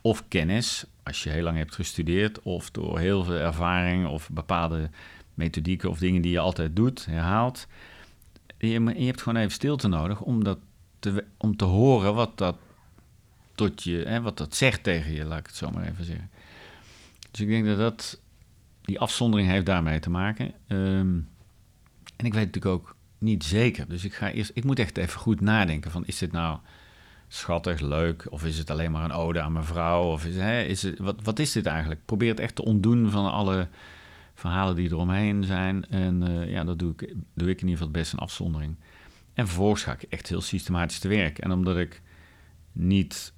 of 0.00 0.28
kennis, 0.28 0.84
als 1.02 1.22
je 1.22 1.30
heel 1.30 1.42
lang 1.42 1.56
hebt 1.56 1.74
gestudeerd, 1.74 2.42
of 2.42 2.70
door 2.70 2.98
heel 2.98 3.24
veel 3.24 3.34
ervaring 3.34 4.06
of 4.06 4.30
bepaalde 4.30 4.90
methodieken 5.34 5.90
of 5.90 5.98
dingen 5.98 6.22
die 6.22 6.30
je 6.32 6.38
altijd 6.38 6.76
doet, 6.76 7.06
herhaalt. 7.06 7.66
Je, 8.58 8.68
je 8.80 9.06
hebt 9.06 9.22
gewoon 9.22 9.38
even 9.38 9.52
stilte 9.52 9.88
nodig 9.88 10.20
om, 10.20 10.44
dat 10.44 10.58
te, 10.98 11.24
om 11.36 11.56
te 11.56 11.64
horen 11.64 12.14
wat 12.14 12.38
dat 12.38 12.56
tot 13.54 13.82
je, 13.82 14.02
hè, 14.06 14.20
wat 14.20 14.38
dat 14.38 14.56
zegt 14.56 14.82
tegen 14.82 15.12
je, 15.12 15.24
laat 15.24 15.38
ik 15.38 15.46
het 15.46 15.56
zo 15.56 15.70
maar 15.70 15.88
even 15.88 16.04
zeggen. 16.04 16.30
Dus 17.30 17.40
ik 17.40 17.48
denk 17.48 17.66
dat 17.66 17.78
dat, 17.78 18.20
die 18.82 19.00
afzondering 19.00 19.48
heeft 19.48 19.66
daarmee 19.66 20.00
te 20.00 20.10
maken. 20.10 20.52
Ehm, 20.66 21.18
en 22.16 22.26
ik 22.26 22.34
weet 22.34 22.44
natuurlijk 22.44 22.74
ook 22.74 22.96
niet 23.18 23.44
zeker. 23.44 23.88
Dus 23.88 24.04
ik 24.04 24.14
ga 24.14 24.30
eerst, 24.30 24.50
ik 24.54 24.64
moet 24.64 24.78
echt 24.78 24.96
even 24.96 25.20
goed 25.20 25.40
nadenken 25.40 25.90
van, 25.90 26.06
is 26.06 26.18
dit 26.18 26.32
nou 26.32 26.58
schattig, 27.28 27.80
leuk, 27.80 28.26
of 28.30 28.44
is 28.44 28.58
het 28.58 28.70
alleen 28.70 28.90
maar 28.90 29.04
een 29.04 29.12
ode 29.12 29.40
aan 29.40 29.52
mijn 29.52 29.64
vrouw, 29.64 30.12
of 30.12 30.24
is, 30.24 30.36
hè, 30.36 30.62
is 30.62 30.82
het, 30.82 30.98
wat, 30.98 31.22
wat 31.22 31.38
is 31.38 31.52
dit 31.52 31.66
eigenlijk? 31.66 32.04
Probeer 32.04 32.30
het 32.30 32.40
echt 32.40 32.54
te 32.54 32.64
ontdoen 32.64 33.10
van 33.10 33.30
alle 33.30 33.68
verhalen 34.34 34.74
die 34.74 34.90
eromheen 34.90 35.44
zijn. 35.44 35.88
En 35.88 36.22
eh, 36.22 36.50
ja, 36.50 36.64
dat 36.64 36.78
doe 36.78 36.92
ik, 36.96 37.14
doe 37.34 37.48
ik 37.48 37.60
in 37.60 37.68
ieder 37.68 37.76
geval 37.76 37.90
best 37.90 38.12
een 38.12 38.18
afzondering. 38.18 38.76
En 39.34 39.46
vervolgens 39.46 39.82
ga 39.82 39.92
ik 39.92 40.02
echt 40.02 40.28
heel 40.28 40.40
systematisch 40.40 40.98
te 40.98 41.08
werk. 41.08 41.38
En 41.38 41.52
omdat 41.52 41.76
ik 41.76 42.02
niet 42.72 43.32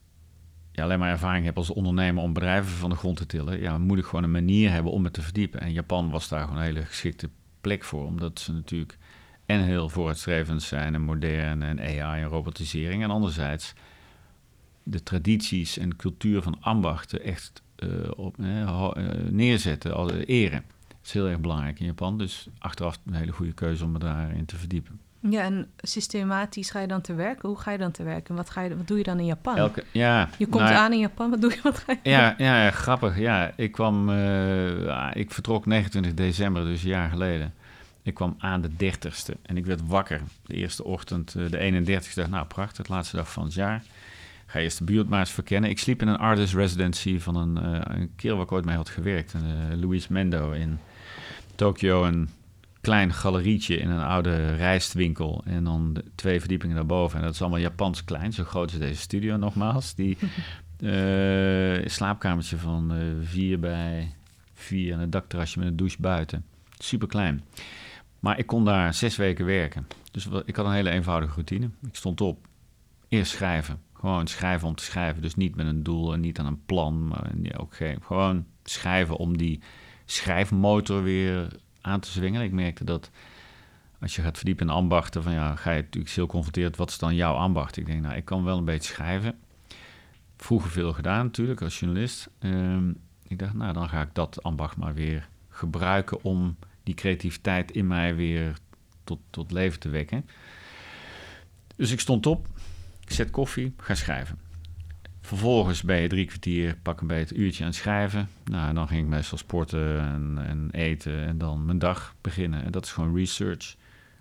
alleen 0.75 0.99
maar 0.99 1.11
ervaring 1.11 1.45
heb 1.45 1.57
als 1.57 1.71
ondernemer 1.71 2.23
om 2.23 2.33
bedrijven 2.33 2.73
van 2.73 2.91
de 2.91 2.97
grond 2.97 3.17
te 3.17 3.27
tillen, 3.27 3.61
ja, 3.61 3.79
moet 3.79 3.99
ik 3.99 4.05
gewoon 4.05 4.25
een 4.25 4.31
manier 4.31 4.71
hebben 4.71 4.93
om 4.93 5.05
het 5.05 5.13
te 5.13 5.23
verdiepen. 5.23 5.61
En 5.61 5.73
Japan 5.73 6.11
was 6.11 6.29
daar 6.29 6.41
gewoon 6.41 6.57
een 6.57 6.65
hele 6.65 6.85
geschikte 6.85 7.31
plek 7.61 7.85
voor, 7.85 8.05
omdat 8.05 8.39
ze 8.39 8.53
natuurlijk 8.53 8.99
en 9.51 9.63
heel 9.63 9.89
vooruitstrevend 9.89 10.63
zijn 10.63 10.95
en 10.95 11.01
modern 11.01 11.63
en 11.63 11.81
AI 11.81 12.23
en 12.23 12.29
robotisering. 12.29 13.03
En 13.03 13.11
anderzijds 13.11 13.73
de 14.83 15.03
tradities 15.03 15.79
en 15.79 15.97
cultuur 15.97 16.43
van 16.43 16.57
ambachten 16.61 17.23
echt 17.23 17.63
uh, 17.77 17.91
op, 18.17 18.37
uh, 18.39 18.89
neerzetten, 19.29 19.95
als 19.95 20.13
eren. 20.13 20.65
Dat 20.89 20.99
is 21.05 21.13
heel 21.13 21.29
erg 21.29 21.41
belangrijk 21.41 21.81
in 21.81 21.87
Japan. 21.87 22.19
Dus 22.19 22.49
achteraf 22.59 22.99
een 23.07 23.15
hele 23.15 23.33
goede 23.33 23.53
keuze 23.53 23.85
om 23.85 23.93
me 23.93 23.99
daarin 23.99 24.45
te 24.45 24.57
verdiepen. 24.57 25.01
Ja, 25.21 25.43
en 25.43 25.67
systematisch 25.77 26.71
ga 26.71 26.81
je 26.81 26.87
dan 26.87 27.01
te 27.01 27.15
werken? 27.15 27.49
Hoe 27.49 27.59
ga 27.59 27.71
je 27.71 27.79
dan 27.79 27.91
te 27.91 28.03
werken? 28.03 28.35
Wat, 28.35 28.51
ga 28.51 28.61
je, 28.61 28.77
wat 28.77 28.89
doe 28.89 28.99
je 28.99 29.05
dan 29.05 29.19
in 29.19 29.27
Japan? 29.27 29.57
Elke, 29.57 29.85
ja, 29.93 30.29
je 30.39 30.47
komt 30.47 30.65
nou, 30.65 30.75
aan 30.75 30.93
in 30.93 30.99
Japan, 30.99 31.31
wat 31.31 31.41
doe 31.41 31.51
je? 31.51 31.61
Wat 31.63 31.79
ga 31.79 31.93
je 32.03 32.11
ja, 32.11 32.35
ja, 32.39 32.65
ja, 32.65 32.71
grappig. 32.71 33.19
Ja, 33.19 33.53
ik 33.57 33.73
kwam, 33.73 34.09
uh, 34.09 35.11
ik 35.13 35.31
vertrok 35.31 35.67
29 35.67 36.15
december, 36.15 36.65
dus 36.65 36.83
een 36.83 36.89
jaar 36.89 37.11
geleden. 37.11 37.55
Ik 38.11 38.17
kwam 38.17 38.35
aan 38.39 38.61
de 38.61 38.71
30ste 38.71 39.43
en 39.43 39.57
ik 39.57 39.67
werd 39.67 39.81
wakker 39.87 40.21
de 40.47 40.55
eerste 40.55 40.85
ochtend, 40.85 41.35
uh, 41.35 41.51
de 41.51 41.59
31ste 41.59 42.15
dag. 42.15 42.29
Nou, 42.29 42.47
prachtig, 42.47 42.87
de 42.87 42.93
laatste 42.93 43.17
dag 43.17 43.33
van 43.33 43.45
het 43.45 43.55
jaar. 43.55 43.83
Ga 44.47 44.59
eerst 44.59 44.79
de 44.79 44.85
buurt 44.85 45.09
maar 45.09 45.21
eens 45.21 45.31
verkennen. 45.31 45.71
Ik 45.71 45.79
sliep 45.79 46.03
in 46.03 46.09
een 46.09 46.17
artist 46.17 46.55
residency 46.55 47.19
van 47.19 47.37
een, 47.37 47.75
uh, 47.75 47.81
een 47.83 48.13
kerel 48.17 48.37
waar 48.37 48.45
ik 48.45 48.53
ooit 48.53 48.65
mee 48.65 48.77
had 48.77 48.89
gewerkt. 48.89 49.35
Uh, 49.35 49.41
Luis 49.81 50.09
Mendo 50.09 50.53
in 50.53 50.79
Tokio. 51.55 52.05
Een 52.05 52.29
klein 52.81 53.13
galerietje 53.13 53.77
in 53.77 53.91
een 53.91 54.05
oude 54.05 54.55
rijstwinkel. 54.55 55.43
En 55.47 55.65
dan 55.65 56.03
twee 56.15 56.41
verdiepingen 56.41 56.77
daarboven. 56.77 57.19
En 57.19 57.25
dat 57.25 57.35
is 57.35 57.41
allemaal 57.41 57.59
Japans 57.59 58.05
klein. 58.05 58.33
Zo 58.33 58.45
groot 58.45 58.73
is 58.73 58.79
deze 58.79 59.01
studio 59.01 59.37
nogmaals. 59.37 59.95
Die 59.95 60.19
uh, 60.81 61.89
slaapkamertje 61.97 62.57
van 62.57 62.93
vier 63.23 63.61
bij 63.61 64.15
vier. 64.55 64.93
En 64.93 65.01
een 65.01 65.11
dakterrasje 65.11 65.59
met 65.59 65.69
een 65.69 65.77
douche 65.77 66.01
buiten. 66.01 66.45
Super 66.79 67.09
klein. 67.09 67.43
Maar 68.21 68.39
ik 68.39 68.47
kon 68.47 68.65
daar 68.65 68.95
zes 68.95 69.17
weken 69.17 69.45
werken. 69.45 69.87
Dus 70.11 70.29
ik 70.45 70.57
had 70.57 70.67
een 70.67 70.73
hele 70.73 70.91
eenvoudige 70.91 71.35
routine. 71.35 71.71
Ik 71.83 71.97
stond 71.97 72.21
op. 72.21 72.47
Eerst 73.09 73.33
schrijven. 73.33 73.81
Gewoon 73.95 74.27
schrijven 74.27 74.69
om 74.69 74.75
te 74.75 74.85
schrijven. 74.85 75.23
Dus 75.23 75.35
niet 75.35 75.57
met 75.57 75.67
een 75.67 75.83
doel 75.83 76.13
en 76.13 76.21
niet 76.21 76.39
aan 76.39 76.47
een 76.47 76.65
plan. 76.65 77.09
Maar 77.09 77.33
ook 77.57 77.75
geen, 77.75 77.99
gewoon 78.03 78.47
schrijven 78.65 79.17
om 79.17 79.37
die 79.37 79.61
schrijfmotor 80.05 81.03
weer 81.03 81.49
aan 81.81 82.01
te 82.01 82.11
zwingen. 82.11 82.43
Ik 82.43 82.53
merkte 82.53 82.85
dat 82.85 83.11
als 84.01 84.17
je 84.17 84.23
gaat 84.23 84.37
verdiepen 84.37 84.67
in 84.67 84.73
ambachten, 84.73 85.23
van 85.23 85.33
ja, 85.33 85.57
ga 85.57 85.71
je 85.71 85.83
natuurlijk 85.83 86.15
heel 86.15 86.27
confronteerd. 86.27 86.77
Wat 86.77 86.91
is 86.91 86.99
dan 86.99 87.15
jouw 87.15 87.35
ambacht? 87.35 87.77
Ik 87.77 87.87
denk, 87.87 88.03
nou, 88.03 88.17
ik 88.17 88.25
kan 88.25 88.45
wel 88.45 88.59
een 88.59 88.65
beetje 88.65 88.93
schrijven. 88.93 89.39
Vroeger 90.37 90.71
veel 90.71 90.93
gedaan 90.93 91.25
natuurlijk 91.25 91.63
als 91.63 91.79
journalist. 91.79 92.31
Um, 92.41 92.97
ik 93.23 93.39
dacht, 93.39 93.55
nou, 93.55 93.73
dan 93.73 93.89
ga 93.89 94.03
ik 94.03 94.15
dat 94.15 94.43
ambacht 94.43 94.77
maar 94.77 94.95
weer 94.95 95.29
gebruiken 95.49 96.25
om 96.25 96.57
die 96.83 96.95
creativiteit 96.95 97.71
in 97.71 97.87
mij 97.87 98.15
weer 98.15 98.57
tot, 99.05 99.21
tot 99.31 99.53
leven 99.53 99.81
te 99.81 99.89
wekken. 99.89 100.27
Dus 101.77 101.91
ik 101.91 102.01
stond 102.01 102.27
op, 102.27 102.47
ik 103.01 103.11
zet 103.11 103.31
koffie, 103.31 103.75
ga 103.77 103.95
schrijven. 103.95 104.39
Vervolgens 105.21 105.83
ben 105.83 106.01
je 106.01 106.09
drie 106.09 106.27
kwartier, 106.27 106.77
pak 106.83 107.01
een 107.01 107.07
beetje 107.07 107.35
een 107.35 107.41
uurtje 107.41 107.63
aan 107.63 107.69
het 107.71 107.79
schrijven. 107.79 108.29
Nou, 108.45 108.69
en 108.69 108.75
dan 108.75 108.89
ging 108.89 109.03
ik 109.03 109.09
meestal 109.09 109.39
sporten 109.39 110.01
en, 110.01 110.39
en, 110.47 110.69
eten 110.71 111.27
en 111.27 111.39
dan 111.39 111.65
mijn 111.65 111.79
dag 111.79 112.15
beginnen. 112.21 112.65
En 112.65 112.71
dat 112.73 112.85
is 112.85 112.93
gewoon 112.93 113.17
research. 113.17 113.77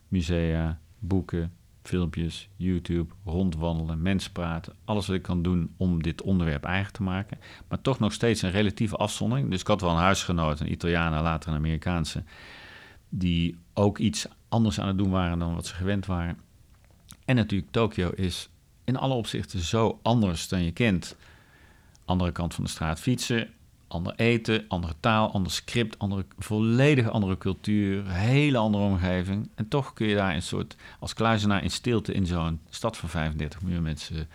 musea, 0.07 0.79
boeken, 0.99 1.53
filmpjes, 1.89 2.49
YouTube, 2.55 3.13
rondwandelen, 3.25 4.01
mensen 4.01 4.31
praten. 4.31 4.73
Alles 4.85 5.07
wat 5.07 5.15
ik 5.15 5.21
kan 5.21 5.41
doen 5.41 5.73
om 5.77 6.03
dit 6.03 6.21
onderwerp 6.21 6.63
eigen 6.63 6.93
te 6.93 7.03
maken. 7.03 7.37
Maar 7.67 7.81
toch 7.81 7.99
nog 7.99 8.13
steeds 8.13 8.41
een 8.41 8.51
relatieve 8.51 8.95
afzondering. 8.95 9.49
Dus 9.49 9.61
ik 9.61 9.67
had 9.67 9.81
wel 9.81 9.89
een 9.89 9.95
huisgenoot, 9.97 10.59
een 10.59 10.71
Italiaan 10.71 11.23
later 11.23 11.49
een 11.49 11.57
Amerikaanse, 11.57 12.23
die 13.09 13.57
ook 13.73 13.97
iets 13.97 14.27
anders 14.49 14.79
aan 14.79 14.87
het 14.87 14.97
doen 14.97 15.09
waren 15.09 15.39
dan 15.39 15.55
wat 15.55 15.65
ze 15.65 15.73
gewend 15.73 16.05
waren. 16.05 16.37
En 17.25 17.35
natuurlijk, 17.35 17.71
Tokio 17.71 18.09
is 18.09 18.49
in 18.83 18.97
alle 18.97 19.13
opzichten 19.13 19.59
zo 19.59 19.99
anders 20.01 20.47
dan 20.47 20.63
je 20.63 20.71
kent. 20.71 21.15
Andere 22.05 22.31
kant 22.31 22.53
van 22.53 22.63
de 22.63 22.69
straat 22.69 22.99
fietsen, 22.99 23.49
ander 23.89 24.13
eten, 24.15 24.65
andere 24.67 24.93
taal, 24.99 25.31
ander 25.31 25.51
script, 25.51 25.99
andere, 25.99 26.25
volledig 26.37 27.09
andere 27.09 27.37
cultuur, 27.37 28.09
hele 28.09 28.57
andere 28.57 28.83
omgeving. 28.83 29.49
En 29.55 29.67
toch 29.67 29.93
kun 29.93 30.07
je 30.07 30.15
daar 30.15 30.35
een 30.35 30.41
soort, 30.41 30.75
als 30.99 31.13
kluizenaar 31.13 31.63
in 31.63 31.71
stilte 31.71 32.13
in 32.13 32.25
zo'n 32.25 32.59
stad 32.69 32.97
van 32.97 33.09
35 33.09 33.61
miljoen 33.61 33.83
mensen 33.83 34.27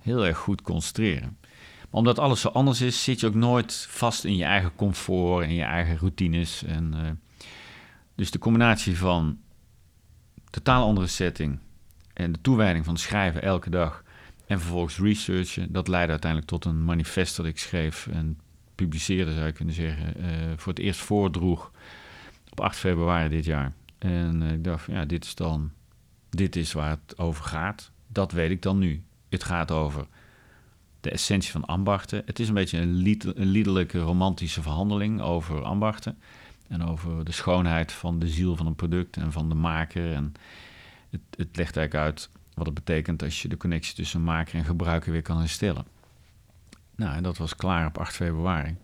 heel 0.00 0.26
erg 0.26 0.38
goed 0.38 0.62
concentreren. 0.62 1.36
Maar 1.80 2.00
omdat 2.00 2.18
alles 2.18 2.40
zo 2.40 2.48
anders 2.48 2.80
is, 2.80 3.04
zit 3.04 3.20
je 3.20 3.26
ook 3.26 3.34
nooit 3.34 3.86
vast 3.90 4.24
in 4.24 4.36
je 4.36 4.44
eigen 4.44 4.74
comfort 4.76 5.44
en 5.44 5.54
je 5.54 5.62
eigen 5.62 5.98
routines. 5.98 6.64
En, 6.64 6.92
uh, 6.94 7.10
dus 8.14 8.30
de 8.30 8.38
combinatie 8.38 8.98
van 8.98 9.38
totaal 10.50 10.86
andere 10.86 11.06
setting 11.06 11.58
en 12.12 12.32
de 12.32 12.40
toewijding 12.40 12.84
van 12.84 12.96
schrijven 12.96 13.42
elke 13.42 13.70
dag 13.70 14.04
en 14.46 14.60
vervolgens 14.60 14.98
researchen, 14.98 15.72
dat 15.72 15.88
leidde 15.88 16.10
uiteindelijk 16.10 16.50
tot 16.50 16.64
een 16.64 16.84
manifest 16.84 17.36
dat 17.36 17.46
ik 17.46 17.58
schreef 17.58 18.06
en 18.06 18.38
publiceerde, 18.74 19.34
zou 19.34 19.46
je 19.46 19.52
kunnen 19.52 19.74
zeggen, 19.74 20.14
uh, 20.20 20.26
voor 20.56 20.72
het 20.72 20.82
eerst 20.82 21.00
voordroeg 21.00 21.70
op 22.50 22.60
8 22.60 22.76
februari 22.76 23.28
dit 23.28 23.44
jaar. 23.44 23.72
En 23.98 24.42
uh, 24.42 24.52
ik 24.52 24.64
dacht, 24.64 24.86
ja, 24.86 25.04
dit 25.04 25.24
is 25.24 25.34
dan, 25.34 25.70
dit 26.30 26.56
is 26.56 26.72
waar 26.72 26.90
het 26.90 27.18
over 27.18 27.44
gaat. 27.44 27.90
Dat 28.06 28.32
weet 28.32 28.50
ik 28.50 28.62
dan 28.62 28.78
nu. 28.78 29.02
Het 29.28 29.44
gaat 29.44 29.70
over 29.70 30.06
de 31.00 31.10
essentie 31.10 31.50
van 31.50 31.64
ambachten. 31.64 32.22
Het 32.26 32.38
is 32.38 32.48
een 32.48 32.54
beetje 32.54 32.78
een, 32.78 32.94
lied, 32.94 33.36
een 33.36 33.50
liederlijke, 33.50 33.98
romantische 33.98 34.62
verhandeling 34.62 35.20
over 35.20 35.62
ambachten. 35.62 36.18
En 36.68 36.82
over 36.82 37.24
de 37.24 37.32
schoonheid 37.32 37.92
van 37.92 38.18
de 38.18 38.28
ziel 38.28 38.56
van 38.56 38.66
een 38.66 38.74
product 38.74 39.16
en 39.16 39.32
van 39.32 39.48
de 39.48 39.54
maker. 39.54 40.12
En 40.12 40.32
het, 41.10 41.20
het 41.36 41.56
legt 41.56 41.76
eigenlijk 41.76 41.94
uit 41.94 42.30
wat 42.54 42.66
het 42.66 42.74
betekent 42.74 43.22
als 43.22 43.42
je 43.42 43.48
de 43.48 43.56
connectie 43.56 43.94
tussen 43.94 44.22
maker 44.22 44.54
en 44.54 44.64
gebruiker 44.64 45.12
weer 45.12 45.22
kan 45.22 45.38
herstellen. 45.38 45.84
Nou, 46.96 47.16
en 47.16 47.22
dat 47.22 47.36
was 47.36 47.56
klaar 47.56 47.86
op 47.86 47.98
8 47.98 48.14
februari. 48.14 48.76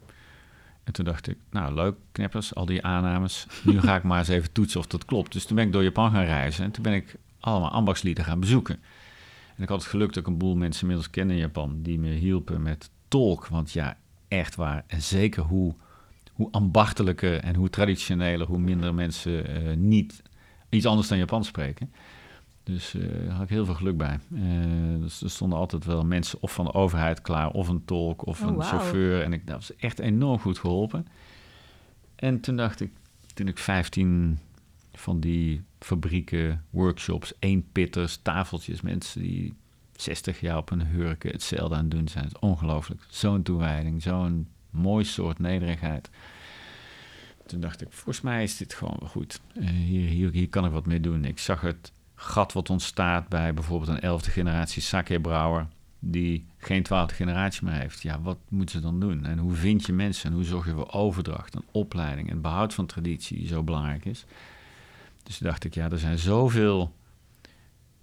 En 0.85 0.93
toen 0.93 1.05
dacht 1.05 1.29
ik, 1.29 1.37
nou 1.51 1.75
leuk, 1.75 1.95
knippers, 2.13 2.55
al 2.55 2.67
die 2.67 2.85
aannames. 2.85 3.47
Nu 3.65 3.81
ga 3.81 3.97
ik 3.97 4.03
maar 4.03 4.19
eens 4.19 4.29
even 4.29 4.53
toetsen 4.53 4.81
of 4.81 4.87
dat 4.87 5.05
klopt. 5.05 5.33
Dus 5.33 5.45
toen 5.45 5.57
ben 5.57 5.67
ik 5.67 5.73
door 5.73 5.83
Japan 5.83 6.11
gaan 6.11 6.25
reizen 6.25 6.65
en 6.65 6.71
toen 6.71 6.83
ben 6.83 6.93
ik 6.93 7.17
allemaal 7.41 7.71
ambachtslieden 7.71 8.25
gaan 8.25 8.41
bezoeken. 8.41 8.75
En 9.57 9.63
ik 9.63 9.69
had 9.69 9.81
het 9.81 9.91
geluk 9.91 10.09
dat 10.09 10.17
ik 10.17 10.27
een 10.27 10.39
boel 10.39 10.57
mensen 10.57 10.83
inmiddels 10.83 11.11
ken 11.11 11.31
in 11.31 11.37
Japan 11.37 11.83
die 11.83 11.99
me 11.99 12.09
hielpen 12.09 12.63
met 12.63 12.91
tolk. 13.09 13.47
Want 13.47 13.73
ja, 13.73 13.97
echt 14.29 14.55
waar. 14.55 14.85
En 14.87 15.03
zeker 15.03 15.43
hoe, 15.43 15.75
hoe 16.33 16.49
ambachtelijker 16.51 17.41
en 17.41 17.55
hoe 17.55 17.71
traditioneler, 17.71 18.47
hoe 18.47 18.59
minder 18.59 18.95
mensen 18.95 19.63
uh, 19.63 19.77
niet 19.77 20.23
iets 20.69 20.87
anders 20.87 21.09
dan 21.09 21.19
Japans 21.19 21.47
spreken. 21.47 21.93
Dus 22.63 22.95
uh, 22.95 23.27
daar 23.27 23.35
had 23.35 23.43
ik 23.43 23.49
heel 23.49 23.65
veel 23.65 23.75
geluk 23.75 23.97
bij. 23.97 24.19
Uh, 24.29 25.01
dus 25.01 25.23
er 25.23 25.31
stonden 25.31 25.59
altijd 25.59 25.85
wel 25.85 26.05
mensen 26.05 26.39
of 26.43 26.53
van 26.53 26.65
de 26.65 26.73
overheid 26.73 27.23
klaar, 27.23 27.51
of 27.51 27.69
een 27.69 27.85
tolk, 27.85 28.27
of 28.27 28.43
Oh, 28.43 28.49
een 28.49 28.63
chauffeur. 28.63 29.23
En 29.23 29.33
ik, 29.33 29.47
dat 29.47 29.57
was 29.57 29.77
echt 29.77 29.99
enorm 29.99 30.39
goed 30.39 30.59
geholpen. 30.59 31.07
En 32.17 32.41
toen 32.41 32.57
dacht 32.57 32.81
ik, 32.81 32.91
toen 33.35 33.49
ik 33.49 33.59
15 33.59 34.39
van 34.93 35.21
die 35.21 35.63
fabrieken, 35.79 36.65
workshops, 36.71 37.33
eenpitters, 37.39 38.17
tafeltjes, 38.23 38.81
mensen 38.81 39.23
die 39.23 39.55
60 39.97 40.41
jaar 40.41 40.57
op 40.57 40.71
een 40.71 40.87
hurken 40.87 41.31
hetzelfde 41.31 41.75
aan 41.75 41.81
het 41.83 41.91
doen 41.91 42.09
zijn. 42.09 42.25
Het 42.25 42.33
is 42.33 42.41
ongelooflijk. 42.41 43.03
Zo'n 43.09 43.43
toewijding, 43.43 44.03
zo'n 44.03 44.49
mooi 44.71 45.05
soort 45.05 45.39
nederigheid. 45.39 46.11
Toen 47.47 47.61
dacht 47.61 47.83
ik, 47.83 47.89
volgens 47.91 48.21
mij 48.21 48.43
is 48.43 48.57
dit 48.57 48.75
gewoon 48.75 48.97
wel 48.99 49.09
goed. 49.09 49.41
Uh, 49.55 49.69
hier, 49.69 50.09
hier, 50.09 50.31
hier 50.33 50.49
kan 50.49 50.65
ik 50.65 50.73
wat 50.73 50.87
mee 50.87 51.01
doen. 51.01 51.25
Ik 51.25 51.39
zag 51.39 51.61
het 51.61 51.93
gat 52.21 52.53
wat 52.53 52.71
ontstaat 52.71 53.29
bij 53.29 53.55
bijvoorbeeld 53.55 53.91
een 53.91 54.01
elfde 54.01 54.31
generatie 54.31 54.83
sake-brouwer... 54.83 55.67
die 55.99 56.47
geen 56.59 56.83
twaalfde 56.83 57.15
generatie 57.15 57.65
meer 57.65 57.75
heeft. 57.75 58.03
Ja, 58.03 58.21
wat 58.21 58.39
moeten 58.49 58.75
ze 58.75 58.81
dan 58.81 59.01
doen? 59.01 59.25
En 59.25 59.39
hoe 59.39 59.55
vind 59.55 59.87
je 59.87 59.93
mensen? 59.93 60.31
En 60.31 60.37
hoe 60.37 60.45
zorg 60.45 60.67
je 60.67 60.73
voor 60.73 60.93
overdracht 60.93 61.55
en 61.55 61.65
opleiding... 61.71 62.31
en 62.31 62.41
behoud 62.41 62.75
van 62.75 62.87
traditie 62.87 63.39
die 63.39 63.47
zo 63.47 63.63
belangrijk 63.63 64.05
is? 64.05 64.25
Dus 65.23 65.39
dacht 65.39 65.65
ik, 65.65 65.75
ja, 65.75 65.91
er 65.91 65.99
zijn 65.99 66.19
zoveel 66.19 66.95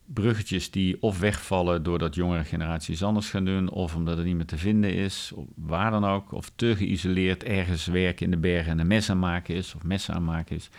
bruggetjes 0.06 0.72
die 0.72 1.02
of 1.02 1.20
wegvallen 1.20 1.84
doordat 1.84 2.16
jongere 2.16 2.44
generaties 2.44 3.04
anders 3.04 3.30
gaan 3.30 3.46
doen, 3.46 3.70
of 3.70 3.96
omdat 3.96 4.18
het 4.18 4.26
niet 4.26 4.36
meer 4.36 4.46
te 4.46 4.58
vinden 4.58 4.94
is, 4.94 5.32
of 5.36 5.46
waar 5.56 5.92
dan 5.92 6.06
ook, 6.06 6.32
of 6.32 6.52
te 6.56 6.76
geïsoleerd 6.76 7.44
ergens 7.44 7.86
werken 7.86 8.26
in 8.26 8.32
de 8.32 8.38
bergen 8.38 8.72
en 8.72 8.80
een 8.80 8.88
mes 8.88 9.10
aanmaken 9.10 9.56
is, 9.56 9.76
of 9.76 9.84
messen 9.84 10.14
aanmaken 10.14 10.56
is. 10.56 10.70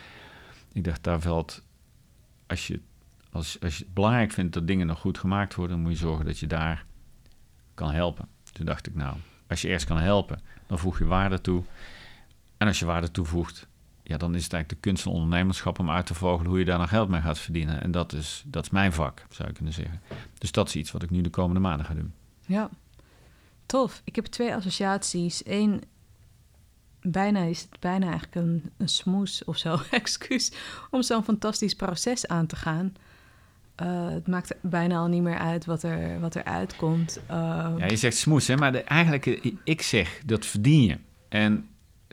Ik 0.73 0.85
dacht, 0.85 1.05
daar 1.05 1.21
valt, 1.21 1.63
als 2.47 2.67
je, 2.67 2.81
als, 3.39 3.61
als 3.61 3.79
je 3.79 3.85
het 3.85 3.95
belangrijk 3.95 4.33
vindt 4.33 4.55
dat 4.55 4.67
dingen 4.67 4.87
nog 4.87 5.01
goed 5.01 5.19
gemaakt 5.19 5.55
worden, 5.55 5.77
dan 5.77 5.85
moet 5.85 5.95
je 5.95 6.05
zorgen 6.07 6.25
dat 6.25 6.39
je 6.39 6.47
daar 6.47 6.85
kan 7.75 7.91
helpen. 7.91 8.29
Toen 8.53 8.67
dacht 8.67 8.87
ik, 8.87 8.95
nou, 8.95 9.17
als 9.47 9.63
je 9.63 9.69
eerst 9.69 9.87
kan 9.87 9.99
helpen, 9.99 10.41
dan 10.67 10.79
voeg 10.79 10.99
je 10.99 11.05
waarde 11.05 11.41
toe. 11.41 11.63
En 12.57 12.67
als 12.67 12.79
je 12.79 12.85
waarde 12.85 13.11
toevoegt, 13.11 13.67
ja, 14.03 14.17
dan 14.17 14.35
is 14.35 14.45
het 14.45 14.53
eigenlijk 14.53 14.83
de 14.83 14.89
kunst 14.89 15.03
van 15.03 15.13
ondernemerschap 15.13 15.79
om 15.79 15.91
uit 15.91 16.07
te 16.07 16.15
vogelen 16.15 16.51
hoe 16.51 16.59
je 16.59 16.65
daar 16.65 16.79
nog 16.79 16.89
geld 16.89 17.09
mee 17.09 17.21
gaat 17.21 17.39
verdienen. 17.39 17.83
En 17.83 17.91
dat 17.91 18.13
is, 18.13 18.43
dat 18.47 18.65
is 18.65 18.71
mijn 18.71 18.93
vak, 18.93 19.27
zou 19.31 19.49
je 19.49 19.55
kunnen 19.55 19.73
zeggen. 19.73 20.01
Dus 20.39 20.53
dat 20.53 20.69
is 20.69 20.77
iets 20.77 20.93
wat 20.93 21.03
ik 21.03 21.11
nu 21.11 21.21
de 21.21 21.31
komende 21.31 21.61
maanden 21.61 21.87
ga 21.87 21.95
doen. 21.95 22.13
Ja, 22.47 22.71
tof. 23.67 24.01
Ik 24.05 24.17
heb 24.17 24.25
twee 24.25 24.55
associaties. 24.55 25.43
Eén, 25.47 25.83
bijna 27.01 27.43
is 27.43 27.61
het 27.61 27.81
bijna 27.81 28.07
eigenlijk 28.07 28.35
een, 28.35 28.71
een 28.77 28.89
smoes 28.89 29.45
of 29.45 29.57
zo, 29.57 29.79
excuus, 29.91 30.53
om 30.91 31.03
zo'n 31.03 31.25
fantastisch 31.25 31.75
proces 31.75 32.27
aan 32.27 32.47
te 32.47 32.57
gaan. 32.57 32.95
Uh, 33.83 34.09
het 34.09 34.27
maakt 34.27 34.55
bijna 34.61 34.99
al 34.99 35.07
niet 35.07 35.23
meer 35.23 35.39
uit 35.39 35.65
wat 35.65 35.83
er, 35.83 36.21
wat 36.21 36.35
er 36.35 36.45
uitkomt. 36.45 37.21
Uh, 37.31 37.37
ja, 37.77 37.87
je 37.87 37.97
zegt 37.97 38.17
smoes, 38.17 38.47
hè? 38.47 38.57
maar 38.57 38.73
de, 38.73 38.83
eigenlijk, 38.83 39.27
ik 39.65 39.83
zeg, 39.83 40.21
dat 40.25 40.47
verdien 40.47 40.83
je. 40.83 40.97
En 41.29 41.69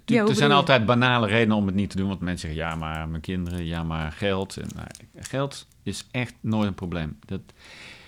ja, 0.06 0.25
er 0.25 0.36
zijn 0.36 0.49
je? 0.49 0.56
altijd 0.56 0.86
banale 0.86 1.28
redenen 1.28 1.58
om 1.58 1.65
het 1.65 1.75
niet 1.75 1.89
te 1.89 1.97
doen. 1.97 2.08
Want 2.08 2.19
mensen 2.19 2.49
zeggen, 2.49 2.69
ja, 2.69 2.75
maar 2.75 3.10
mijn 3.10 3.21
kinderen, 3.21 3.65
ja, 3.65 3.84
maar 3.84 4.12
geld. 4.12 4.58
En, 4.58 4.67
nou, 4.75 4.88
geld 5.15 5.67
is 5.84 6.08
echt 6.12 6.34
nooit 6.39 6.67
een 6.67 6.73
probleem. 6.73 7.17
Dat, 7.25 7.41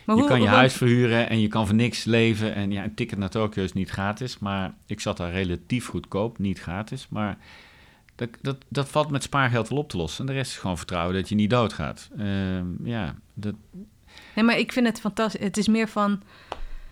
maar 0.06 0.16
je 0.16 0.22
hoe, 0.22 0.32
kan 0.32 0.42
je 0.42 0.48
huis 0.48 0.74
verhuren 0.74 1.30
en 1.30 1.40
je 1.40 1.48
kan 1.48 1.66
voor 1.66 1.76
niks 1.76 2.04
leven. 2.04 2.56
En 2.56 2.72
ja, 2.72 2.84
een 2.84 2.94
ticket 2.94 3.18
naar 3.18 3.30
Tokio 3.30 3.64
is 3.64 3.74
niet 3.74 3.90
gratis. 3.90 4.40
Maar 4.40 4.74
ik 4.86 5.00
zat 5.00 5.18
daar 5.18 5.32
relatief 5.32 5.88
goedkoop, 5.88 6.38
niet 6.38 6.60
gratis. 6.60 7.08
Maar 7.10 7.38
dat, 8.18 8.30
dat, 8.42 8.58
dat 8.68 8.90
valt 8.90 9.10
met 9.10 9.24
spaargeld 9.24 9.70
wel 9.70 9.78
op 9.78 9.90
te 9.90 9.98
lossen. 9.98 10.20
En 10.20 10.26
de 10.26 10.38
rest 10.38 10.52
is 10.52 10.58
gewoon 10.58 10.78
vertrouwen 10.78 11.16
dat 11.16 11.30
je 11.30 11.36
niet 11.36 11.50
doodgaat. 11.50 12.10
Uh, 12.18 12.60
ja, 12.84 13.16
dat... 13.34 13.56
Nee, 14.36 14.46
maar 14.46 14.58
ik 14.58 14.72
vind 14.72 14.88
het 14.88 15.00
fantastisch. 15.00 15.42
Het 15.42 15.58
is 15.58 15.68
meer 15.68 15.88
van... 15.88 16.22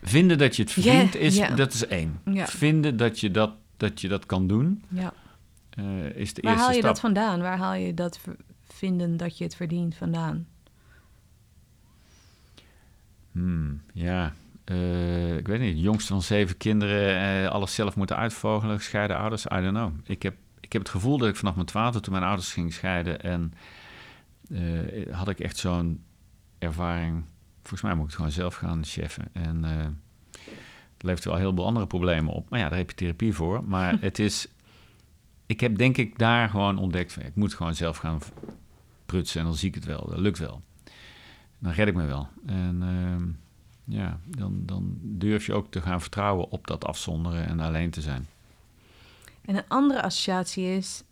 Vinden 0.02 0.38
dat 0.38 0.56
je 0.56 0.62
het 0.62 0.72
verdient, 0.72 1.14
Yeah, 1.14 1.26
is, 1.26 1.36
yeah. 1.36 1.58
dat 1.58 1.74
is 1.74 1.88
één. 1.88 2.22
Vinden 2.46 2.98
dat 2.98 3.20
je 3.20 3.32
dat 3.32 3.52
dat 3.78 4.02
je 4.02 4.08
dat 4.08 4.26
kan 4.26 4.48
doen, 4.48 4.84
ja. 4.88 5.14
uh, 5.80 6.16
is 6.16 6.34
de 6.34 6.42
Waar 6.42 6.52
eerste 6.52 6.66
haal 6.66 6.76
je 6.76 6.80
stap. 6.80 6.82
dat 6.82 7.00
vandaan? 7.00 7.42
Waar 7.42 7.58
haal 7.58 7.74
je 7.74 7.94
dat 7.94 8.20
vinden 8.68 9.18
dat 9.18 9.38
je 9.38 9.44
het 9.44 9.56
verdient 9.56 9.96
vandaan? 9.96 10.48
Hmm, 13.32 13.82
ja, 13.94 14.34
uh, 14.66 15.38
ik 15.38 15.48
weet 15.48 15.60
niet. 15.60 15.80
Jongste 15.80 16.12
van 16.12 16.22
zeven 16.22 16.58
kinderen, 16.58 17.42
uh, 17.44 17.50
alles 17.50 17.76
zelf 17.76 17.96
moeten 17.96 18.18
uitvogelen, 18.18 18.78
gescheiden 18.78 19.18
ouders, 19.18 19.46
I 19.46 19.62
don't 19.62 19.74
know. 19.74 19.92
Ik 20.04 20.24
heb, 20.24 20.36
ik 20.66 20.74
heb 20.74 20.82
het 20.82 20.92
gevoel 20.92 21.18
dat 21.18 21.28
ik 21.28 21.36
vanaf 21.36 21.56
mijn 21.56 21.68
twaalfde, 21.68 22.00
toen 22.00 22.14
mijn 22.14 22.26
ouders 22.26 22.54
gingen 22.54 22.72
scheiden, 22.72 23.22
en 23.22 23.54
uh, 24.48 25.14
had 25.14 25.30
ik 25.30 25.40
echt 25.40 25.58
zo'n 25.58 26.04
ervaring. 26.58 27.24
Volgens 27.62 27.82
mij 27.82 27.94
moet 27.94 28.04
ik 28.04 28.08
het 28.08 28.16
gewoon 28.16 28.32
zelf 28.32 28.56
gaan 28.56 28.86
cheffen. 28.86 29.28
En 29.34 29.64
het 30.94 31.04
levert 31.04 31.26
wel 31.26 31.36
heel 31.36 31.54
veel 31.56 31.66
andere 31.66 31.88
problemen 31.88 32.34
op. 32.34 32.50
Maar 32.50 32.60
ja, 32.60 32.70
daar 32.70 32.78
heb 32.78 32.90
je 32.90 32.96
therapie 32.96 33.34
voor. 33.34 33.64
Maar 33.64 33.98
het 34.02 34.20
is. 34.20 34.48
Ik 35.46 35.60
heb 35.60 35.78
denk 35.78 35.98
ik 35.98 36.18
daar 36.18 36.50
gewoon 36.50 36.78
ontdekt. 36.78 37.14
Van, 37.14 37.24
ik 37.24 37.36
moet 37.36 37.54
gewoon 37.54 37.76
zelf 37.76 37.98
gaan 37.98 38.20
prutsen 39.06 39.40
en 39.40 39.46
dan 39.46 39.56
zie 39.56 39.68
ik 39.68 39.76
het 39.76 39.86
wel. 39.86 40.08
Dat 40.10 40.20
lukt 40.20 40.40
wel. 40.40 40.62
Dan 41.60 41.72
red 41.72 41.88
ik 41.88 41.96
me 41.96 42.06
wel. 42.06 42.28
En 42.46 42.82
uh, 42.84 43.98
ja, 43.98 44.20
dan, 44.26 44.66
dan 44.66 44.98
durf 45.02 45.46
je 45.46 45.54
ook 45.54 45.72
te 45.72 45.82
gaan 45.82 46.02
vertrouwen 46.02 46.50
op 46.50 46.68
dat 46.68 46.86
afzonderen 46.86 47.48
en 47.48 47.60
alleen 47.60 47.90
te 47.90 48.02
zijn. 48.02 48.28
En 49.46 49.56
een 49.56 49.68
andere 49.68 50.02
associatie 50.02 50.78
is. 50.78 51.04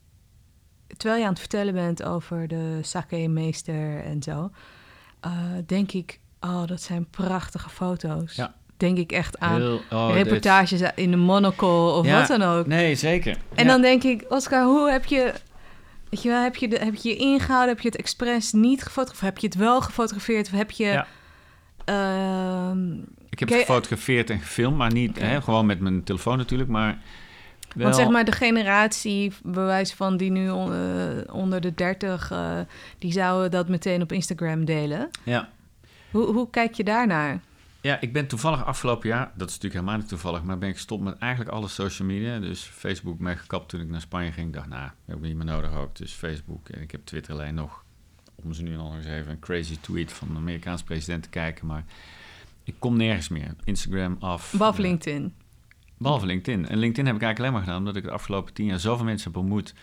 Terwijl 0.98 1.20
je 1.20 1.26
aan 1.26 1.32
het 1.32 1.40
vertellen 1.40 1.74
bent 1.74 2.04
over 2.04 2.48
de 2.48 2.80
sake-meester 2.82 4.04
en 4.04 4.24
zo, 4.24 4.52
uh, 5.26 5.32
denk 5.66 5.92
ik, 5.92 6.20
oh, 6.40 6.66
dat 6.66 6.82
zijn 6.82 7.10
prachtige 7.10 7.70
foto's. 7.70 8.36
Ja 8.36 8.56
denk 8.78 8.98
ik 8.98 9.12
echt 9.12 9.40
aan 9.40 9.62
Heel, 9.62 9.82
oh, 9.92 10.10
reportages 10.14 10.82
in 10.96 11.12
de 11.12 11.18
Monocle 11.18 11.92
of 11.92 12.06
ja, 12.06 12.20
wat 12.20 12.28
dan 12.28 12.42
ook. 12.42 12.68
Nee, 12.68 12.96
zeker. 12.96 13.38
En 13.56 13.66
ja. 13.66 13.72
dan 13.72 13.82
denk 13.82 14.04
ik, 14.04 14.26
Oscar, 14.30 14.64
hoe 14.64 14.90
heb 14.90 15.06
je, 15.06 15.34
Weet 16.10 16.22
je 16.22 16.30
wel, 16.30 16.42
heb 16.42 16.56
je, 16.56 16.68
de, 16.68 16.78
heb 16.78 16.96
je 16.96 17.10
je 17.10 17.16
ingehouden? 17.16 17.70
Heb 17.70 17.80
je 17.80 17.90
het 17.90 17.98
expres 17.98 18.52
niet 18.52 18.84
gefotografeerd? 18.84 19.22
Of 19.22 19.34
heb 19.34 19.38
je 19.38 19.48
het 19.48 19.56
wel 19.56 19.82
gefotografeerd? 19.82 20.46
Of 20.46 20.54
heb 20.54 20.72
je... 20.72 20.86
Ja. 20.86 21.08
ehm, 21.86 22.94
Ik 23.30 23.40
heb 23.40 23.50
het 23.50 23.58
gefotografeerd 23.58 24.30
en 24.30 24.40
gefilmd, 24.40 24.78
maar 24.78 24.94
niet 24.94 25.20
hè, 25.20 25.42
gewoon 25.42 25.66
met 25.66 25.80
mijn 25.80 26.04
telefoon 26.04 26.38
natuurlijk, 26.38 26.70
maar 26.70 27.02
wel... 27.74 27.84
Want 27.84 27.96
zeg 27.96 28.10
maar 28.10 28.26
de 28.26 28.32
generatie, 28.32 29.34
bewijs 29.44 29.94
van 29.94 30.18
die 30.18 30.32
nu 30.32 30.50
on- 30.50 30.74
eh, 30.74 31.36
onder 31.36 31.62
de 31.62 31.74
30, 31.74 32.32
eh, 32.32 32.60
die 32.98 33.12
zouden 33.12 33.52
dat 33.52 33.70
meteen 33.70 34.02
op 34.02 34.12
Instagram 34.12 34.66
delen. 34.66 35.10
Ja. 35.24 35.50
Hoe, 36.12 36.26
hoe 36.34 36.50
kijk 36.50 36.74
je 36.74 36.84
daarnaar? 36.84 37.40
Ja, 37.82 38.00
ik 38.02 38.14
ben 38.14 38.28
toevallig 38.28 38.66
afgelopen 38.66 39.10
jaar, 39.10 39.32
dat 39.36 39.48
is 39.50 39.54
natuurlijk 39.56 39.74
helemaal 39.74 39.98
niet 39.98 40.08
toevallig, 40.08 40.44
maar 40.44 40.58
ben 40.58 40.70
ik 40.70 40.76
gestopt 40.76 41.04
met 41.04 41.18
eigenlijk 41.18 41.52
alle 41.52 41.68
social 41.68 42.08
media. 42.08 42.40
Dus 42.40 42.62
Facebook 42.62 43.20
mee 43.20 43.36
gekapt 43.36 43.70
toen 43.70 43.82
ik 43.82 43.90
naar 43.90 44.02
Spanje 44.02 44.32
ging. 44.32 44.48
Ik 44.48 44.54
dacht, 44.54 44.68
nou, 44.68 44.90
heb 45.06 45.16
ik 45.16 45.22
niet 45.22 45.36
meer 45.36 45.46
nodig 45.46 45.74
ook. 45.76 45.96
Dus 45.96 46.12
Facebook 46.12 46.70
en 46.70 46.82
ik 46.82 46.92
heb 46.92 47.02
Twitter 47.06 47.34
alleen 47.34 47.56
nog, 47.56 47.84
om 48.36 48.54
ze 48.54 48.64
nu 48.64 48.76
nog 48.76 48.96
eens 48.96 49.06
even 49.06 49.32
een 49.32 49.40
crazy 49.40 49.78
tweet 49.82 50.14
van 50.14 50.28
de 50.28 50.36
Amerikaanse 50.36 50.84
president 50.84 51.24
te 51.24 51.30
kijken. 51.30 51.68
Maar 51.68 51.84
ik 52.64 52.76
kom 52.80 52.98
nergens 52.98 53.28
meer. 53.30 53.56
Instagram 53.64 54.18
af. 54.20 54.52
Behalve 54.58 54.82
Eh, 54.82 54.88
LinkedIn. 54.88 55.34
Behalve 56.04 56.26
LinkedIn. 56.26 56.68
En 56.68 56.78
LinkedIn 56.78 57.06
heb 57.06 57.16
ik 57.16 57.22
eigenlijk 57.22 57.40
alleen 57.40 57.52
maar 57.52 57.62
gedaan 57.62 57.78
omdat 57.78 57.96
ik 57.96 58.04
de 58.04 58.12
afgelopen 58.12 58.54
tien 58.54 58.66
jaar 58.66 58.80
zoveel 58.80 59.06
mensen 59.06 59.32
heb 59.32 59.42
ontmoet. 59.42 59.74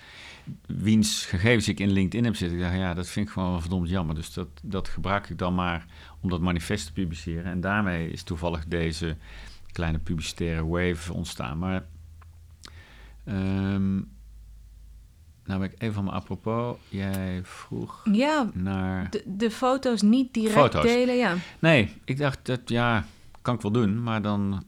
wiens 0.67 1.27
gegevens 1.27 1.69
ik 1.69 1.81
in 1.81 1.91
LinkedIn 1.91 2.25
heb 2.25 2.37
zitten. 2.37 2.59
Ik 2.59 2.65
dacht, 2.65 2.77
ja, 2.77 2.95
dat 2.95 3.09
vind 3.09 3.27
ik 3.27 3.33
gewoon 3.33 3.61
verdomd 3.61 3.89
jammer. 3.89 4.15
Dus 4.15 4.33
dat, 4.33 4.49
dat 4.63 4.89
gebruik 4.89 5.29
ik 5.31 5.39
dan 5.39 5.55
maar 5.55 5.87
om 6.21 6.31
dat 6.31 6.41
manifest 6.41 6.87
te 6.87 6.93
publiceren. 6.93 7.45
En 7.45 7.61
daarmee 7.61 8.11
is 8.11 8.23
toevallig 8.23 8.65
deze 8.67 9.17
kleine 9.73 9.99
publicitaire 9.99 10.67
wave 10.67 11.13
ontstaan. 11.13 11.59
Maar. 11.59 11.85
ehm, 13.25 13.95
nou 15.45 15.61
ben 15.61 15.73
ik 15.73 15.83
even 15.83 15.95
van 15.95 16.05
me 16.05 16.11
apropos. 16.11 16.77
Jij 16.89 17.41
vroeg 17.45 18.01
Ja, 18.13 18.51
naar. 18.55 19.11
de, 19.11 19.23
de 19.27 19.51
foto's 19.51 20.03
niet 20.03 20.35
direct 20.35 20.55
Foto's. 20.55 20.83
delen, 20.83 21.17
ja. 21.17 21.35
Nee, 21.59 21.93
ik 22.05 22.19
dacht 22.19 22.39
dat 22.43 22.61
ja, 22.65 23.05
kan 23.43 23.55
ik 23.55 23.61
wel 23.61 23.71
doen, 23.73 24.03
maar 24.03 24.23
dan 24.23 24.65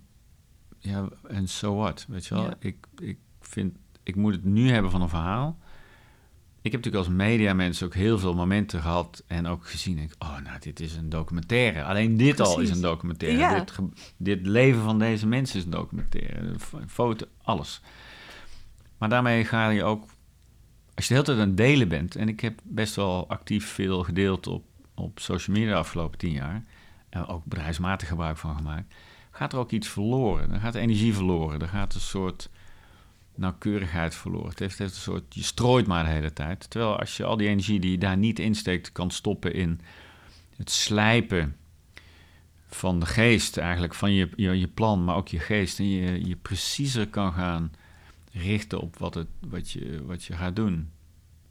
ja, 0.82 1.08
en 1.28 1.48
so 1.48 1.76
what, 1.76 2.06
weet 2.08 2.26
je 2.26 2.34
wel? 2.34 2.44
Ja. 2.44 2.54
Ik, 2.58 2.86
ik 2.98 3.18
vind, 3.40 3.76
ik 4.02 4.16
moet 4.16 4.32
het 4.32 4.44
nu 4.44 4.70
hebben 4.70 4.90
van 4.90 5.02
een 5.02 5.08
verhaal. 5.08 5.58
Ik 6.60 6.72
heb 6.72 6.84
natuurlijk 6.84 7.08
als 7.08 7.16
mediamens 7.16 7.82
ook 7.82 7.94
heel 7.94 8.18
veel 8.18 8.34
momenten 8.34 8.80
gehad 8.80 9.22
en 9.26 9.46
ook 9.46 9.66
gezien. 9.66 9.98
Ik, 9.98 10.14
oh, 10.18 10.38
nou, 10.38 10.58
dit 10.60 10.80
is 10.80 10.96
een 10.96 11.08
documentaire. 11.08 11.84
Alleen 11.84 12.16
dit 12.16 12.40
al 12.40 12.60
is 12.60 12.70
een 12.70 12.80
documentaire. 12.80 13.38
Ja. 13.38 13.58
Dit, 13.58 13.78
dit 14.16 14.46
leven 14.46 14.82
van 14.82 14.98
deze 14.98 15.26
mensen 15.26 15.58
is 15.58 15.64
een 15.64 15.70
documentaire. 15.70 16.54
Foto, 16.86 17.26
alles. 17.42 17.80
Maar 18.98 19.08
daarmee 19.08 19.44
ga 19.44 19.68
je 19.68 19.84
ook, 19.84 20.04
als 20.94 21.08
je 21.08 21.14
de 21.14 21.14
hele 21.14 21.24
tijd 21.24 21.38
aan 21.38 21.48
het 21.48 21.56
delen 21.56 21.88
bent, 21.88 22.16
en 22.16 22.28
ik 22.28 22.40
heb 22.40 22.60
best 22.62 22.94
wel 22.94 23.28
actief 23.28 23.66
veel 23.66 24.02
gedeeld 24.02 24.46
op, 24.46 24.64
op 24.94 25.18
social 25.20 25.56
media 25.56 25.72
de 25.72 25.78
afgelopen 25.78 26.18
tien 26.18 26.32
jaar, 26.32 26.64
en 27.08 27.26
ook 27.26 27.44
bedrijfsmatig 27.44 28.08
gebruik 28.08 28.36
van 28.36 28.56
gemaakt, 28.56 28.94
gaat 29.32 29.52
er 29.52 29.58
ook 29.58 29.70
iets 29.70 29.88
verloren. 29.88 30.48
Dan 30.48 30.60
gaat 30.60 30.74
energie 30.74 31.14
verloren. 31.14 31.60
Er 31.60 31.68
gaat 31.68 31.94
een 31.94 32.00
soort 32.00 32.50
nauwkeurigheid 33.34 34.14
verloren. 34.14 34.48
Het 34.48 34.58
heeft, 34.58 34.78
een 34.78 34.90
soort, 34.90 35.34
je 35.34 35.42
strooit 35.42 35.86
maar 35.86 36.04
de 36.04 36.10
hele 36.10 36.32
tijd. 36.32 36.70
Terwijl 36.70 36.98
als 36.98 37.16
je 37.16 37.24
al 37.24 37.36
die 37.36 37.48
energie 37.48 37.80
die 37.80 37.90
je 37.90 37.98
daar 37.98 38.16
niet 38.16 38.38
insteekt, 38.38 38.92
kan 38.92 39.10
stoppen 39.10 39.54
in 39.54 39.80
het 40.56 40.70
slijpen 40.70 41.56
van 42.66 43.00
de 43.00 43.06
geest 43.06 43.56
eigenlijk, 43.56 43.94
van 43.94 44.12
je, 44.12 44.28
je, 44.36 44.58
je 44.58 44.68
plan, 44.68 45.04
maar 45.04 45.16
ook 45.16 45.28
je 45.28 45.38
geest. 45.38 45.78
En 45.78 45.88
je, 45.88 46.26
je 46.26 46.36
preciezer 46.36 47.08
kan 47.08 47.32
gaan 47.32 47.72
richten 48.32 48.80
op 48.80 48.98
wat, 48.98 49.14
het, 49.14 49.28
wat, 49.48 49.70
je, 49.70 50.04
wat 50.04 50.24
je 50.24 50.32
gaat 50.32 50.56
doen. 50.56 50.90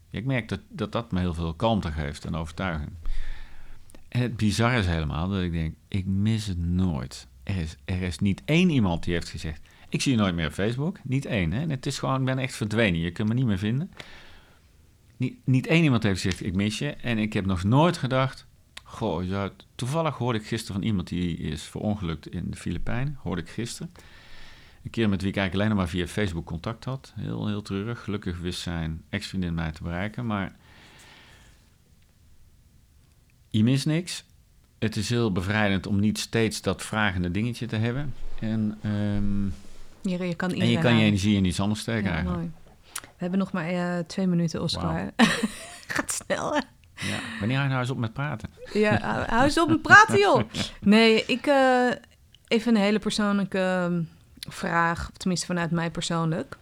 Ik 0.10 0.26
merk 0.26 0.50
dat, 0.50 0.60
dat 0.70 0.92
dat 0.92 1.12
me 1.12 1.20
heel 1.20 1.34
veel 1.34 1.54
kalmte 1.54 1.92
geeft 1.92 2.26
en 2.26 2.36
overtuiging. 2.36 2.92
En 4.08 4.22
het 4.22 4.38
bizarre 4.38 4.78
is 4.78 4.86
helemaal 4.86 5.30
dat 5.30 5.42
ik 5.42 5.52
denk, 5.52 5.76
ik 5.88 6.06
mis 6.06 6.48
het 6.48 6.58
nooit. 6.58 7.28
Er 7.52 7.62
is, 7.62 7.76
er 7.86 8.02
is 8.02 8.20
niet 8.20 8.42
één 8.46 8.70
iemand 8.70 9.04
die 9.04 9.14
heeft 9.14 9.30
gezegd, 9.30 9.62
ik 9.90 10.02
zie 10.02 10.12
je 10.12 10.18
nooit 10.18 10.36
meer 10.36 10.48
op 10.48 10.54
Facebook. 10.54 11.00
Niet 11.04 11.26
één, 11.26 11.52
hè. 11.52 11.62
En 11.62 11.70
het 11.70 11.86
is 11.86 12.00
gewoon, 12.00 12.20
ik 12.20 12.26
ben 12.26 12.40
echt 12.40 12.56
verdwenen. 12.56 13.00
Je 13.00 13.12
kunt 13.12 13.28
me 13.28 13.34
niet 13.34 13.46
meer 13.46 13.58
vinden. 13.58 13.92
Niet, 15.18 15.36
niet 15.44 15.68
één 15.68 15.84
iemand 15.84 16.04
heeft 16.04 16.22
gezegd, 16.22 16.46
ik 16.46 16.56
mis 16.56 16.78
je. 16.78 16.90
En 16.90 17.18
ik 17.18 17.34
heb 17.34 17.46
nog 17.46 17.64
nooit 17.64 17.98
gedacht, 17.98 18.46
goh, 18.84 19.46
toevallig 19.76 20.18
hoorde 20.18 20.40
ik 20.40 20.46
gisteren 20.46 20.76
van 20.76 20.90
iemand 20.90 21.08
die 21.08 21.38
is 21.38 21.64
verongelukt 21.64 22.28
in 22.28 22.52
de 22.52 22.58
Filipijnen. 22.58 23.18
Hoorde 23.22 23.42
ik 23.42 23.50
gisteren. 23.50 23.92
Een 24.84 24.92
keer 24.92 25.10
met 25.10 25.22
wie 25.22 25.30
ik 25.30 25.38
eigenlijk 25.38 25.66
alleen 25.66 25.78
maar 25.78 25.90
via 25.90 26.08
Facebook 26.08 26.46
contact 26.46 26.84
had. 26.84 27.14
Heel, 27.16 27.48
heel 27.48 27.62
treurig. 27.62 28.04
Gelukkig 28.04 28.40
wist 28.40 28.60
zijn 28.60 29.04
ex-vriendin 29.10 29.54
mij 29.54 29.72
te 29.72 29.84
bereiken. 29.84 30.26
Maar 30.26 30.56
je 33.50 33.64
mist 33.64 33.86
niks. 33.86 34.24
Het 34.82 34.96
is 34.96 35.10
heel 35.10 35.32
bevrijdend 35.32 35.88
om 35.88 36.00
niet 36.00 36.20
steeds 36.20 36.62
dat 36.62 36.82
vragende 36.82 37.32
dingetje 37.32 37.66
te 37.66 37.76
hebben. 37.76 38.14
En, 38.40 38.78
ehm, 38.82 39.46
Je, 40.12 40.28
je 40.28 40.36
kan 40.36 40.52
en 40.54 40.70
je 40.70 40.78
kan 40.80 40.96
je 40.98 41.04
energie 41.06 41.36
in 41.36 41.46
iets 41.46 41.60
anders 41.60 41.80
steken 41.80 42.04
Ja, 42.04 42.10
eigenlijk. 42.12 42.38
mooi. 42.38 42.52
We 43.02 43.28
hebben 43.28 43.40
nog 43.40 43.52
maar 43.52 43.68
eh, 43.70 44.00
twee 44.06 44.28
minuten, 44.28 44.62
Oscar. 44.62 45.12
Gaat 45.88 46.12
snel, 46.12 46.52
hè? 46.54 46.60
Ja. 47.08 47.20
Wanneer 47.40 47.58
hou 47.58 47.68
je 47.68 47.74
nou 47.74 47.80
eens 47.80 47.90
op 47.90 47.98
met 47.98 48.14
praten? 48.14 48.50
Ja, 48.74 49.00
hou- 49.02 49.26
hou 49.30 49.44
eens 49.44 49.60
op 49.60 49.70
met 49.70 49.82
praten, 49.82 50.20
joh. 50.20 50.42
Nee, 50.82 51.26
ik... 51.26 51.46
eh, 51.48 51.88
even 52.48 52.76
een 52.76 52.82
hele 52.82 53.00
persoonlijke 53.00 53.58
ehm, 53.60 54.02
vraag. 54.54 55.10
Of 55.10 55.18
tenminste 55.18 55.46
vanuit 55.46 55.72
mij 55.72 55.92
persoonlijk. 55.92 56.58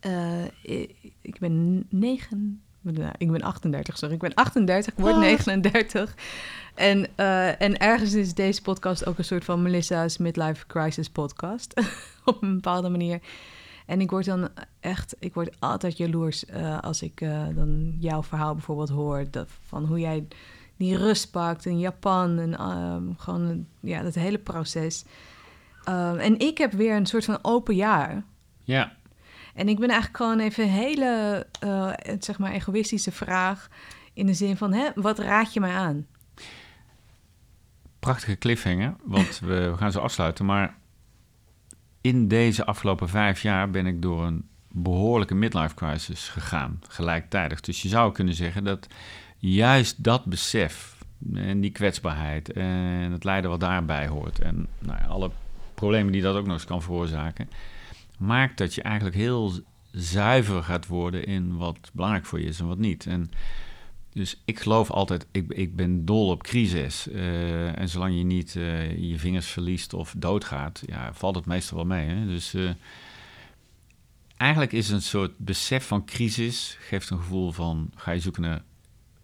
Eh, 0.00 0.44
ik, 0.62 0.94
ik 1.20 1.38
ben 1.38 1.86
negen... 1.90 2.62
nou, 2.82 3.12
Ik 3.18 3.30
ben 3.30 3.42
38, 3.42 3.98
sorry. 3.98 4.14
Ik 4.14 4.20
ben 4.20 4.34
38, 4.34 4.92
ik 4.92 4.98
word 4.98 5.14
Wat? 5.14 5.22
39. 5.22 6.14
En, 6.74 7.06
eh, 7.14 7.60
en 7.60 7.78
ergens 7.78 8.14
is 8.14 8.34
deze 8.34 8.62
podcast 8.62 9.06
ook 9.06 9.18
een 9.18 9.24
soort 9.24 9.44
van 9.44 9.62
Melissa's 9.62 10.18
Midlife 10.18 10.66
Crisis 10.66 11.10
podcast. 11.10 11.80
Op 12.24 12.42
een 12.42 12.54
bepaalde 12.54 12.88
manier. 12.88 13.20
En 13.86 14.00
ik 14.00 14.10
word 14.10 14.24
dan 14.24 14.48
echt, 14.80 15.16
ik 15.18 15.34
word 15.34 15.56
altijd 15.58 15.96
jaloers 15.96 16.46
eh, 16.46 16.78
als 16.80 17.02
ik 17.02 17.20
eh, 17.20 17.46
dan 17.54 17.96
jouw 17.98 18.22
verhaal 18.22 18.54
bijvoorbeeld 18.54 18.88
hoor. 18.88 19.24
Dat, 19.30 19.48
van 19.66 19.84
hoe 19.84 20.00
jij 20.00 20.26
die 20.76 20.96
rust 20.96 21.30
pakt 21.30 21.66
in 21.66 21.78
Japan 21.78 22.38
en 22.38 22.56
ehm, 22.58 23.02
gewoon 23.16 23.66
ja, 23.80 24.02
dat 24.02 24.14
hele 24.14 24.38
proces. 24.38 25.04
Ehm, 25.84 26.16
en 26.16 26.38
ik 26.38 26.58
heb 26.58 26.72
weer 26.72 26.96
een 26.96 27.06
soort 27.06 27.24
van 27.24 27.38
open 27.42 27.74
jaar. 27.74 28.24
Ja, 28.62 28.92
En 29.54 29.68
ik 29.68 29.78
ben 29.78 29.88
eigenlijk 29.88 30.16
gewoon 30.16 30.38
even 30.38 30.64
een 30.64 30.70
hele, 30.70 31.46
eh, 31.60 31.90
zeg 32.18 32.38
maar, 32.38 32.52
egoïstische 32.52 33.12
vraag. 33.12 33.68
In 34.12 34.26
de 34.26 34.34
zin 34.34 34.56
van, 34.56 34.72
hè, 34.72 34.88
wat 34.94 35.18
raad 35.18 35.52
je 35.52 35.60
mij 35.60 35.74
aan? 35.74 36.06
prachtige 38.02 38.38
cliffhanger, 38.38 38.94
want 39.04 39.38
we, 39.38 39.72
gaan 39.76 39.92
zo 39.92 40.00
afsluiten. 40.00 40.44
Maar 40.44 40.74
in 42.00 42.28
deze 42.28 42.64
afgelopen 42.64 43.08
vijf 43.08 43.42
jaar 43.42 43.70
ben 43.70 43.86
ik 43.86 44.02
door 44.02 44.26
een 44.26 44.48
behoorlijke 44.68 45.34
midlife 45.34 45.74
crisis 45.74 46.28
gegaan, 46.28 46.80
gelijktijdig. 46.88 47.60
Dus 47.60 47.82
je 47.82 47.88
zou 47.88 48.12
kunnen 48.12 48.34
zeggen 48.34 48.64
dat 48.64 48.86
juist 49.38 50.04
dat 50.04 50.24
besef 50.24 50.96
en 51.34 51.60
die 51.60 51.70
kwetsbaarheid 51.70 52.52
en 52.52 53.12
het 53.12 53.24
lijden 53.24 53.50
wat 53.50 53.60
daarbij 53.60 54.06
hoort... 54.06 54.38
en 54.38 54.66
nou 54.78 54.98
ja, 54.98 55.06
alle 55.06 55.30
problemen 55.74 56.12
die 56.12 56.22
dat 56.22 56.36
ook 56.36 56.46
nog 56.46 56.54
eens 56.54 56.64
kan 56.64 56.82
veroorzaken... 56.82 57.48
maakt 58.18 58.58
dat 58.58 58.74
je 58.74 58.82
eigenlijk 58.82 59.16
heel 59.16 59.52
zuiver 59.90 60.62
gaat 60.62 60.86
worden 60.86 61.24
in 61.24 61.56
wat 61.56 61.90
belangrijk 61.92 62.26
voor 62.26 62.40
je 62.40 62.46
is 62.46 62.60
en 62.60 62.66
wat 62.66 62.78
niet. 62.78 63.06
En 63.06 63.30
dus 64.12 64.42
ik 64.44 64.60
geloof 64.60 64.90
altijd, 64.90 65.26
ik, 65.30 65.52
ik 65.52 65.76
ben 65.76 66.04
dol 66.04 66.28
op 66.28 66.42
crisis. 66.42 67.08
Eh, 67.08 67.78
en 67.78 67.88
zolang 67.88 68.16
je 68.16 68.24
niet 68.24 68.56
eh, 68.56 69.10
je 69.10 69.18
vingers 69.18 69.46
verliest 69.46 69.94
of 69.94 70.14
doodgaat, 70.16 70.82
ja, 70.86 71.14
valt 71.14 71.34
het 71.34 71.46
meestal 71.46 71.76
wel 71.76 71.86
mee. 71.86 72.08
Hè? 72.08 72.26
Dus 72.26 72.54
eh, 72.54 72.70
eigenlijk 74.36 74.72
is 74.72 74.90
een 74.90 75.02
soort 75.02 75.38
besef 75.38 75.86
van 75.86 76.04
crisis, 76.04 76.76
geeft 76.80 77.10
een 77.10 77.18
gevoel 77.18 77.52
van, 77.52 77.90
ga 77.94 78.10
je 78.10 78.20
zoeken 78.20 78.42
naar 78.42 78.62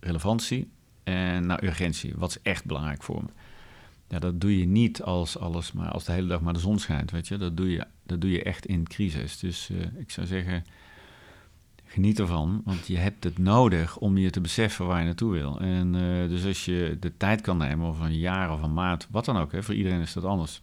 relevantie 0.00 0.70
en 1.04 1.46
naar 1.46 1.64
urgentie. 1.64 2.12
Wat 2.16 2.30
is 2.30 2.42
echt 2.42 2.64
belangrijk 2.64 3.02
voor 3.02 3.22
me? 3.22 3.30
Ja, 4.08 4.18
dat 4.18 4.40
doe 4.40 4.58
je 4.58 4.66
niet 4.66 5.02
als 5.02 5.38
alles, 5.38 5.72
maar 5.72 5.90
als 5.90 6.04
de 6.04 6.12
hele 6.12 6.26
dag 6.26 6.40
maar 6.40 6.52
de 6.52 6.58
zon 6.58 6.78
schijnt, 6.78 7.10
weet 7.10 7.28
je. 7.28 7.36
Dat 7.36 7.56
doe 7.56 7.70
je, 7.70 7.86
dat 8.08 8.20
doe 8.20 8.30
je 8.30 8.42
echt 8.42 8.66
in 8.66 8.86
crisis. 8.86 9.38
Dus 9.38 9.70
eh, 9.70 10.00
ik 10.00 10.10
zou 10.10 10.26
zeggen, 10.26 10.64
geniet 11.84 12.18
ervan, 12.18 12.62
want 12.64 12.86
je 12.86 12.96
hebt 12.96 13.24
het 13.24 13.38
nodig 13.38 13.98
om 13.98 14.16
je 14.16 14.30
te 14.30 14.40
beseffen 14.40 14.86
waar 14.86 14.98
je 14.98 15.04
naartoe 15.04 15.32
wil. 15.32 15.60
En 15.60 15.94
eh, 15.94 16.28
dus 16.28 16.44
als 16.44 16.64
je 16.64 16.96
de 17.00 17.16
tijd 17.16 17.40
kan 17.40 17.56
nemen, 17.56 17.88
of 17.88 18.00
een 18.00 18.18
jaar 18.18 18.52
of 18.52 18.62
een 18.62 18.72
maand, 18.72 19.06
wat 19.10 19.24
dan 19.24 19.36
ook, 19.36 19.52
hè, 19.52 19.62
voor 19.62 19.74
iedereen 19.74 20.00
is 20.00 20.12
dat 20.12 20.24
anders. 20.24 20.62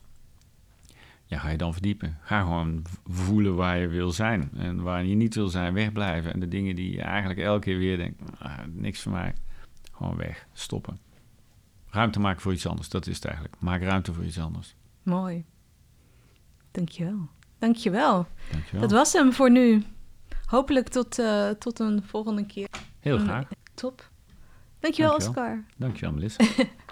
Ja, 1.26 1.40
ga 1.40 1.50
je 1.50 1.58
dan 1.58 1.74
verdiepen. 1.74 2.18
Ga 2.22 2.42
gewoon 2.42 2.82
voelen 3.08 3.56
waar 3.56 3.78
je 3.78 3.88
wil 3.88 4.12
zijn. 4.12 4.50
En 4.56 4.82
waar 4.82 5.06
je 5.06 5.16
niet 5.16 5.36
wil 5.36 5.48
zijn, 5.48 5.74
wegblijven. 5.74 6.34
En 6.34 6.40
de 6.40 6.48
dingen 6.48 6.76
die 6.76 6.92
je 6.92 7.02
eigenlijk 7.02 7.40
elke 7.40 7.60
keer 7.60 7.78
weer 7.78 7.98
denkt, 7.98 8.22
ah, 8.40 8.60
niks 8.72 9.02
voor 9.02 9.12
mij, 9.12 9.34
gewoon 9.92 10.16
weg, 10.16 10.48
stoppen. 10.54 11.00
Ruimte 11.90 12.20
maken 12.20 12.42
voor 12.42 12.54
iets 12.54 12.68
anders, 12.68 12.90
dat 12.90 13.08
is 13.08 13.16
het 13.16 13.26
eigenlijk. 13.26 13.56
Maak 13.60 13.82
ruimte 13.82 14.14
voor 14.14 14.24
iets 14.24 14.40
anders. 14.40 14.76
Mooi. 15.04 15.46
Dankjewel. 16.72 17.30
Dankjewel. 17.60 18.28
Dankjewel. 18.52 18.82
Dat 18.82 18.92
was 18.92 19.14
hem 19.14 19.34
voor 19.34 19.52
nu. 19.52 19.84
hopelijk 20.46 20.88
tot, 20.88 21.20
eh, 21.20 21.50
tot 21.50 21.80
een 21.80 22.04
volgende 22.06 22.46
keer. 22.46 22.68
Heel 23.00 23.18
graag. 23.18 23.48
Top. 23.74 24.10
Dankjewel, 24.80 25.10
Dankjewel. 25.12 25.16
Oscar. 25.16 25.64
Dankjewel, 25.78 26.14
Melissa. 26.14 26.44